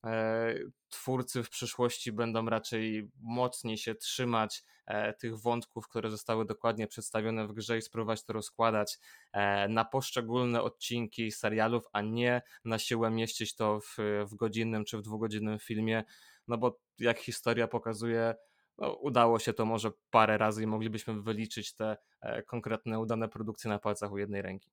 e, 0.05 0.55
twórcy 0.89 1.43
w 1.43 1.51
przyszłości 1.51 2.13
będą 2.13 2.47
raczej 2.47 3.11
mocniej 3.21 3.79
się 3.79 3.95
trzymać 3.95 4.65
e, 4.87 5.13
tych 5.13 5.41
wątków, 5.41 5.89
które 5.89 6.11
zostały 6.11 6.47
dokładnie 6.47 6.87
przedstawione 6.87 7.47
w 7.47 7.53
grze 7.53 7.79
i 7.79 7.83
spróbować 7.83 8.25
to 8.25 8.33
rozkładać 8.33 8.99
e, 9.33 9.69
na 9.69 9.85
poszczególne 9.85 10.63
odcinki 10.63 11.33
serialów, 11.33 11.85
a 11.93 12.01
nie 12.01 12.43
na 12.65 12.79
siłę 12.79 13.11
mieścić 13.11 13.55
to 13.55 13.81
w, 13.81 13.97
w 14.31 14.35
godzinnym 14.35 14.85
czy 14.85 14.99
w 14.99 15.03
dwugodzinnym 15.03 15.59
filmie, 15.59 16.05
no 16.49 16.59
bo 16.59 16.81
jak 16.99 17.19
historia 17.19 17.69
pokazuje, 17.69 18.35
no, 18.79 18.93
udało 18.93 19.39
się 19.39 19.53
to 19.53 19.65
może 19.65 19.91
parę 20.11 20.39
razy 20.39 20.63
i 20.63 20.67
moglibyśmy 20.67 21.23
wyliczyć 21.23 21.75
te 21.75 21.97
e, 22.21 22.43
konkretne 22.43 22.99
udane 22.99 23.29
produkcje 23.29 23.71
na 23.71 23.79
palcach 23.79 24.13
u 24.13 24.19
jednej 24.19 24.43
ręki. 24.43 24.71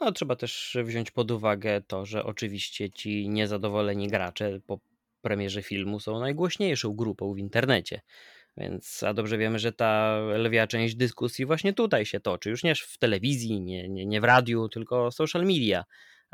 No, 0.00 0.12
trzeba 0.12 0.36
też 0.36 0.76
wziąć 0.84 1.10
pod 1.10 1.30
uwagę 1.30 1.80
to, 1.80 2.06
że 2.06 2.24
oczywiście 2.24 2.90
ci 2.90 3.28
niezadowoleni 3.28 4.08
gracze 4.08 4.60
po 4.66 4.80
premierze 5.22 5.62
filmu 5.62 6.00
są 6.00 6.20
najgłośniejszą 6.20 6.92
grupą 6.96 7.34
w 7.34 7.38
internecie. 7.38 8.00
Więc, 8.56 9.02
a 9.02 9.14
dobrze 9.14 9.38
wiemy, 9.38 9.58
że 9.58 9.72
ta 9.72 10.18
lwia 10.36 10.66
część 10.66 10.94
dyskusji 10.94 11.46
właśnie 11.46 11.72
tutaj 11.72 12.06
się 12.06 12.20
toczy. 12.20 12.50
Już 12.50 12.64
nie 12.64 12.74
w 12.74 12.98
telewizji, 12.98 13.60
nie, 13.60 13.88
nie, 13.88 14.06
nie 14.06 14.20
w 14.20 14.24
radiu, 14.24 14.68
tylko 14.68 15.10
social 15.10 15.42
media. 15.42 15.84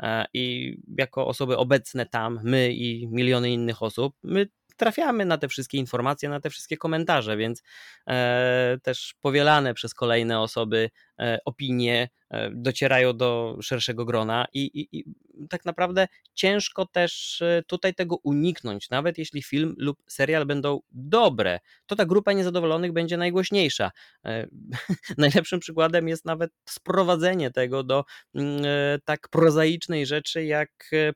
E, 0.01 0.25
I 0.33 0.75
jako 0.97 1.27
osoby 1.27 1.57
obecne 1.57 2.05
tam, 2.05 2.39
my 2.43 2.71
i 2.73 3.07
miliony 3.07 3.51
innych 3.51 3.83
osób, 3.83 4.15
my 4.23 4.47
trafiamy 4.77 5.25
na 5.25 5.37
te 5.37 5.47
wszystkie 5.47 5.77
informacje, 5.77 6.29
na 6.29 6.39
te 6.39 6.49
wszystkie 6.49 6.77
komentarze, 6.77 7.37
więc 7.37 7.63
e, 8.07 8.77
też 8.83 9.15
powielane 9.21 9.73
przez 9.73 9.93
kolejne 9.93 10.39
osoby 10.39 10.89
e, 11.19 11.39
opinie 11.45 12.09
e, 12.29 12.51
docierają 12.51 13.17
do 13.17 13.57
szerszego 13.61 14.05
grona 14.05 14.45
i, 14.53 14.59
i, 14.59 14.99
i, 14.99 15.05
tak 15.49 15.65
naprawdę 15.65 16.07
ciężko 16.33 16.85
też 16.85 17.41
e, 17.41 17.63
tutaj 17.67 17.93
tego 17.93 18.15
uniknąć. 18.23 18.89
Nawet 18.89 19.17
jeśli 19.17 19.43
film 19.43 19.75
lub 19.77 19.97
serial 20.07 20.45
będą 20.45 20.79
dobre, 20.91 21.59
to 21.85 21.95
ta 21.95 22.05
grupa 22.05 22.33
niezadowolonych 22.33 22.93
będzie 22.93 23.17
najgłośniejsza. 23.17 23.91
E, 24.25 24.47
najlepszym 25.17 25.59
przykładem 25.59 26.07
jest 26.07 26.25
nawet 26.25 26.51
sprowadzenie 26.65 27.51
tego 27.51 27.83
do 27.83 28.05
mm, 28.35 28.65
e, 28.65 28.99
tak 29.05 29.29
prozaicznej 29.29 30.05
rzeczy 30.05 30.45
jak 30.45 30.69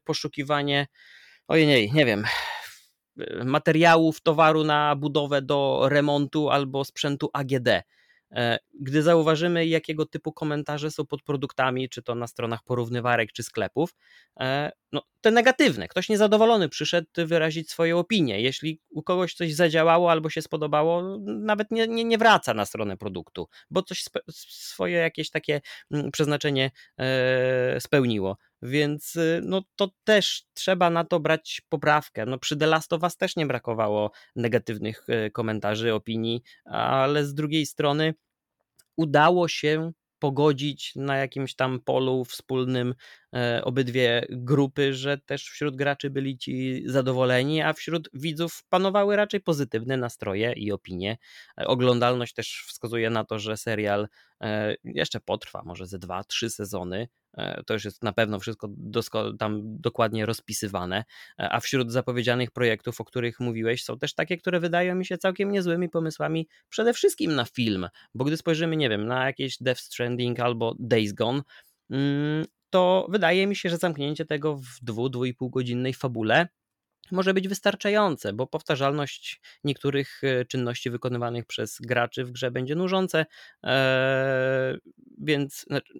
poszukiwanie 0.03 0.87
ojej, 1.47 1.91
nie 1.91 2.05
wiem, 2.05 2.23
materiałów, 3.45 4.21
towaru 4.21 4.63
na 4.63 4.95
budowę 4.95 5.41
do 5.41 5.85
remontu 5.89 6.49
albo 6.49 6.85
sprzętu 6.85 7.29
AGD. 7.33 7.69
E, 8.35 8.59
gdy 8.79 9.03
zauważymy, 9.03 9.65
jakiego 9.65 10.05
typu 10.05 10.33
komentarze 10.33 10.91
są 10.91 11.05
pod 11.05 11.21
produktami, 11.23 11.89
czy 11.89 12.03
to 12.03 12.15
na 12.15 12.27
stronach 12.27 12.63
porównywarek, 12.63 13.31
czy 13.31 13.43
sklepów, 13.43 13.95
e, 14.39 14.71
no, 14.91 15.01
te 15.21 15.31
negatywne. 15.31 15.87
Ktoś 15.87 16.09
niezadowolony 16.09 16.69
przyszedł 16.69 17.07
wyrazić 17.17 17.71
swoją 17.71 17.99
opinię. 17.99 18.41
Jeśli 18.41 18.79
u 18.89 19.03
kogoś 19.03 19.33
coś 19.33 19.53
zadziałało 19.53 20.11
albo 20.11 20.29
się 20.29 20.41
spodobało, 20.41 21.17
nawet 21.25 21.71
nie, 21.71 21.87
nie, 21.87 22.03
nie 22.03 22.17
wraca 22.17 22.53
na 22.53 22.65
stronę 22.65 22.97
produktu, 22.97 23.47
bo 23.71 23.81
coś 23.81 24.03
swoje 24.29 24.97
jakieś 24.97 25.29
takie 25.29 25.61
mm, 25.91 26.11
przeznaczenie 26.11 26.71
e, 26.97 27.81
spełniło. 27.81 28.37
Więc 28.61 29.15
y, 29.15 29.41
no, 29.43 29.61
to 29.75 29.89
też 30.03 30.43
trzeba 30.53 30.89
na 30.89 31.03
to 31.03 31.19
brać 31.19 31.61
poprawkę. 31.69 32.25
No, 32.25 32.37
przy 32.37 32.57
The 32.57 32.67
Last 32.67 32.93
of 32.93 33.03
Us 33.03 33.17
też 33.17 33.35
nie 33.35 33.45
brakowało 33.45 34.11
negatywnych 34.35 35.07
komentarzy, 35.33 35.93
opinii, 35.93 36.43
ale 36.65 37.25
z 37.25 37.33
drugiej 37.33 37.65
strony 37.65 38.13
udało 38.97 39.47
się 39.47 39.91
pogodzić 40.19 40.95
na 40.95 41.17
jakimś 41.17 41.55
tam 41.55 41.79
polu 41.79 42.25
wspólnym 42.25 42.95
e, 43.35 43.61
obydwie 43.63 44.25
grupy, 44.29 44.93
że 44.93 45.17
też 45.17 45.43
wśród 45.49 45.75
graczy 45.75 46.09
byli 46.09 46.37
ci 46.37 46.83
zadowoleni, 46.85 47.61
a 47.61 47.73
wśród 47.73 48.09
widzów 48.13 48.63
panowały 48.69 49.15
raczej 49.15 49.41
pozytywne 49.41 49.97
nastroje 49.97 50.53
i 50.53 50.71
opinie. 50.71 51.17
E, 51.61 51.67
oglądalność 51.67 52.33
też 52.33 52.65
wskazuje 52.67 53.09
na 53.09 53.25
to, 53.25 53.39
że 53.39 53.57
serial 53.57 54.07
e, 54.41 54.75
jeszcze 54.83 55.19
potrwa, 55.19 55.61
może 55.65 55.87
ze 55.87 55.99
dwa, 55.99 56.23
trzy 56.23 56.49
sezony, 56.49 57.07
to 57.65 57.73
już 57.73 57.85
jest 57.85 58.03
na 58.03 58.13
pewno 58.13 58.39
wszystko 58.39 58.69
tam 59.39 59.61
dokładnie 59.63 60.25
rozpisywane. 60.25 61.03
E, 61.39 61.49
a 61.53 61.59
wśród 61.59 61.91
zapowiedzianych 61.91 62.51
projektów, 62.51 63.01
o 63.01 63.05
których 63.05 63.39
mówiłeś, 63.39 63.83
są 63.83 63.97
też 63.97 64.13
takie, 64.13 64.37
które 64.37 64.59
wydają 64.59 64.95
mi 64.95 65.05
się 65.05 65.17
całkiem 65.17 65.51
niezłymi 65.51 65.89
pomysłami, 65.89 66.47
przede 66.69 66.93
wszystkim 66.93 67.35
na 67.35 67.45
film. 67.45 67.87
Bo 68.15 68.25
gdy 68.25 68.37
spojrzymy, 68.37 68.77
nie 68.77 68.89
wiem, 68.89 69.07
na 69.07 69.25
jakieś 69.25 69.57
Death 69.61 69.81
Stranding 69.81 70.39
albo 70.39 70.75
Days 70.79 71.13
Gone, 71.13 71.41
mm, 71.89 72.45
to 72.69 73.07
wydaje 73.09 73.47
mi 73.47 73.55
się, 73.55 73.69
że 73.69 73.77
zamknięcie 73.77 74.25
tego 74.25 74.55
w 74.55 74.79
dwu, 74.81 75.09
dwu 75.09 75.25
i 75.25 75.33
pół 75.33 75.49
godzinnej 75.49 75.93
fabule 75.93 76.47
może 77.11 77.33
być 77.33 77.47
wystarczające, 77.47 78.33
bo 78.33 78.47
powtarzalność 78.47 79.41
niektórych 79.63 80.21
e, 80.23 80.45
czynności 80.45 80.89
wykonywanych 80.89 81.45
przez 81.45 81.77
graczy 81.81 82.25
w 82.25 82.31
grze 82.31 82.51
będzie 82.51 82.75
nużące, 82.75 83.25
więc 85.17 85.65
znaczy, 85.67 85.99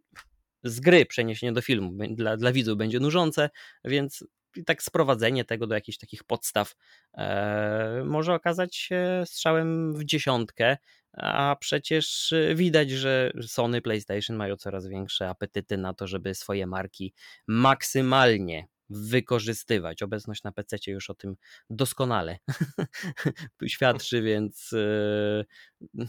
z 0.66 0.80
gry 0.80 1.06
przeniesienie 1.06 1.54
do 1.54 1.62
filmu 1.62 1.92
dla, 2.10 2.38
dla 2.38 2.52
widzów 2.52 2.78
będzie 2.78 3.00
nużące, 3.00 3.50
więc 3.86 4.24
tak 4.66 4.84
sprowadzenie 4.84 5.46
tego 5.46 5.68
do 5.68 5.76
jakichś 5.76 5.98
takich 5.98 6.24
podstaw 6.24 6.76
e, 7.18 8.04
może 8.06 8.34
okazać 8.34 8.76
się 8.76 9.24
strzałem 9.26 9.94
w 9.94 10.06
dziesiątkę, 10.06 10.78
a 11.14 11.56
przecież 11.60 12.34
widać, 12.56 12.92
że 12.92 13.32
Sony, 13.42 13.82
PlayStation 13.82 14.38
mają 14.38 14.56
coraz 14.56 14.88
większe 14.88 15.30
apetyty 15.30 15.78
na 15.78 15.94
to, 15.94 16.08
żeby 16.08 16.36
swoje 16.36 16.68
marki 16.68 17.14
maksymalnie 17.48 18.68
wykorzystywać. 18.90 20.04
Obecność 20.04 20.44
na 20.44 20.52
PC 20.52 20.78
już 20.88 21.10
o 21.10 21.14
tym 21.14 21.36
doskonale 21.70 22.38
świadczy, 23.68 24.22
więc 24.22 24.74
e, 24.74 26.08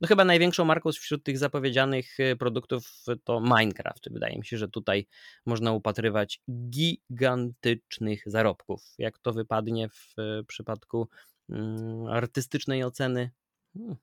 no 0.00 0.08
chyba 0.08 0.24
największą 0.24 0.64
marką 0.64 0.92
wśród 0.92 1.24
tych 1.24 1.38
zapowiedzianych 1.38 2.20
y, 2.20 2.36
produktów 2.36 3.04
to 3.24 3.40
Minecraft. 3.40 4.12
Wydaje 4.12 4.38
mi 4.38 4.46
się, 4.46 4.58
że 4.58 4.68
tutaj 4.68 5.06
można 5.46 5.72
upatrywać 5.72 6.40
gigantycznych 6.70 8.22
zarobków. 8.26 8.94
Jak 8.98 9.18
to 9.18 9.32
wypadnie 9.32 9.88
w 9.88 10.18
y, 10.18 10.44
przypadku 10.44 11.08
mm, 11.50 12.06
artystycznej 12.06 12.84
oceny? 12.84 13.30
Hmm. 13.74 13.96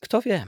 Kto 0.00 0.22
wie? 0.22 0.46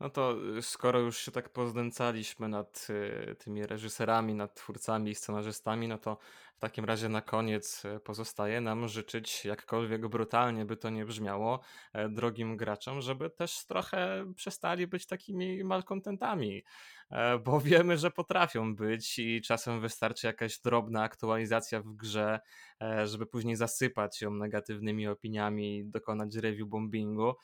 No 0.00 0.10
to 0.10 0.36
y, 0.58 0.62
skoro 0.62 1.00
już 1.00 1.18
się 1.18 1.30
tak 1.32 1.48
poznęcaliśmy 1.48 2.48
nad 2.48 2.86
y, 2.90 3.36
tymi 3.38 3.66
reżyserami, 3.66 4.34
nad 4.34 4.54
twórcami 4.54 5.10
i 5.10 5.14
scenarzystami, 5.14 5.88
no 5.88 5.98
to 5.98 6.18
w 6.56 6.58
takim 6.58 6.84
razie 6.84 7.08
na 7.08 7.20
koniec 7.20 7.84
y, 7.84 8.00
pozostaje 8.00 8.60
nam 8.60 8.88
życzyć, 8.88 9.44
jakkolwiek 9.44 10.08
brutalnie 10.08 10.64
by 10.64 10.76
to 10.76 10.90
nie 10.90 11.04
brzmiało, 11.04 11.60
e, 11.92 12.08
drogim 12.08 12.56
graczom, 12.56 13.00
żeby 13.00 13.30
też 13.30 13.66
trochę 13.66 14.32
przestali 14.36 14.86
być 14.86 15.06
takimi 15.06 15.64
malkontentami, 15.64 16.64
e, 17.10 17.38
bo 17.38 17.60
wiemy, 17.70 17.98
że 17.98 18.10
potrafią 18.10 18.74
być 18.74 19.18
i 19.18 19.42
czasem 19.42 19.80
wystarczy 19.80 20.26
jakaś 20.26 20.58
drobna 20.58 21.02
aktualizacja 21.02 21.80
w 21.80 21.92
grze, 21.92 22.40
e, 22.82 23.06
żeby 23.06 23.26
później 23.26 23.56
zasypać 23.56 24.22
ją 24.22 24.30
negatywnymi 24.30 25.08
opiniami 25.08 25.78
i 25.78 25.84
dokonać 25.84 26.34
review 26.36 26.68
bombingu. 26.68 27.34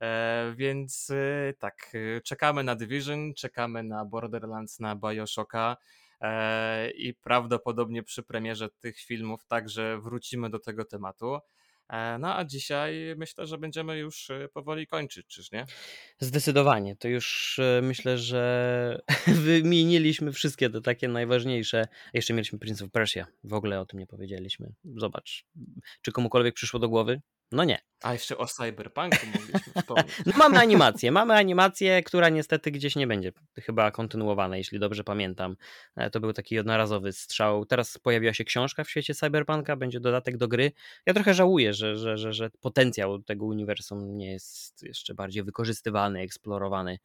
E, 0.00 0.54
więc 0.56 1.10
e, 1.10 1.54
tak, 1.58 1.92
e, 1.94 2.20
czekamy 2.20 2.64
na 2.64 2.74
Division, 2.74 3.34
czekamy 3.34 3.82
na 3.82 4.04
Borderlands, 4.04 4.80
na 4.80 4.96
Bioshocka 4.96 5.76
i 6.94 7.14
prawdopodobnie 7.14 8.02
przy 8.02 8.22
premierze 8.22 8.68
tych 8.80 8.98
filmów 8.98 9.46
także 9.46 10.00
wrócimy 10.00 10.50
do 10.50 10.58
tego 10.58 10.84
tematu. 10.84 11.38
No 12.18 12.36
a 12.36 12.44
dzisiaj 12.44 13.14
myślę, 13.16 13.46
że 13.46 13.58
będziemy 13.58 13.98
już 13.98 14.28
powoli 14.54 14.86
kończyć, 14.86 15.26
czyż 15.26 15.52
nie? 15.52 15.66
Zdecydowanie. 16.18 16.96
To 16.96 17.08
już 17.08 17.60
myślę, 17.82 18.18
że 18.18 19.02
wymieniliśmy 19.26 20.32
wszystkie 20.32 20.70
te 20.70 20.80
takie 20.80 21.08
najważniejsze. 21.08 21.88
Jeszcze 22.14 22.34
mieliśmy 22.34 22.58
Prince 22.58 22.82
of 22.82 22.90
Persia. 22.90 23.26
W 23.44 23.52
ogóle 23.52 23.80
o 23.80 23.86
tym 23.86 24.00
nie 24.00 24.06
powiedzieliśmy. 24.06 24.72
Zobacz, 24.96 25.46
czy 26.02 26.12
komukolwiek 26.12 26.54
przyszło 26.54 26.80
do 26.80 26.88
głowy? 26.88 27.20
No 27.52 27.64
nie. 27.64 27.78
A 28.02 28.12
jeszcze 28.12 28.38
o 28.38 28.46
Cyberpunku 28.46 29.26
mogliśmy 29.26 29.72
wspomnieć. 29.82 30.06
No 30.26 30.32
mamy 30.36 30.58
animację, 30.58 31.12
mamy 31.12 31.34
animację, 31.34 32.02
która 32.02 32.28
niestety 32.28 32.70
gdzieś 32.70 32.96
nie 32.96 33.06
będzie 33.06 33.32
chyba 33.60 33.90
kontynuowana, 33.90 34.56
jeśli 34.56 34.78
dobrze 34.78 35.04
pamiętam. 35.04 35.56
E, 35.96 36.10
to 36.10 36.20
był 36.20 36.32
taki 36.32 36.54
jednorazowy 36.54 37.12
strzał. 37.12 37.66
Teraz 37.66 37.98
pojawiła 37.98 38.32
się 38.34 38.44
książka 38.44 38.84
w 38.84 38.90
świecie 38.90 39.14
Cyberpunka, 39.14 39.76
będzie 39.76 40.00
dodatek 40.00 40.36
do 40.36 40.48
gry. 40.48 40.72
Ja 41.06 41.14
trochę 41.14 41.34
żałuję, 41.34 41.74
że, 41.74 41.96
że, 41.96 42.18
że, 42.18 42.32
że 42.32 42.50
potencjał 42.60 43.22
tego 43.22 43.46
uniwersum 43.46 44.16
nie 44.16 44.32
jest 44.32 44.82
jeszcze 44.82 45.14
bardziej 45.14 45.42
wykorzystywany, 45.42 46.20
eksplorowany 46.20 46.98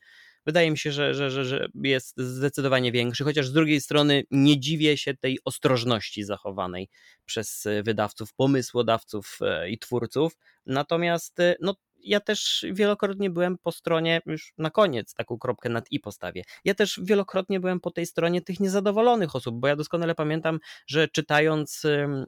wydaje 0.45 0.71
mi 0.71 0.77
się, 0.77 0.91
że, 0.91 1.13
że, 1.13 1.31
że, 1.31 1.45
że 1.45 1.67
jest 1.75 2.17
zdecydowanie 2.17 2.91
większy, 2.91 3.23
chociaż 3.23 3.47
z 3.47 3.53
drugiej 3.53 3.81
strony 3.81 4.23
nie 4.31 4.59
dziwię 4.59 4.97
się 4.97 5.13
tej 5.13 5.39
ostrożności 5.45 6.23
zachowanej 6.23 6.89
przez 7.25 7.67
wydawców, 7.83 8.33
pomysłodawców 8.33 9.37
e, 9.41 9.69
i 9.69 9.77
twórców. 9.77 10.37
Natomiast 10.65 11.39
e, 11.39 11.55
no, 11.61 11.75
ja 12.03 12.19
też 12.19 12.65
wielokrotnie 12.71 13.29
byłem 13.29 13.57
po 13.57 13.71
stronie, 13.71 14.21
już 14.25 14.53
na 14.57 14.69
koniec 14.69 15.13
taką 15.13 15.37
kropkę 15.37 15.69
nad 15.69 15.91
i 15.91 15.99
postawię. 15.99 16.43
Ja 16.65 16.73
też 16.73 16.99
wielokrotnie 17.03 17.59
byłem 17.59 17.79
po 17.79 17.91
tej 17.91 18.05
stronie 18.05 18.41
tych 18.41 18.59
niezadowolonych 18.59 19.35
osób, 19.35 19.59
bo 19.59 19.67
ja 19.67 19.75
doskonale 19.75 20.15
pamiętam, 20.15 20.59
że 20.87 21.07
czytając 21.07 21.83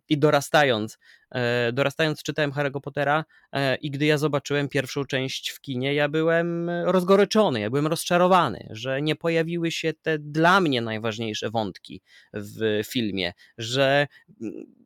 i 0.09 0.17
dorastając, 0.17 0.93
e, 0.93 1.24
dorastając 1.73 2.23
czytałem 2.23 2.51
Harry'ego 2.51 2.81
Pottera 2.81 3.25
e, 3.53 3.75
i 3.75 3.91
gdy 3.91 4.05
ja 4.05 4.17
zobaczyłem 4.17 4.69
pierwszą 4.69 5.05
część 5.05 5.49
w 5.49 5.61
kinie, 5.61 5.93
ja 5.93 6.09
byłem 6.09 6.69
rozgoryczony, 6.69 7.59
ja 7.59 7.69
byłem 7.69 7.87
rozczarowany, 7.87 8.67
że 8.69 9.01
nie 9.01 9.15
pojawiły 9.15 9.71
się 9.71 9.93
te 9.93 10.19
dla 10.19 10.61
mnie 10.61 10.81
najważniejsze 10.81 11.49
wątki 11.49 12.01
w 12.33 12.81
filmie, 12.85 13.33
że 13.57 14.07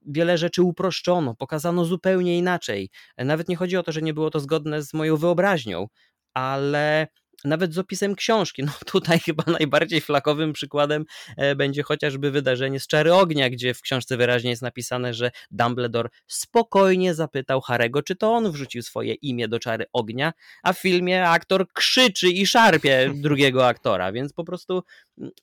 wiele 0.05 0.37
rzeczy 0.37 0.63
uproszczono, 0.63 1.35
pokazano 1.35 1.85
zupełnie 1.85 2.37
inaczej. 2.37 2.89
Nawet 3.17 3.49
nie 3.49 3.55
chodzi 3.55 3.77
o 3.77 3.83
to, 3.83 3.91
że 3.91 4.01
nie 4.01 4.13
było 4.13 4.29
to 4.29 4.39
zgodne 4.39 4.81
z 4.81 4.93
moją 4.93 5.17
wyobraźnią, 5.17 5.87
ale 6.33 7.07
nawet 7.45 7.73
z 7.73 7.77
opisem 7.77 8.15
książki. 8.15 8.63
No 8.69 8.73
tutaj 8.85 9.19
chyba 9.19 9.43
najbardziej 9.47 10.01
flakowym 10.01 10.53
przykładem 10.53 11.05
e, 11.37 11.55
będzie 11.55 11.83
chociażby 11.83 12.31
wydarzenie 12.31 12.79
z 12.79 12.87
Czary 12.87 13.13
Ognia, 13.13 13.49
gdzie 13.49 13.73
w 13.73 13.81
książce 13.81 14.17
wyraźnie 14.17 14.49
jest 14.49 14.61
napisane, 14.61 15.13
że 15.13 15.31
Dumbledore 15.51 16.09
spokojnie 16.27 17.13
zapytał 17.13 17.61
Harego, 17.61 18.03
czy 18.03 18.15
to 18.15 18.31
on 18.31 18.51
wrzucił 18.51 18.81
swoje 18.81 19.13
imię 19.13 19.47
do 19.47 19.59
Czary 19.59 19.85
Ognia, 19.93 20.33
a 20.63 20.73
w 20.73 20.79
filmie 20.79 21.29
aktor 21.29 21.67
krzyczy 21.73 22.29
i 22.29 22.47
szarpie 22.47 23.11
drugiego 23.15 23.67
aktora, 23.67 24.11
więc 24.11 24.33
po 24.33 24.43
prostu 24.43 24.83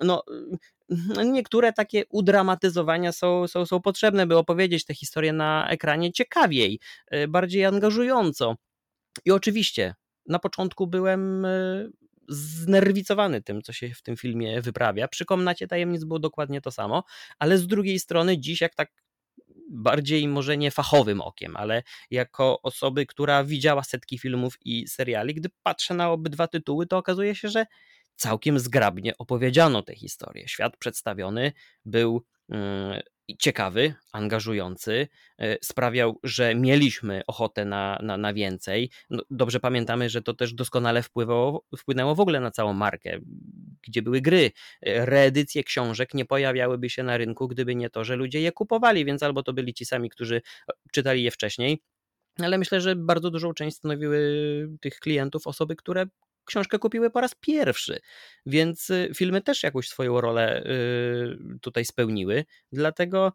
no 0.00 0.22
niektóre 1.24 1.72
takie 1.72 2.04
udramatyzowania 2.08 3.12
są, 3.12 3.48
są, 3.48 3.66
są 3.66 3.80
potrzebne, 3.80 4.26
by 4.26 4.36
opowiedzieć 4.36 4.84
tę 4.84 4.94
historię 4.94 5.32
na 5.32 5.68
ekranie 5.68 6.12
ciekawiej, 6.12 6.80
e, 7.06 7.28
bardziej 7.28 7.64
angażująco. 7.64 8.56
I 9.24 9.30
oczywiście 9.30 9.94
na 10.28 10.38
początku 10.38 10.86
byłem 10.86 11.44
e, 11.44 11.88
znerwicowany 12.28 13.42
tym, 13.42 13.62
co 13.62 13.72
się 13.72 13.88
w 13.94 14.02
tym 14.02 14.16
filmie 14.16 14.62
wyprawia. 14.62 15.08
Przy 15.08 15.24
Komnacie 15.24 15.68
Tajemnic 15.68 16.04
było 16.04 16.18
dokładnie 16.18 16.60
to 16.60 16.70
samo, 16.70 17.04
ale 17.38 17.58
z 17.58 17.66
drugiej 17.66 17.98
strony 17.98 18.38
dziś 18.38 18.60
jak 18.60 18.74
tak 18.74 18.90
bardziej 19.70 20.28
może 20.28 20.56
nie 20.56 20.70
fachowym 20.70 21.20
okiem, 21.20 21.56
ale 21.56 21.82
jako 22.10 22.62
osoby, 22.62 23.06
która 23.06 23.44
widziała 23.44 23.84
setki 23.84 24.18
filmów 24.18 24.58
i 24.64 24.88
seriali, 24.88 25.34
gdy 25.34 25.48
patrzę 25.62 25.94
na 25.94 26.10
obydwa 26.10 26.48
tytuły, 26.48 26.86
to 26.86 26.98
okazuje 26.98 27.34
się, 27.34 27.48
że 27.48 27.66
całkiem 28.16 28.58
zgrabnie 28.58 29.18
opowiedziano 29.18 29.82
tę 29.82 29.94
historię. 29.94 30.48
Świat 30.48 30.76
przedstawiony 30.76 31.52
był 31.84 32.24
mm, 32.48 33.02
ciekawy, 33.38 33.94
angażujący, 34.12 35.08
e, 35.38 35.56
sprawiał, 35.62 36.20
że 36.22 36.54
mieliśmy 36.54 37.22
ochotę 37.26 37.64
na, 37.64 37.98
na, 38.02 38.16
na 38.16 38.34
więcej. 38.34 38.90
No, 39.10 39.22
dobrze 39.30 39.60
pamiętamy, 39.60 40.10
że 40.10 40.22
to 40.22 40.34
też 40.34 40.54
doskonale 40.54 41.02
wpływało, 41.02 41.64
wpłynęło 41.78 42.14
w 42.14 42.20
ogóle 42.20 42.40
na 42.40 42.50
całą 42.50 42.72
markę, 42.72 43.18
gdzie 43.88 44.02
były 44.02 44.20
gry. 44.20 44.50
E, 44.82 45.06
reedycje 45.06 45.64
książek 45.64 46.14
nie 46.14 46.24
pojawiałyby 46.24 46.90
się 46.90 47.02
na 47.02 47.16
rynku, 47.16 47.48
gdyby 47.48 47.74
nie 47.74 47.90
to, 47.90 48.04
że 48.04 48.16
ludzie 48.16 48.40
je 48.40 48.52
kupowali, 48.52 49.04
więc 49.04 49.22
albo 49.22 49.42
to 49.42 49.52
byli 49.52 49.74
ci 49.74 49.84
sami, 49.84 50.10
którzy 50.10 50.36
e, 50.36 50.72
czytali 50.92 51.22
je 51.22 51.30
wcześniej, 51.30 51.82
ale 52.38 52.58
myślę, 52.58 52.80
że 52.80 52.96
bardzo 52.96 53.30
dużą 53.30 53.54
część 53.54 53.76
stanowiły 53.76 54.18
tych 54.80 54.98
klientów 54.98 55.46
osoby, 55.46 55.76
które 55.76 56.06
książkę 56.46 56.78
kupiły 56.78 57.10
po 57.10 57.20
raz 57.20 57.34
pierwszy, 57.40 58.00
więc 58.46 58.90
y, 58.90 59.10
filmy 59.16 59.42
też 59.42 59.62
jakąś 59.62 59.88
swoją 59.88 60.20
rolę 60.20 60.62
y, 60.62 61.58
tutaj 61.60 61.84
spełniły, 61.84 62.44
dlatego 62.72 63.32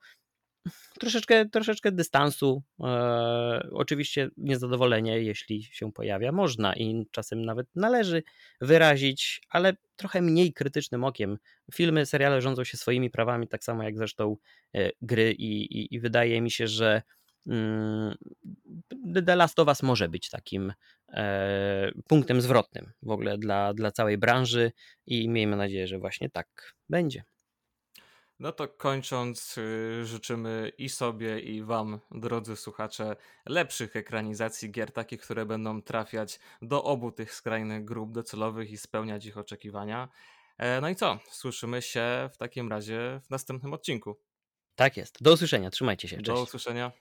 troszeczkę, 1.00 1.50
troszeczkę 1.50 1.92
dystansu, 1.92 2.64
e, 2.84 3.70
oczywiście 3.72 4.30
niezadowolenie, 4.38 5.20
jeśli 5.24 5.64
się 5.64 5.92
pojawia, 5.92 6.32
można 6.32 6.74
i 6.76 7.06
czasem 7.12 7.46
nawet 7.46 7.68
należy 7.76 8.24
wyrazić, 8.62 9.42
ale 9.50 9.74
trochę 9.96 10.22
mniej 10.22 10.54
krytycznym 10.54 11.04
okiem. 11.04 11.38
Filmy, 11.74 12.06
seriale 12.06 12.42
rządzą 12.42 12.64
się 12.64 12.78
swoimi 12.78 13.10
prawami, 13.10 13.48
tak 13.48 13.64
samo 13.64 13.84
jak 13.84 13.98
zresztą 13.98 14.38
e, 14.76 14.90
gry 15.02 15.32
i, 15.32 15.62
i, 15.62 15.96
i 15.96 16.00
wydaje 16.00 16.42
mi 16.42 16.52
się, 16.52 16.68
że 16.68 17.02
The 19.26 19.36
Last 19.36 19.60
of 19.60 19.68
Us 19.68 19.84
może 19.84 20.10
być 20.10 20.30
takim 20.30 20.74
e, 21.10 21.92
punktem 22.08 22.42
zwrotnym 22.42 22.92
w 23.02 23.10
ogóle 23.10 23.38
dla, 23.38 23.74
dla 23.74 23.92
całej 23.92 24.18
branży 24.18 24.72
i 25.06 25.30
miejmy 25.30 25.56
nadzieję, 25.56 25.88
że 25.88 26.00
właśnie 26.00 26.30
tak 26.30 26.76
będzie. 26.90 27.24
No 28.42 28.52
to 28.52 28.68
kończąc, 28.68 29.58
y, 29.58 30.06
życzymy 30.06 30.72
i 30.78 30.90
sobie, 30.90 31.40
i 31.40 31.64
Wam, 31.64 32.00
drodzy 32.12 32.56
słuchacze, 32.56 33.16
lepszych 33.46 33.96
ekranizacji 33.96 34.72
gier, 34.72 34.92
takich, 34.92 35.22
które 35.22 35.46
będą 35.46 35.82
trafiać 35.82 36.40
do 36.62 36.84
obu 36.84 37.12
tych 37.12 37.34
skrajnych 37.34 37.86
grup 37.86 38.12
docelowych 38.12 38.72
i 38.72 38.78
spełniać 38.78 39.26
ich 39.26 39.38
oczekiwania. 39.38 40.10
E, 40.58 40.82
no 40.82 40.90
i 40.90 40.96
co? 40.96 41.20
Słyszymy 41.30 41.82
się 41.82 42.30
w 42.34 42.38
takim 42.38 42.70
razie 42.70 43.22
w 43.24 43.30
następnym 43.30 43.74
odcinku. 43.74 44.20
Tak 44.76 44.98
jest. 44.98 45.24
Do 45.24 45.34
usłyszenia. 45.34 45.70
Trzymajcie 45.70 46.08
się. 46.08 46.16
Cześć. 46.16 46.28
Do 46.28 46.44
usłyszenia. 46.44 46.92